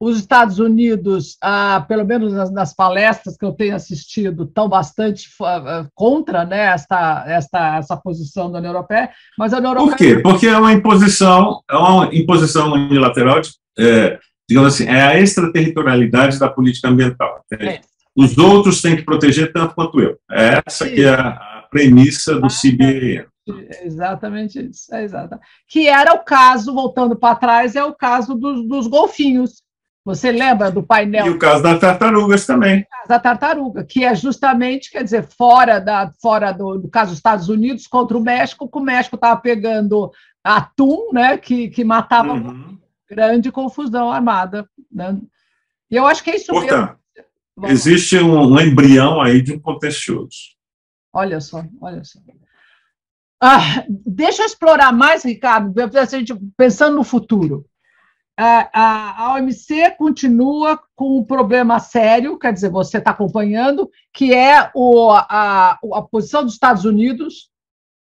os 0.00 0.18
Estados 0.18 0.58
Unidos, 0.58 1.36
ah, 1.42 1.84
pelo 1.86 2.06
menos 2.06 2.32
nas, 2.32 2.50
nas, 2.50 2.74
palestras 2.74 3.36
que 3.36 3.44
eu 3.44 3.52
tenho 3.52 3.76
assistido, 3.76 4.44
estão 4.44 4.66
bastante 4.66 5.28
ah, 5.42 5.86
contra 5.94 6.46
né, 6.46 6.72
esta, 6.72 7.24
esta, 7.28 7.76
essa 7.76 7.96
posição 7.98 8.50
da 8.50 8.58
União 8.58 8.72
Europeia, 8.72 9.10
mas 9.36 9.52
a 9.52 9.58
União 9.58 9.72
Europeia... 9.72 9.96
Por 9.96 9.98
quê? 9.98 10.22
Porque 10.22 10.46
é 10.46 10.56
uma 10.56 10.72
imposição, 10.72 11.60
é 11.70 11.76
uma 11.76 12.14
imposição 12.14 12.72
unilateral, 12.72 13.42
de, 13.42 13.50
é, 13.78 14.18
digamos 14.48 14.72
assim, 14.72 14.86
é 14.86 15.02
a 15.02 15.20
extraterritorialidade 15.20 16.38
da 16.38 16.48
política 16.48 16.88
ambiental. 16.88 17.44
É. 17.52 17.80
Os 18.16 18.38
outros 18.38 18.80
têm 18.80 18.96
que 18.96 19.04
proteger 19.04 19.52
tanto 19.52 19.74
quanto 19.74 20.00
eu. 20.00 20.18
É 20.30 20.62
essa 20.66 20.88
que 20.88 21.04
é 21.04 21.10
a 21.10 21.66
premissa 21.70 22.36
do 22.36 22.48
CBA. 22.48 23.28
Exatamente 23.82 24.60
isso, 24.60 24.94
é 24.94 25.04
exato. 25.04 25.38
Que 25.68 25.88
era 25.88 26.14
o 26.14 26.24
caso, 26.24 26.72
voltando 26.72 27.16
para 27.16 27.34
trás, 27.34 27.76
é 27.76 27.84
o 27.84 27.94
caso 27.94 28.34
dos, 28.34 28.66
dos 28.66 28.86
golfinhos, 28.86 29.62
você 30.04 30.32
lembra 30.32 30.70
do 30.70 30.82
painel? 30.82 31.26
E 31.26 31.30
o 31.30 31.38
caso 31.38 31.62
das 31.62 31.78
tartarugas 31.78 32.46
também. 32.46 32.86
Da 33.06 33.18
tartaruga, 33.18 33.84
que 33.84 34.04
é 34.04 34.14
justamente, 34.14 34.90
quer 34.90 35.04
dizer, 35.04 35.26
fora, 35.26 35.78
da, 35.78 36.10
fora 36.22 36.52
do, 36.52 36.78
do 36.78 36.88
caso 36.88 37.10
dos 37.10 37.18
Estados 37.18 37.48
Unidos 37.48 37.86
contra 37.86 38.16
o 38.16 38.22
México, 38.22 38.68
que 38.68 38.78
o 38.78 38.82
México 38.82 39.16
estava 39.16 39.38
pegando 39.38 40.10
atum, 40.42 41.12
né, 41.12 41.36
que, 41.36 41.68
que 41.68 41.84
matava 41.84 42.32
uhum. 42.32 42.78
grande 43.08 43.52
confusão 43.52 44.10
armada. 44.10 44.66
Né? 44.90 45.20
E 45.90 45.96
eu 45.96 46.06
acho 46.06 46.24
que 46.24 46.30
é 46.30 46.36
isso 46.36 46.50
Portanto, 46.52 46.96
mesmo. 47.58 47.72
existe 47.72 48.16
um, 48.18 48.54
um, 48.54 48.60
embrião 48.60 49.20
aí 49.20 49.42
de 49.42 49.52
um 49.52 49.60
contencioso. 49.60 50.56
Olha 51.12 51.40
só, 51.40 51.62
olha 51.80 52.02
só. 52.04 52.18
Ah, 53.42 53.84
deixa 53.88 54.42
eu 54.42 54.46
explorar 54.46 54.92
mais, 54.92 55.24
Ricardo, 55.24 55.74
pensando 56.56 56.96
no 56.96 57.04
futuro 57.04 57.66
a, 58.42 59.34
OMC 59.34 59.90
continua 59.98 60.80
com 60.96 61.18
um 61.18 61.24
problema 61.24 61.78
sério, 61.78 62.38
quer 62.38 62.52
dizer, 62.52 62.70
você 62.70 62.98
está 62.98 63.10
acompanhando, 63.10 63.90
que 64.12 64.32
é 64.32 64.70
o, 64.74 65.10
a, 65.10 65.72
a 65.72 66.02
posição 66.02 66.42
dos 66.44 66.54
Estados 66.54 66.84
Unidos 66.84 67.50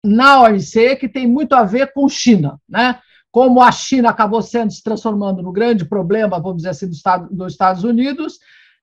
na 0.04 0.42
OMC, 0.42 0.96
que 0.96 1.08
tem 1.08 1.28
muito 1.28 1.54
a 1.54 1.64
ver 1.64 1.94
com 1.94 2.10
China, 2.10 2.60
né? 2.68 3.00
Como 3.32 3.62
a 3.62 3.72
China 3.72 4.10
acabou 4.10 4.42
sendo 4.42 4.72
se 4.72 4.84
transformando 4.84 5.42
no 5.42 5.52
grande 5.52 5.86
problema, 5.86 6.40
vamos 6.40 6.58
dizer 6.58 6.70
assim, 6.70 6.88
do 6.88 6.94
Estado, 6.94 7.28
dos 7.32 7.54
Estados 7.54 7.84
Unidos, 7.84 8.38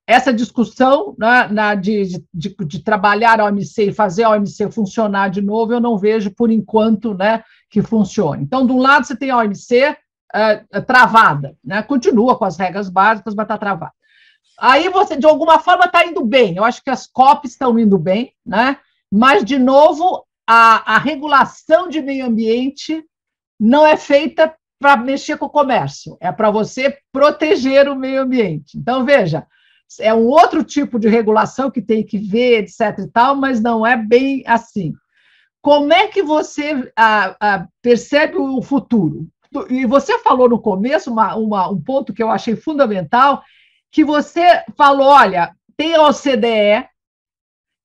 essa 0.06 0.32
discussão 0.32 1.14
né, 1.16 1.46
na, 1.48 1.74
de, 1.74 2.24
de, 2.34 2.56
de, 2.66 2.78
trabalhar 2.82 3.40
a 3.40 3.44
OMC 3.44 3.84
e 3.84 3.92
fazer 3.92 4.24
a 4.24 4.30
OMC 4.30 4.70
funcionar 4.72 5.30
de 5.30 5.40
novo, 5.40 5.72
eu 5.72 5.80
não 5.80 5.96
vejo, 5.96 6.32
por 6.32 6.50
enquanto, 6.50 7.14
né, 7.14 7.44
que 7.68 7.80
funcione. 7.80 8.42
Então, 8.42 8.66
de 8.66 8.72
um 8.72 8.78
lado, 8.78 9.06
você 9.06 9.14
tem 9.14 9.30
a 9.30 9.38
OMC, 9.38 9.96
uh, 10.34 10.82
travada, 10.82 11.56
né? 11.64 11.82
Continua 11.82 12.36
com 12.36 12.44
as 12.44 12.56
regras 12.56 12.88
básicas, 12.88 13.34
mas 13.34 13.44
está 13.44 13.58
travada. 13.58 13.92
Aí 14.58 14.88
você, 14.88 15.16
de 15.16 15.26
alguma 15.26 15.58
forma, 15.58 15.86
está 15.86 16.04
indo 16.04 16.24
bem. 16.24 16.56
Eu 16.56 16.64
acho 16.64 16.82
que 16.82 16.90
as 16.90 17.06
COPs 17.06 17.52
estão 17.52 17.78
indo 17.78 17.98
bem, 17.98 18.32
né? 18.44 18.78
Mas, 19.10 19.44
de 19.44 19.58
novo, 19.58 20.24
a, 20.46 20.96
a 20.96 20.98
regulação 20.98 21.88
de 21.88 22.00
meio 22.00 22.26
ambiente 22.26 23.04
não 23.58 23.86
é 23.86 23.96
feita 23.96 24.54
para 24.78 24.96
mexer 24.96 25.36
com 25.36 25.46
o 25.46 25.50
comércio, 25.50 26.16
é 26.20 26.32
para 26.32 26.50
você 26.50 26.96
proteger 27.12 27.86
o 27.88 27.94
meio 27.94 28.22
ambiente. 28.22 28.78
Então, 28.78 29.04
veja, 29.04 29.46
é 29.98 30.14
um 30.14 30.26
outro 30.26 30.64
tipo 30.64 30.98
de 30.98 31.08
regulação 31.08 31.70
que 31.70 31.82
tem 31.82 32.02
que 32.02 32.16
ver, 32.16 32.62
etc. 32.62 32.98
e 33.00 33.08
tal, 33.08 33.36
mas 33.36 33.60
não 33.60 33.86
é 33.86 33.96
bem 33.96 34.42
assim. 34.46 34.94
Como 35.60 35.92
é 35.92 36.06
que 36.06 36.22
você 36.22 36.90
ah, 36.96 37.36
ah, 37.38 37.66
percebe 37.82 38.36
o 38.38 38.62
futuro? 38.62 39.28
E 39.68 39.84
você 39.86 40.18
falou 40.18 40.48
no 40.48 40.60
começo 40.60 41.10
uma, 41.10 41.34
uma, 41.34 41.68
um 41.68 41.80
ponto 41.80 42.12
que 42.12 42.22
eu 42.22 42.30
achei 42.30 42.54
fundamental, 42.54 43.42
que 43.90 44.04
você 44.04 44.62
falou, 44.76 45.08
olha, 45.08 45.54
tem 45.76 45.94
a 45.94 46.06
OCDE, 46.06 46.88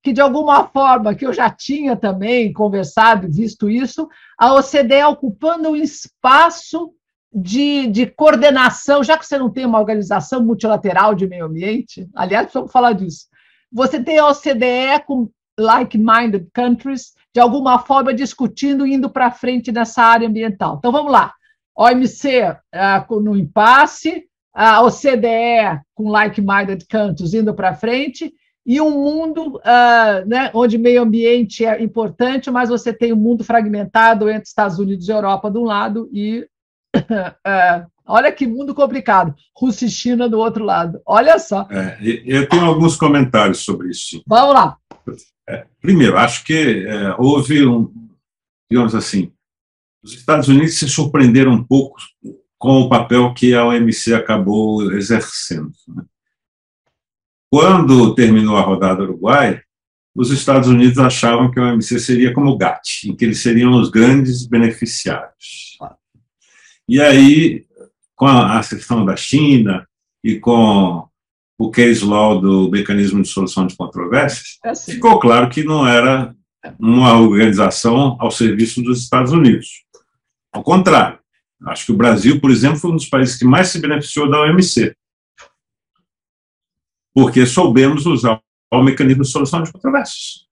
que 0.04 0.14
de 0.14 0.22
alguma 0.22 0.68
forma, 0.68 1.16
que 1.16 1.26
eu 1.26 1.34
já 1.34 1.50
tinha 1.50 1.96
também 1.96 2.54
conversado, 2.54 3.28
visto 3.32 3.70
isso, 3.70 4.08
a 4.38 4.54
OCDE 4.54 5.04
ocupando 5.06 5.70
um 5.70 5.76
espaço 5.76 6.94
de, 7.34 7.88
de 7.88 8.06
coordenação, 8.06 9.04
já 9.04 9.18
que 9.18 9.26
você 9.26 9.38
não 9.38 9.50
tem 9.50 9.66
uma 9.66 9.80
organização 9.80 10.44
multilateral 10.46 11.16
de 11.16 11.28
meio 11.28 11.46
ambiente, 11.46 12.08
aliás, 12.16 12.46
precisamos 12.46 12.72
falar 12.72 12.94
disso, 12.94 13.26
você 13.72 14.02
tem 14.02 14.20
a 14.20 14.28
OCDE 14.28 15.04
com 15.08 15.30
like-minded 15.60 16.48
countries, 16.54 17.14
de 17.34 17.42
alguma 17.42 17.80
forma, 17.80 18.14
discutindo, 18.14 18.86
indo 18.86 19.10
para 19.10 19.32
frente 19.32 19.72
nessa 19.72 20.04
área 20.04 20.28
ambiental. 20.28 20.76
Então, 20.78 20.92
vamos 20.92 21.12
lá. 21.12 21.34
OMC 21.76 22.56
ah, 22.74 23.06
no 23.10 23.36
impasse, 23.36 24.24
a 24.54 24.82
OCDE 24.82 25.82
com 25.94 26.10
like-minded 26.10 26.86
countries 26.88 27.34
indo 27.34 27.54
para 27.54 27.76
frente, 27.76 28.34
e 28.66 28.82
um 28.82 28.90
mundo 28.90 29.58
uh, 29.58 30.28
né, 30.28 30.50
onde 30.54 30.78
meio 30.78 31.04
ambiente 31.04 31.64
é 31.64 31.82
importante, 31.84 32.50
mas 32.50 32.70
você 32.70 32.92
tem 32.92 33.14
um 33.14 33.18
mundo 33.18 33.44
fragmentado 33.44 34.28
entre 34.28 34.48
Estados 34.48 34.80
Unidos 34.80 35.08
e 35.08 35.12
Europa 35.12 35.52
de 35.52 35.58
um 35.60 35.66
lado 35.66 36.10
e 36.12 36.48
uh, 36.96 37.86
olha 38.08 38.32
que 38.32 38.48
mundo 38.48 38.74
complicado, 38.74 39.36
Rússia 39.56 39.86
e 39.86 39.90
China 39.90 40.28
do 40.28 40.40
outro 40.40 40.64
lado. 40.64 41.00
Olha 41.06 41.38
só. 41.38 41.68
É, 41.70 41.98
eu 42.26 42.50
tenho 42.50 42.66
alguns 42.66 42.96
comentários 42.96 43.60
sobre 43.60 43.90
isso. 43.90 44.24
Vamos 44.26 44.56
lá. 44.56 44.78
É, 45.48 45.66
primeiro, 45.80 46.18
acho 46.18 46.44
que 46.44 46.88
é, 46.88 47.14
houve 47.20 47.68
um, 47.68 47.92
digamos 48.72 48.96
assim, 48.96 49.32
os 50.06 50.14
Estados 50.14 50.48
Unidos 50.48 50.78
se 50.78 50.88
surpreenderam 50.88 51.52
um 51.52 51.64
pouco 51.64 51.98
com 52.60 52.82
o 52.82 52.90
papel 52.90 53.34
que 53.34 53.56
a 53.56 53.66
OMC 53.66 54.14
acabou 54.14 54.92
exercendo. 54.94 55.72
Né? 55.88 56.04
Quando 57.52 58.14
terminou 58.14 58.56
a 58.56 58.62
rodada 58.62 59.02
Uruguai, 59.02 59.62
os 60.16 60.30
Estados 60.30 60.70
Unidos 60.70 61.00
achavam 61.00 61.50
que 61.50 61.60
a 61.60 61.74
OMC 61.74 62.00
seria 62.00 62.32
como 62.34 62.52
o 62.52 62.58
GATT, 62.58 63.10
em 63.10 63.16
que 63.16 63.26
eles 63.26 63.40
seriam 63.40 63.72
os 63.72 63.90
grandes 63.90 64.46
beneficiários. 64.46 65.76
E 66.88 67.02
aí, 67.02 67.66
com 68.16 68.28
a 68.28 68.62
sessão 68.62 69.04
da 69.04 69.16
China 69.16 69.88
e 70.24 70.40
com 70.40 71.08
o 71.58 71.72
case 71.72 72.06
law 72.06 72.40
do 72.40 72.70
mecanismo 72.70 73.24
de 73.24 73.28
solução 73.28 73.66
de 73.66 73.76
controvérsias, 73.76 74.60
é 74.64 74.70
assim. 74.70 74.94
ficou 74.94 75.20
claro 75.20 75.50
que 75.50 75.64
não 75.64 75.88
era 75.88 76.36
uma 76.80 77.20
organização 77.20 78.18
ao 78.20 78.30
serviço 78.30 78.84
dos 78.84 79.02
Estados 79.02 79.32
Unidos. 79.32 79.85
Ao 80.56 80.64
contrário, 80.64 81.20
acho 81.68 81.88
que 81.88 81.92
o 81.92 81.98
Brasil, 81.98 82.40
por 82.40 82.50
exemplo, 82.50 82.80
foi 82.80 82.92
um 82.92 82.96
dos 82.96 83.10
países 83.10 83.38
que 83.38 83.44
mais 83.44 83.68
se 83.68 83.80
beneficiou 83.80 84.30
da 84.30 84.42
OMC 84.42 84.96
porque 87.14 87.46
soubemos 87.46 88.06
usar 88.06 88.42
o 88.72 88.84
mecanismo 88.84 89.24
de 89.24 89.30
solução 89.30 89.64
de 89.64 89.72
controvérsias. 89.72 90.46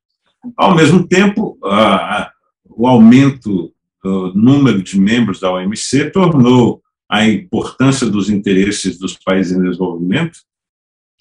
Ao 0.56 0.74
mesmo 0.74 1.06
tempo, 1.06 1.58
a, 1.64 2.32
o 2.64 2.88
aumento 2.88 3.74
do 4.02 4.34
número 4.34 4.82
de 4.82 5.00
membros 5.00 5.40
da 5.42 5.52
OMC 5.52 6.10
tornou 6.12 6.82
a 7.10 7.26
importância 7.26 8.08
dos 8.08 8.30
interesses 8.30 8.98
dos 8.98 9.18
países 9.18 9.56
em 9.56 9.62
desenvolvimento 9.62 10.40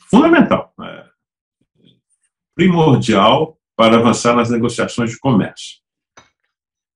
fundamental, 0.08 0.72
é, 0.80 1.04
primordial 2.54 3.56
para 3.76 3.96
avançar 3.96 4.34
nas 4.34 4.50
negociações 4.50 5.10
de 5.10 5.18
comércio. 5.18 5.78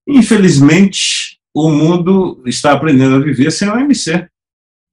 Infelizmente, 0.07 1.36
o 1.59 1.71
mundo 1.71 2.43
está 2.45 2.73
aprendendo 2.73 3.17
a 3.17 3.19
viver 3.19 3.51
sem 3.51 3.67
a 3.67 3.73
OMC. 3.73 4.29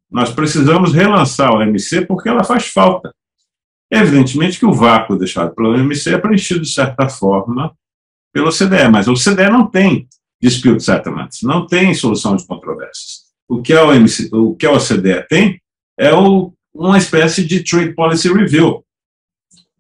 Nós 0.10 0.32
precisamos 0.32 0.94
relançar 0.94 1.50
a 1.50 1.58
OMC 1.58 2.06
porque 2.06 2.30
ela 2.30 2.42
faz 2.42 2.68
falta. 2.68 3.14
Evidentemente 3.92 4.58
que 4.58 4.66
o 4.66 4.72
vácuo 4.72 5.18
deixado 5.18 5.54
pela 5.54 5.72
OMC 5.72 6.14
é 6.14 6.18
preenchido, 6.18 6.62
de 6.62 6.70
certa 6.70 7.10
forma, 7.10 7.76
pelo 8.32 8.50
CDE, 8.50 8.88
mas 8.90 9.10
o 9.10 9.14
CDE 9.14 9.50
não 9.50 9.68
tem 9.68 10.08
dispute 10.42 10.82
settlements, 10.82 11.42
não 11.44 11.68
tem 11.68 11.94
solução 11.94 12.38
de 12.38 12.48
controvérsias. 12.48 13.24
O 13.46 13.62
que 13.62 13.74
a, 13.74 13.84
OMC, 13.84 14.30
o 14.32 14.56
que 14.56 14.66
a 14.66 14.72
OCDE 14.72 15.28
tem 15.28 15.62
é 16.00 16.14
o, 16.14 16.54
uma 16.74 16.98
espécie 16.98 17.46
de 17.46 17.62
Trade 17.62 17.94
Policy 17.94 18.32
Review, 18.32 18.86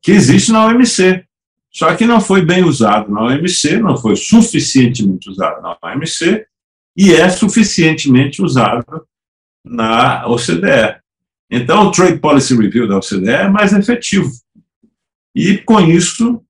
que 0.01 0.11
existe 0.11 0.51
na 0.51 0.65
OMC, 0.65 1.23
só 1.71 1.95
que 1.95 2.05
não 2.05 2.19
foi 2.19 2.43
bem 2.43 2.61
usado 2.65 3.09
na 3.09 3.23
OMC, 3.23 3.77
não 3.77 3.95
foi 3.95 4.17
suficientemente 4.17 5.29
usado 5.29 5.61
na 5.61 5.77
OMC, 5.81 6.45
e 6.95 7.13
é 7.13 7.29
suficientemente 7.29 8.41
usado 8.41 9.05
na 9.65 10.27
OCDE. 10.27 11.01
Então, 11.49 11.87
o 11.87 11.91
Trade 11.91 12.19
Policy 12.19 12.55
Review 12.55 12.87
da 12.87 12.97
OCDE 12.97 13.29
é 13.29 13.49
mais 13.49 13.73
efetivo. 13.73 14.31
E, 15.35 15.57
com 15.57 15.79
isso, 15.79 16.43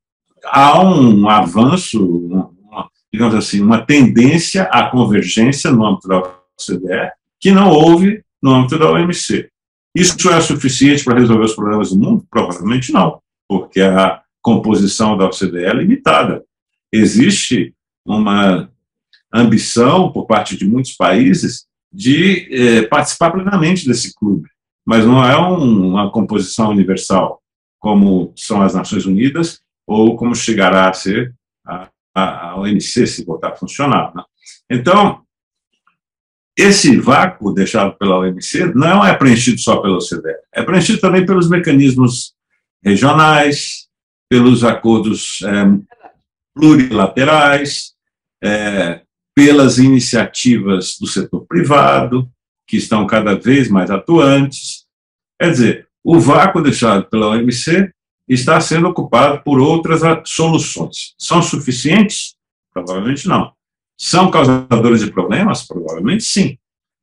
há 0.46 0.82
um 0.84 1.28
avanço, 1.30 2.06
uma, 2.06 2.89
digamos 3.12 3.36
assim, 3.36 3.62
uma 3.62 3.86
tendência 3.86 4.64
à 4.64 4.89
convergência 4.89 5.72
no 5.72 5.86
âmbito 5.86 6.08
da 6.08 6.20
OCDE 6.20 7.12
que 7.39 7.52
não 7.52 7.70
houve 7.70 8.24
no 8.41 8.52
âmbito 8.52 8.80
da 8.80 8.89
OMC. 8.89 9.50
Isso 9.96 10.30
é 10.30 10.41
suficiente 10.41 11.04
para 11.04 11.20
resolver 11.20 11.44
os 11.44 11.56
problemas 11.56 11.89
do 11.89 12.00
mundo? 12.00 12.26
Provavelmente 12.30 12.91
não, 12.91 13.22
porque 13.48 13.82
a 13.82 14.22
composição 14.41 15.18
da 15.18 15.26
OCDE 15.26 15.66
é 15.66 15.74
limitada. 15.74 16.44
Existe 16.91 17.74
uma 18.06 18.70
ambição 19.34 20.12
por 20.12 20.26
parte 20.26 20.56
de 20.56 20.66
muitos 20.66 20.94
países 20.94 21.66
de 21.92 22.48
eh, 22.52 22.82
participar 22.84 23.32
plenamente 23.32 23.88
desse 23.88 24.14
clube 24.14 24.48
mas 24.86 25.06
não 25.06 25.24
é 25.24 25.40
um, 25.40 25.88
uma 25.90 26.12
composição 26.12 26.70
universal, 26.70 27.42
como 27.80 28.34
são 28.36 28.62
as 28.62 28.74
Nações 28.74 29.06
Unidas, 29.06 29.62
ou 29.88 30.16
como 30.16 30.36
chegará 30.36 30.90
a 30.90 30.94
ser 30.94 31.34
a, 31.66 31.90
a, 32.14 32.50
a 32.50 32.60
OMC, 32.60 33.08
se 33.08 33.26
voltar 33.26 33.50
a 33.50 33.56
funcionar. 33.56 34.14
Né? 34.14 34.24
Então, 34.70 35.24
esse 36.58 36.98
vácuo 36.98 37.54
deixado 37.54 37.98
pela 37.98 38.20
OMC 38.20 38.74
não 38.76 39.06
é 39.06 39.16
preenchido 39.16 39.60
só 39.60 39.78
pela 39.78 39.98
OCDE, 39.98 40.36
é 40.54 40.64
preenchido 40.64 41.00
também 41.00 41.26
pelos 41.26 41.50
mecanismos 41.50 42.34
regionais, 42.84 43.88
pelos 44.30 44.64
acordos 44.64 45.40
é, 45.44 45.66
plurilaterais, 46.54 47.94
é, 48.44 49.02
pelas 49.36 49.78
iniciativas 49.80 50.98
do 51.00 51.08
setor 51.08 51.46
privado, 51.48 52.30
que 52.68 52.78
estão 52.78 53.06
cada 53.08 53.36
vez 53.36 53.70
mais 53.70 53.90
atuantes. 53.90 54.86
Quer 55.40 55.52
dizer, 55.52 55.88
o 56.04 56.20
vácuo 56.20 56.62
deixado 56.62 57.06
pela 57.10 57.30
OMC 57.30 57.92
está 58.28 58.60
sendo 58.62 58.88
ocupado 58.88 59.42
por 59.44 59.60
outras 59.60 60.02
soluções. 60.26 61.14
São 61.18 61.42
suficientes? 61.42 62.36
Provavelmente 62.74 63.28
não. 63.28 63.54
São 63.98 64.32
causadores 64.32 65.02
de 65.02 65.12
problemas? 65.12 65.66
Provavelmente 65.66 66.24
sim. 66.24 66.58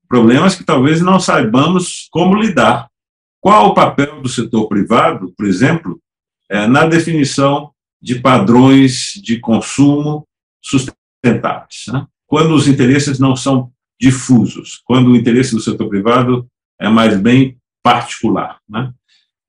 Problemas 0.08 0.54
que 0.54 0.64
talvez 0.64 1.00
não 1.00 1.20
saibamos 1.20 2.08
como 2.10 2.34
lidar. 2.34 2.88
Qual 3.40 3.68
o 3.68 3.74
papel 3.74 4.20
do 4.20 4.28
setor 4.28 4.68
privado, 4.68 5.32
por 5.36 5.46
exemplo, 5.46 6.00
é, 6.50 6.66
na 6.66 6.86
definição 6.86 7.72
de 8.02 8.18
padrões 8.18 9.12
de 9.22 9.38
consumo 9.38 10.26
sustentáveis? 10.60 11.84
Né? 11.88 12.06
Quando 12.30 12.54
os 12.54 12.68
interesses 12.68 13.18
não 13.18 13.34
são 13.34 13.72
difusos, 14.00 14.80
quando 14.84 15.10
o 15.10 15.16
interesse 15.16 15.52
do 15.52 15.60
setor 15.60 15.88
privado 15.88 16.46
é 16.80 16.88
mais 16.88 17.20
bem 17.20 17.58
particular. 17.82 18.60
Né? 18.68 18.92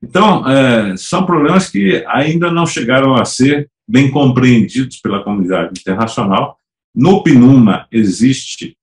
Então, 0.02 0.50
é, 0.50 0.98
são 0.98 1.24
problemas 1.24 1.70
que 1.70 2.04
ainda 2.08 2.52
não 2.52 2.66
chegaram 2.66 3.14
a 3.14 3.24
ser 3.24 3.70
bem 3.88 4.10
compreendidos 4.10 4.98
pela 4.98 5.24
comunidade 5.24 5.80
internacional. 5.80 6.58
No 6.94 7.22
PNUMA 7.22 7.86
existe 7.92 8.76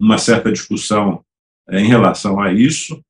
uma 0.00 0.16
certa 0.16 0.50
discussão 0.50 1.22
é, 1.68 1.78
em 1.78 1.88
relação 1.88 2.40
a 2.40 2.54
isso. 2.54 3.04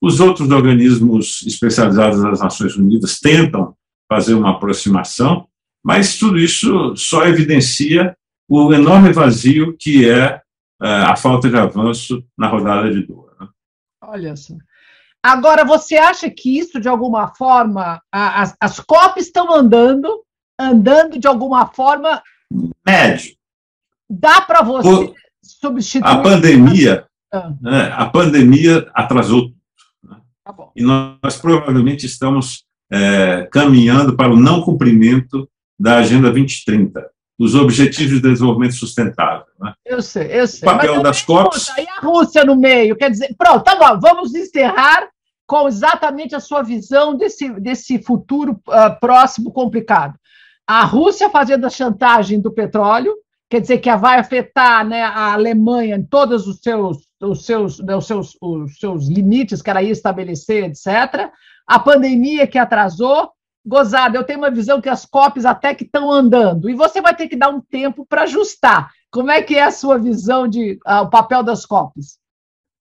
Os 0.00 0.18
outros 0.18 0.50
organismos 0.50 1.42
especializados 1.42 2.22
das 2.22 2.40
Nações 2.40 2.74
Unidas 2.74 3.20
tentam 3.20 3.76
fazer 4.10 4.32
uma 4.32 4.52
aproximação, 4.52 5.46
mas 5.84 6.16
tudo 6.16 6.38
isso 6.38 6.96
só 6.96 7.26
evidencia 7.26 8.16
o 8.48 8.72
enorme 8.72 9.12
vazio 9.12 9.76
que 9.76 10.08
é 10.08 10.42
é, 10.82 10.88
a 10.88 11.16
falta 11.16 11.48
de 11.48 11.56
avanço 11.56 12.22
na 12.36 12.48
rodada 12.48 12.92
de 12.92 13.06
Doha. 13.06 13.32
Né? 13.40 13.48
Olha 14.02 14.36
só. 14.36 14.54
Agora, 15.22 15.64
você 15.64 15.96
acha 15.96 16.28
que 16.28 16.58
isso, 16.58 16.78
de 16.78 16.88
alguma 16.88 17.34
forma, 17.34 18.02
as, 18.12 18.54
as 18.60 18.80
COP 18.80 19.18
estão 19.18 19.54
andando, 19.54 20.22
andando 20.58 21.18
de 21.18 21.26
alguma 21.26 21.66
forma. 21.66 22.22
Médio. 22.86 23.34
Dá 24.10 24.42
para 24.42 24.62
você 24.62 24.88
o, 24.88 25.14
substituir. 25.42 26.06
A 26.06 26.20
pandemia, 26.20 27.06
ah. 27.32 27.54
né, 27.62 27.90
a 27.96 28.06
pandemia 28.06 28.90
atrasou 28.92 29.44
tudo. 29.44 29.56
Né? 30.02 30.20
Tá 30.44 30.54
e 30.76 30.82
nós, 30.82 31.16
nós, 31.22 31.36
provavelmente 31.38 32.04
estamos 32.04 32.66
é, 32.92 33.48
caminhando 33.50 34.14
para 34.14 34.30
o 34.30 34.36
não 34.38 34.60
cumprimento 34.60 35.48
da 35.80 35.96
Agenda 35.96 36.30
2030 36.30 37.14
dos 37.38 37.54
Objetivos 37.54 38.20
de 38.20 38.20
Desenvolvimento 38.20 38.74
Sustentável. 38.74 39.44
Né? 39.60 39.72
Eu 39.84 40.00
sei, 40.00 40.28
eu 40.30 40.46
sei. 40.46 40.68
O 40.68 40.72
papel 40.72 41.02
das 41.02 41.22
COPs. 41.22 41.68
E 41.76 41.88
a 41.88 42.00
Rússia 42.00 42.44
no 42.44 42.56
meio? 42.56 42.96
Quer 42.96 43.10
dizer, 43.10 43.34
pronto, 43.36 43.64
tá 43.64 43.76
bom, 43.76 44.00
vamos 44.00 44.34
encerrar 44.34 45.08
com 45.46 45.68
exatamente 45.68 46.34
a 46.34 46.40
sua 46.40 46.62
visão 46.62 47.16
desse, 47.16 47.48
desse 47.60 48.02
futuro 48.02 48.52
uh, 48.68 48.98
próximo 49.00 49.52
complicado. 49.52 50.14
A 50.66 50.84
Rússia 50.84 51.28
fazendo 51.28 51.66
a 51.66 51.70
chantagem 51.70 52.40
do 52.40 52.52
petróleo, 52.52 53.14
quer 53.50 53.60
dizer 53.60 53.78
que 53.78 53.94
vai 53.96 54.18
afetar 54.18 54.86
né, 54.86 55.02
a 55.02 55.34
Alemanha 55.34 55.96
em 55.96 56.04
todos 56.04 56.46
os 56.46 56.60
seus, 56.60 56.98
os 57.20 57.44
seus, 57.44 57.78
né, 57.80 57.94
os 57.94 58.06
seus, 58.06 58.36
os 58.40 58.78
seus 58.78 59.08
limites 59.08 59.60
que 59.60 59.68
ela 59.68 59.82
ia 59.82 59.92
estabelecer, 59.92 60.64
etc. 60.64 61.30
A 61.66 61.78
pandemia 61.78 62.46
que 62.46 62.58
atrasou, 62.58 63.30
gozada, 63.64 64.18
eu 64.18 64.24
tenho 64.24 64.40
uma 64.40 64.50
visão 64.50 64.80
que 64.80 64.88
as 64.88 65.06
COPs 65.06 65.44
até 65.44 65.74
que 65.74 65.84
estão 65.84 66.10
andando, 66.10 66.68
e 66.68 66.74
você 66.74 67.00
vai 67.00 67.14
ter 67.14 67.28
que 67.28 67.36
dar 67.36 67.48
um 67.48 67.60
tempo 67.60 68.04
para 68.06 68.22
ajustar. 68.22 68.90
Como 69.10 69.30
é 69.30 69.42
que 69.42 69.54
é 69.54 69.64
a 69.64 69.70
sua 69.70 69.98
visão 69.98 70.46
de 70.46 70.78
uh, 70.86 71.02
o 71.02 71.10
papel 71.10 71.42
das 71.42 71.64
COPs? 71.64 72.18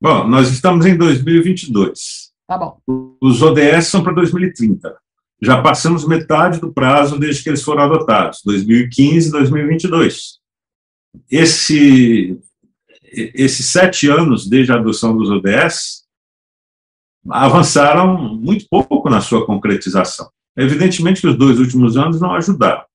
Bom, 0.02 0.28
nós 0.28 0.50
estamos 0.50 0.86
em 0.86 0.98
2022. 0.98 2.34
Tá 2.48 2.58
bom. 2.58 2.78
Os 3.22 3.42
ODS 3.42 3.88
são 3.88 4.04
para 4.04 4.14
2030. 4.14 4.96
Já 5.42 5.62
passamos 5.62 6.08
metade 6.08 6.60
do 6.60 6.74
prazo 6.74 7.18
desde 7.18 7.44
que 7.44 7.50
eles 7.50 7.64
foram 7.64 7.84
adotados, 7.84 8.42
2015 8.46 9.28
e 9.28 9.32
2022. 9.32 10.40
Esse, 11.30 12.40
esses 13.12 13.66
sete 13.68 14.10
anos 14.10 14.48
desde 14.48 14.72
a 14.72 14.76
adoção 14.76 15.16
dos 15.16 15.30
ODS 15.30 16.04
avançaram 17.30 18.36
muito 18.36 18.66
pouco 18.70 19.10
na 19.10 19.22
sua 19.22 19.46
concretização. 19.46 20.30
Evidentemente 20.56 21.22
que 21.22 21.28
os 21.28 21.38
dois 21.38 21.60
últimos 21.60 21.98
anos 21.98 22.22
não 22.22 22.34
ajudaram. 22.34 22.86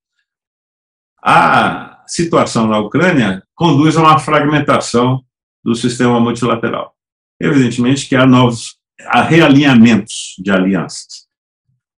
A 1.23 2.05
situação 2.07 2.67
na 2.67 2.79
Ucrânia 2.79 3.43
conduz 3.55 3.97
a 3.97 4.01
uma 4.01 4.19
fragmentação 4.19 5.25
do 5.65 5.75
sistema 5.75 6.21
multilateral. 6.21 6.95
Evidentemente 7.41 8.09
que 8.09 8.17
há 8.17 8.27
novos 8.27 8.79
há 9.07 9.23
realinhamentos 9.23 10.35
de 10.39 10.51
alianças. 10.51 11.29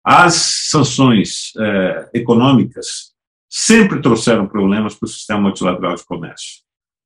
As 0.05 0.35
sanções 0.71 1.53
eh, 1.59 2.11
econômicas 2.15 3.13
sempre 3.49 4.01
trouxeram 4.01 4.47
problemas 4.47 4.95
para 4.95 5.07
o 5.07 5.09
sistema 5.09 5.41
multilateral 5.41 5.95
de 5.95 6.05
comércio. 6.05 6.63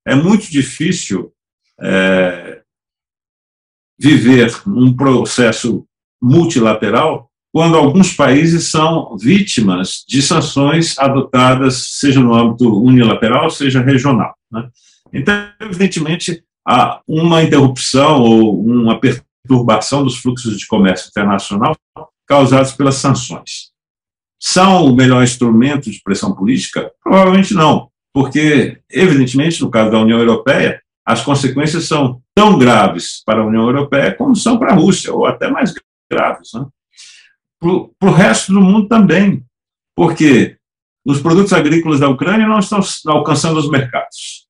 É 0.07 0.15
muito 0.15 0.51
difícil 0.51 1.33
eh, 1.81 2.63
viver 3.99 4.51
um 4.67 4.95
processo 4.95 5.87
multilateral 6.21 7.32
quando 7.53 7.77
alguns 7.77 8.15
países 8.15 8.71
são 8.71 9.17
vítimas 9.19 10.05
de 10.09 10.23
sanções 10.23 10.99
adotadas, 10.99 11.99
seja 11.99 12.19
no 12.19 12.35
âmbito 12.35 12.83
unilateral, 12.83 13.51
seja 13.51 13.83
regional. 13.83 14.35
Né? 14.51 14.69
Então, 15.13 15.35
evidentemente, 15.61 16.43
há 16.67 17.01
uma 17.07 17.43
interrupção 17.43 18.23
ou 18.23 18.59
uma 18.65 18.99
perturbação 18.99 20.03
dos 20.03 20.17
fluxos 20.17 20.57
de 20.57 20.67
comércio 20.67 21.09
internacional 21.11 21.77
causados 22.27 22.73
pelas 22.73 22.95
sanções. 22.95 23.71
São 24.41 24.87
o 24.87 24.97
melhor 24.97 25.23
instrumento 25.23 25.91
de 25.91 26.01
pressão 26.03 26.35
política? 26.35 26.91
Provavelmente 27.03 27.53
não, 27.53 27.91
porque, 28.15 28.79
evidentemente, 28.91 29.61
no 29.61 29.71
caso 29.71 29.91
da 29.91 30.01
União 30.01 30.19
Europeia, 30.19 30.81
as 31.05 31.23
consequências 31.23 31.85
são 31.85 32.23
tão 32.35 32.59
graves 32.59 33.23
para 33.27 33.43
a 33.43 33.47
União 33.47 33.65
Europeia 33.65 34.15
como 34.15 34.35
são 34.35 34.59
para 34.59 34.73
a 34.73 34.75
Rússia, 34.75 35.13
ou 35.13 35.27
até 35.27 35.51
mais 35.51 35.75
graves. 36.11 36.51
Né? 36.55 36.65
Para 37.99 38.09
o 38.09 38.13
resto 38.13 38.53
do 38.53 38.61
mundo 38.61 38.89
também, 38.89 39.45
porque 39.95 40.57
os 41.07 41.21
produtos 41.21 41.53
agrícolas 41.53 42.01
da 42.01 42.09
Ucrânia 42.09 42.47
não 42.47 42.59
estão 42.59 42.81
alcançando 43.07 43.59
os 43.59 43.71
mercados. 43.71 44.47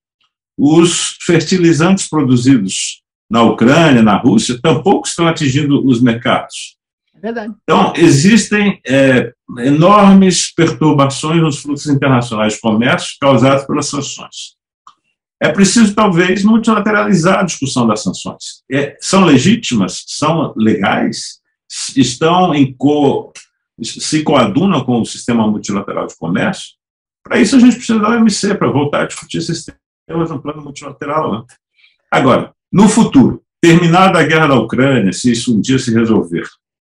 Os 0.58 1.16
fertilizantes 1.20 2.08
produzidos 2.08 3.02
na 3.30 3.42
Ucrânia, 3.42 4.02
na 4.02 4.16
Rússia, 4.16 4.58
tampouco 4.60 5.06
estão 5.06 5.26
atingindo 5.26 5.86
os 5.86 6.00
mercados. 6.00 6.76
É 7.14 7.20
verdade. 7.20 7.54
Então, 7.62 7.92
existem 7.96 8.80
é, 8.86 9.32
enormes 9.58 10.52
perturbações 10.54 11.40
nos 11.40 11.60
fluxos 11.60 11.92
internacionais 11.92 12.54
de 12.54 12.60
comércio 12.60 13.16
causados 13.20 13.64
pelas 13.64 13.86
sanções. 13.86 14.56
É 15.40 15.48
preciso, 15.48 15.94
talvez, 15.94 16.44
multilateralizar 16.44 17.40
a 17.40 17.42
discussão 17.42 17.86
das 17.86 18.02
sanções. 18.02 18.62
É, 18.70 18.96
são 19.00 19.24
legítimas, 19.24 20.04
são 20.06 20.52
legais, 20.56 21.41
estão 21.96 22.54
em 22.54 22.72
co, 22.72 23.32
se 23.82 24.22
coadunam 24.22 24.84
com 24.84 25.00
o 25.00 25.06
sistema 25.06 25.46
multilateral 25.46 26.06
de 26.06 26.16
comércio, 26.16 26.72
para 27.24 27.38
isso 27.38 27.56
a 27.56 27.58
gente 27.58 27.76
precisa 27.76 27.98
da 27.98 28.10
OMC, 28.10 28.54
para 28.56 28.70
voltar 28.70 29.02
a 29.02 29.06
discutir 29.06 29.38
esses 29.38 29.64
temas 30.06 30.30
no 30.30 30.42
plano 30.42 30.62
multilateral. 30.62 31.32
Né? 31.32 31.44
Agora, 32.10 32.52
no 32.70 32.88
futuro, 32.88 33.42
terminada 33.60 34.18
a 34.18 34.24
guerra 34.24 34.48
da 34.48 34.56
Ucrânia, 34.56 35.12
se 35.12 35.32
isso 35.32 35.56
um 35.56 35.60
dia 35.60 35.78
se 35.78 35.94
resolver, 35.94 36.46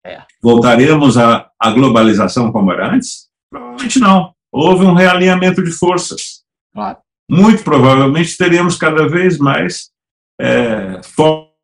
é. 0.05 0.23
voltaremos 0.43 1.17
à, 1.17 1.51
à 1.59 1.71
globalização 1.71 2.51
como 2.51 2.73
era 2.73 2.93
antes? 2.93 3.29
Provavelmente 3.51 3.99
não. 4.01 4.35
Houve 4.53 4.85
um 4.85 4.95
realinhamento 4.95 5.63
de 5.63 5.71
forças. 5.71 6.43
Claro. 6.75 6.99
Muito 7.31 7.63
provavelmente 7.63 8.37
teremos 8.37 8.77
cada 8.77 9.09
vez 9.09 9.39
mais 9.39 9.91
é, 10.41 11.01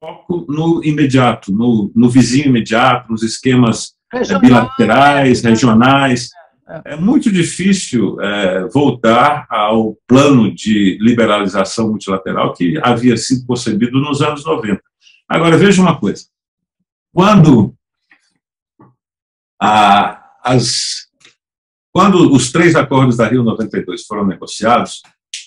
foco 0.03 0.44
no 0.48 0.82
imediato, 0.84 1.53
no, 1.53 1.92
no 1.94 2.11
vizinho 2.11 2.46
imediato, 2.46 3.09
nos 3.09 3.22
esquemas 3.22 3.94
Regional, 4.12 4.40
bilaterais, 4.40 5.42
regionais. 5.42 6.30
É, 6.68 6.94
é 6.94 6.96
muito 6.96 7.30
difícil 7.30 8.20
é, 8.20 8.66
voltar 8.66 9.46
ao 9.48 9.96
plano 10.05 10.53
de 10.53 10.98
liberalização 11.00 11.90
multilateral 11.90 12.53
que 12.53 12.80
havia 12.82 13.16
sido 13.16 13.46
concebido 13.46 14.00
nos 14.00 14.20
anos 14.20 14.44
90. 14.44 14.82
Agora, 15.28 15.57
veja 15.57 15.80
uma 15.80 15.96
coisa. 15.96 16.24
Quando, 17.14 17.72
a, 19.61 20.20
as, 20.42 21.07
quando 21.92 22.34
os 22.34 22.50
três 22.50 22.74
acordos 22.74 23.16
da 23.16 23.28
Rio 23.28 23.44
92 23.44 24.05
foram 24.05 24.26
negociados, 24.26 25.00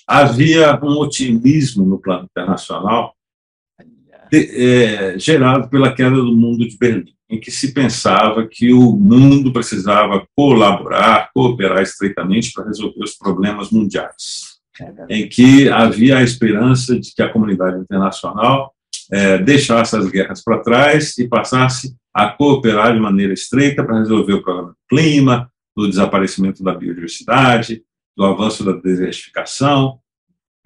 havia 0.08 0.80
um 0.82 0.96
otimismo 0.98 1.84
no 1.84 1.98
plano 1.98 2.24
internacional 2.24 3.15
é, 4.32 5.18
gerado 5.18 5.68
pela 5.68 5.92
queda 5.92 6.16
do 6.16 6.36
mundo 6.36 6.66
de 6.66 6.76
Berlim, 6.76 7.12
em 7.28 7.40
que 7.40 7.50
se 7.50 7.72
pensava 7.72 8.46
que 8.46 8.72
o 8.72 8.92
mundo 8.92 9.52
precisava 9.52 10.26
colaborar, 10.36 11.30
cooperar 11.34 11.82
estreitamente 11.82 12.52
para 12.52 12.66
resolver 12.66 13.02
os 13.02 13.16
problemas 13.16 13.70
mundiais, 13.70 14.58
em 15.08 15.28
que 15.28 15.68
havia 15.68 16.18
a 16.18 16.22
esperança 16.22 16.98
de 16.98 17.12
que 17.14 17.22
a 17.22 17.32
comunidade 17.32 17.78
internacional 17.80 18.72
é, 19.10 19.38
deixasse 19.38 19.96
as 19.96 20.08
guerras 20.08 20.42
para 20.42 20.58
trás 20.58 21.16
e 21.18 21.28
passasse 21.28 21.94
a 22.14 22.28
cooperar 22.28 22.94
de 22.94 23.00
maneira 23.00 23.32
estreita 23.32 23.84
para 23.84 23.98
resolver 23.98 24.34
o 24.34 24.42
problema 24.42 24.70
do 24.70 24.76
clima, 24.88 25.50
do 25.76 25.88
desaparecimento 25.88 26.62
da 26.62 26.72
biodiversidade, 26.72 27.82
do 28.16 28.24
avanço 28.24 28.64
da 28.64 28.72
desertificação. 28.72 29.98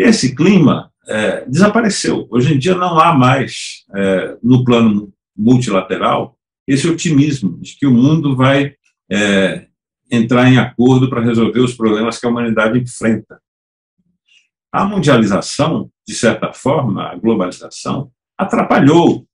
Esse 0.00 0.34
clima 0.34 0.90
é, 1.06 1.44
desapareceu. 1.44 2.26
Hoje 2.30 2.54
em 2.54 2.58
dia 2.58 2.74
não 2.74 2.98
há 2.98 3.12
mais, 3.12 3.84
é, 3.94 4.38
no 4.42 4.64
plano 4.64 5.12
multilateral, 5.36 6.38
esse 6.66 6.88
otimismo 6.88 7.58
de 7.60 7.76
que 7.76 7.86
o 7.86 7.92
mundo 7.92 8.34
vai 8.34 8.74
é, 9.12 9.66
entrar 10.10 10.50
em 10.50 10.56
acordo 10.56 11.10
para 11.10 11.20
resolver 11.20 11.60
os 11.60 11.74
problemas 11.74 12.18
que 12.18 12.24
a 12.24 12.30
humanidade 12.30 12.78
enfrenta. 12.78 13.42
A 14.72 14.86
mundialização, 14.86 15.90
de 16.08 16.14
certa 16.14 16.50
forma, 16.50 17.08
a 17.08 17.16
globalização, 17.16 18.10
atrapalhou 18.38 19.26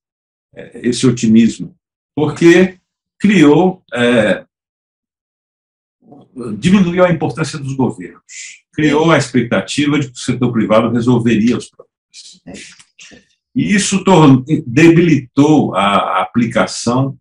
é, 0.52 0.80
esse 0.88 1.06
otimismo, 1.06 1.76
porque 2.12 2.78
criou, 3.20 3.84
é, 3.94 4.44
diminuiu 6.58 7.04
a 7.04 7.10
importância 7.10 7.58
dos 7.58 7.74
governos. 7.74 8.22
Criou 8.72 9.10
a 9.10 9.18
expectativa 9.18 9.98
de 9.98 10.08
que 10.08 10.14
o 10.14 10.20
setor 10.20 10.52
privado 10.52 10.90
resolveria 10.90 11.56
os 11.56 11.70
problemas. 11.70 12.66
E 13.54 13.74
isso 13.74 14.04
debilitou 14.66 15.74
a 15.74 16.20
aplicação 16.20 17.16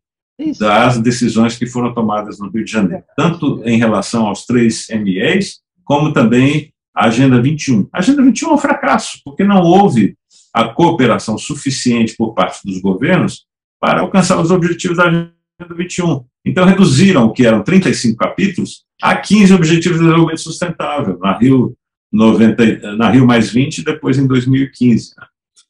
das 0.59 0.99
decisões 0.99 1.57
que 1.57 1.65
foram 1.65 1.93
tomadas 1.93 2.39
no 2.39 2.49
Rio 2.49 2.65
de 2.65 2.71
Janeiro, 2.71 3.03
tanto 3.15 3.61
em 3.63 3.77
relação 3.77 4.27
aos 4.27 4.45
três 4.45 4.87
MEs, 4.89 5.61
como 5.85 6.11
também 6.11 6.73
a 6.93 7.05
Agenda 7.05 7.41
21. 7.41 7.87
A 7.93 7.99
Agenda 7.99 8.21
21 8.21 8.49
é 8.49 8.53
um 8.53 8.57
fracasso, 8.57 9.21
porque 9.23 9.45
não 9.45 9.61
houve 9.61 10.17
a 10.53 10.67
cooperação 10.69 11.37
suficiente 11.37 12.15
por 12.17 12.33
parte 12.33 12.59
dos 12.65 12.79
governos 12.79 13.45
para 13.79 14.01
alcançar 14.01 14.39
os 14.39 14.51
objetivos 14.51 14.97
da 14.97 15.05
Agenda 15.05 15.34
21. 15.59 16.25
Então, 16.43 16.65
reduziram 16.65 17.25
o 17.25 17.33
que 17.33 17.45
eram 17.45 17.63
35 17.63 18.17
capítulos 18.17 18.83
a 19.01 19.15
15 19.15 19.53
Objetivos 19.53 19.97
de 19.97 20.03
Desenvolvimento 20.03 20.41
Sustentável, 20.41 21.17
na 21.19 21.37
Rio, 21.37 21.75
90, 22.11 22.95
na 22.95 23.09
Rio 23.09 23.25
mais 23.25 23.51
20, 23.51 23.83
depois 23.83 24.17
em 24.17 24.27
2015. 24.27 25.13
Né? 25.17 25.25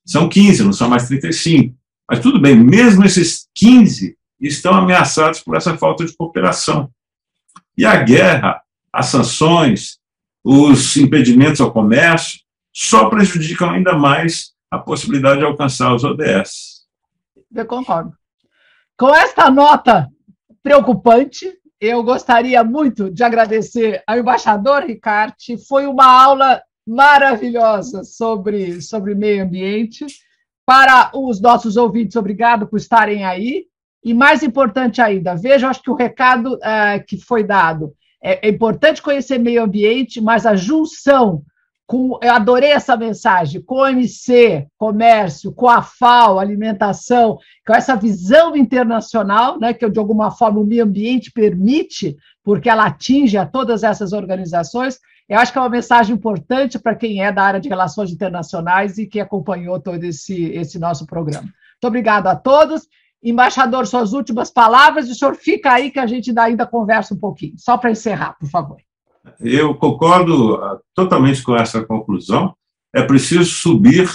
São 0.05 0.27
15, 0.27 0.63
não 0.63 0.73
são 0.73 0.89
mais 0.89 1.07
35. 1.07 1.75
Mas 2.09 2.19
tudo 2.19 2.39
bem, 2.39 2.55
mesmo 2.55 3.03
esses 3.05 3.47
15 3.55 4.15
estão 4.39 4.73
ameaçados 4.73 5.39
por 5.39 5.55
essa 5.55 5.77
falta 5.77 6.05
de 6.05 6.15
cooperação. 6.15 6.89
E 7.77 7.86
a 7.86 7.95
guerra, 8.03 8.61
as 8.91 9.07
sanções, 9.07 9.97
os 10.43 10.95
impedimentos 10.97 11.61
ao 11.61 11.71
comércio 11.71 12.39
só 12.73 13.09
prejudicam 13.09 13.71
ainda 13.71 13.97
mais 13.97 14.53
a 14.69 14.77
possibilidade 14.77 15.39
de 15.39 15.45
alcançar 15.45 15.95
os 15.95 16.03
ODS. 16.03 16.86
Eu 17.53 17.65
concordo. 17.65 18.13
Com 18.97 19.13
esta 19.13 19.49
nota 19.51 20.09
preocupante, 20.63 21.51
eu 21.81 22.01
gostaria 22.01 22.63
muito 22.63 23.11
de 23.11 23.25
agradecer 23.25 24.01
ao 24.07 24.17
embaixador 24.17 24.83
Ricarte. 24.83 25.57
Foi 25.57 25.85
uma 25.85 26.05
aula 26.05 26.61
maravilhosa 26.87 28.05
sobre, 28.05 28.81
sobre 28.81 29.13
meio 29.13 29.43
ambiente. 29.43 30.05
Para 30.65 31.11
os 31.13 31.41
nossos 31.41 31.75
ouvintes, 31.75 32.15
obrigado 32.15 32.67
por 32.67 32.77
estarem 32.77 33.25
aí. 33.25 33.65
E 34.01 34.13
mais 34.13 34.43
importante 34.43 35.01
ainda, 35.01 35.35
veja, 35.35 35.67
acho 35.67 35.81
que 35.81 35.91
o 35.91 35.95
recado 35.95 36.53
uh, 36.53 37.03
que 37.05 37.17
foi 37.17 37.43
dado 37.43 37.93
é, 38.23 38.47
é 38.47 38.49
importante 38.49 39.01
conhecer 39.01 39.37
meio 39.37 39.63
ambiente, 39.63 40.21
mas 40.21 40.45
a 40.45 40.55
junção 40.55 41.43
com, 41.88 42.17
eu 42.21 42.33
adorei 42.33 42.71
essa 42.71 42.97
mensagem, 42.97 43.61
com 43.61 43.75
o 43.75 43.88
MC, 43.88 44.65
comércio, 44.77 45.53
com 45.53 45.69
a 45.69 45.81
FAO, 45.81 46.39
alimentação, 46.39 47.38
com 47.65 47.73
essa 47.73 47.95
visão 47.95 48.55
internacional, 48.55 49.59
né, 49.59 49.73
que 49.73 49.88
de 49.88 49.99
alguma 49.99 50.31
forma 50.31 50.59
o 50.59 50.65
meio 50.65 50.83
ambiente 50.83 51.31
permite, 51.31 52.15
porque 52.43 52.69
ela 52.69 52.86
atinge 52.86 53.38
a 53.38 53.45
todas 53.45 53.83
essas 53.83 54.13
organizações, 54.13 54.99
eu 55.27 55.39
acho 55.39 55.51
que 55.51 55.57
é 55.57 55.61
uma 55.61 55.69
mensagem 55.69 56.15
importante 56.15 56.77
para 56.77 56.95
quem 56.95 57.23
é 57.23 57.31
da 57.31 57.43
área 57.43 57.59
de 57.59 57.69
relações 57.69 58.11
internacionais 58.11 58.97
e 58.97 59.07
que 59.07 59.19
acompanhou 59.19 59.79
todo 59.79 60.03
esse, 60.03 60.45
esse 60.51 60.77
nosso 60.77 61.05
programa. 61.05 61.43
Muito 61.43 61.88
obrigada 61.88 62.31
a 62.31 62.36
todos. 62.36 62.88
Embaixador, 63.23 63.88
suas 63.88 64.13
últimas 64.13 64.51
palavras, 64.51 65.09
o 65.09 65.15
senhor 65.15 65.36
fica 65.36 65.71
aí 65.71 65.89
que 65.89 65.99
a 65.99 66.05
gente 66.05 66.31
ainda 66.38 66.67
conversa 66.67 67.15
um 67.15 67.17
pouquinho, 67.17 67.55
só 67.57 67.75
para 67.75 67.89
encerrar, 67.89 68.36
por 68.39 68.47
favor. 68.49 68.77
Eu 69.39 69.76
concordo 69.76 70.55
ah, 70.55 70.80
totalmente 70.93 71.43
com 71.43 71.55
essa 71.55 71.84
conclusão. 71.84 72.55
É 72.93 73.01
preciso 73.01 73.45
subir 73.45 74.09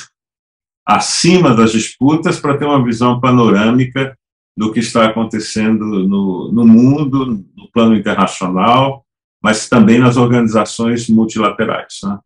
acima 0.86 1.54
das 1.54 1.72
disputas 1.72 2.40
para 2.40 2.56
ter 2.56 2.64
uma 2.64 2.82
visão 2.84 3.20
panorâmica 3.20 4.16
do 4.56 4.72
que 4.72 4.80
está 4.80 5.06
acontecendo 5.06 5.84
no, 5.84 6.52
no 6.52 6.66
mundo, 6.66 7.44
no 7.56 7.70
plano 7.72 7.94
internacional, 7.94 9.04
mas 9.42 9.68
também 9.68 9.98
nas 9.98 10.16
organizações 10.16 11.08
multilaterais. 11.08 12.00
Né? 12.02 12.18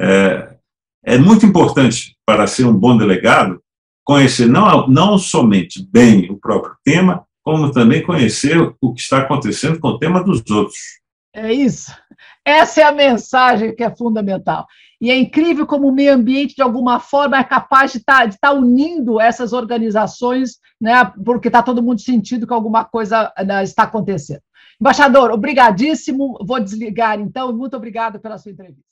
É, 0.00 0.56
é 1.04 1.18
muito 1.18 1.46
importante 1.46 2.16
para 2.26 2.46
ser 2.46 2.64
um 2.64 2.74
bom 2.74 2.96
delegado 2.96 3.60
conhecer 4.04 4.46
não, 4.46 4.88
não 4.88 5.18
somente 5.18 5.86
bem 5.88 6.30
o 6.30 6.36
próprio 6.36 6.74
tema, 6.84 7.24
como 7.44 7.70
também 7.70 8.02
conhecer 8.02 8.58
o 8.80 8.92
que 8.92 9.00
está 9.00 9.18
acontecendo 9.18 9.78
com 9.78 9.88
o 9.88 9.98
tema 9.98 10.22
dos 10.22 10.42
outros. 10.50 10.78
É 11.32 11.52
isso. 11.52 11.92
Essa 12.44 12.80
é 12.80 12.84
a 12.84 12.92
mensagem 12.92 13.74
que 13.74 13.82
é 13.82 13.94
fundamental. 13.94 14.66
E 15.00 15.10
é 15.10 15.16
incrível 15.16 15.66
como 15.66 15.88
o 15.88 15.92
meio 15.92 16.12
ambiente, 16.12 16.54
de 16.54 16.62
alguma 16.62 17.00
forma, 17.00 17.38
é 17.38 17.44
capaz 17.44 17.92
de 17.92 17.98
estar, 17.98 18.18
tá, 18.18 18.24
estar 18.26 18.48
tá 18.48 18.52
unindo 18.52 19.20
essas 19.20 19.52
organizações, 19.52 20.58
né, 20.80 21.04
porque 21.24 21.48
está 21.48 21.62
todo 21.62 21.82
mundo 21.82 22.00
sentindo 22.00 22.46
que 22.46 22.52
alguma 22.52 22.84
coisa 22.84 23.32
né, 23.46 23.62
está 23.62 23.84
acontecendo. 23.84 24.42
Embaixador, 24.80 25.30
obrigadíssimo. 25.30 26.38
Vou 26.42 26.58
desligar, 26.58 27.20
então. 27.20 27.52
Muito 27.52 27.76
obrigado 27.76 28.18
pela 28.18 28.38
sua 28.38 28.50
entrevista. 28.50 28.89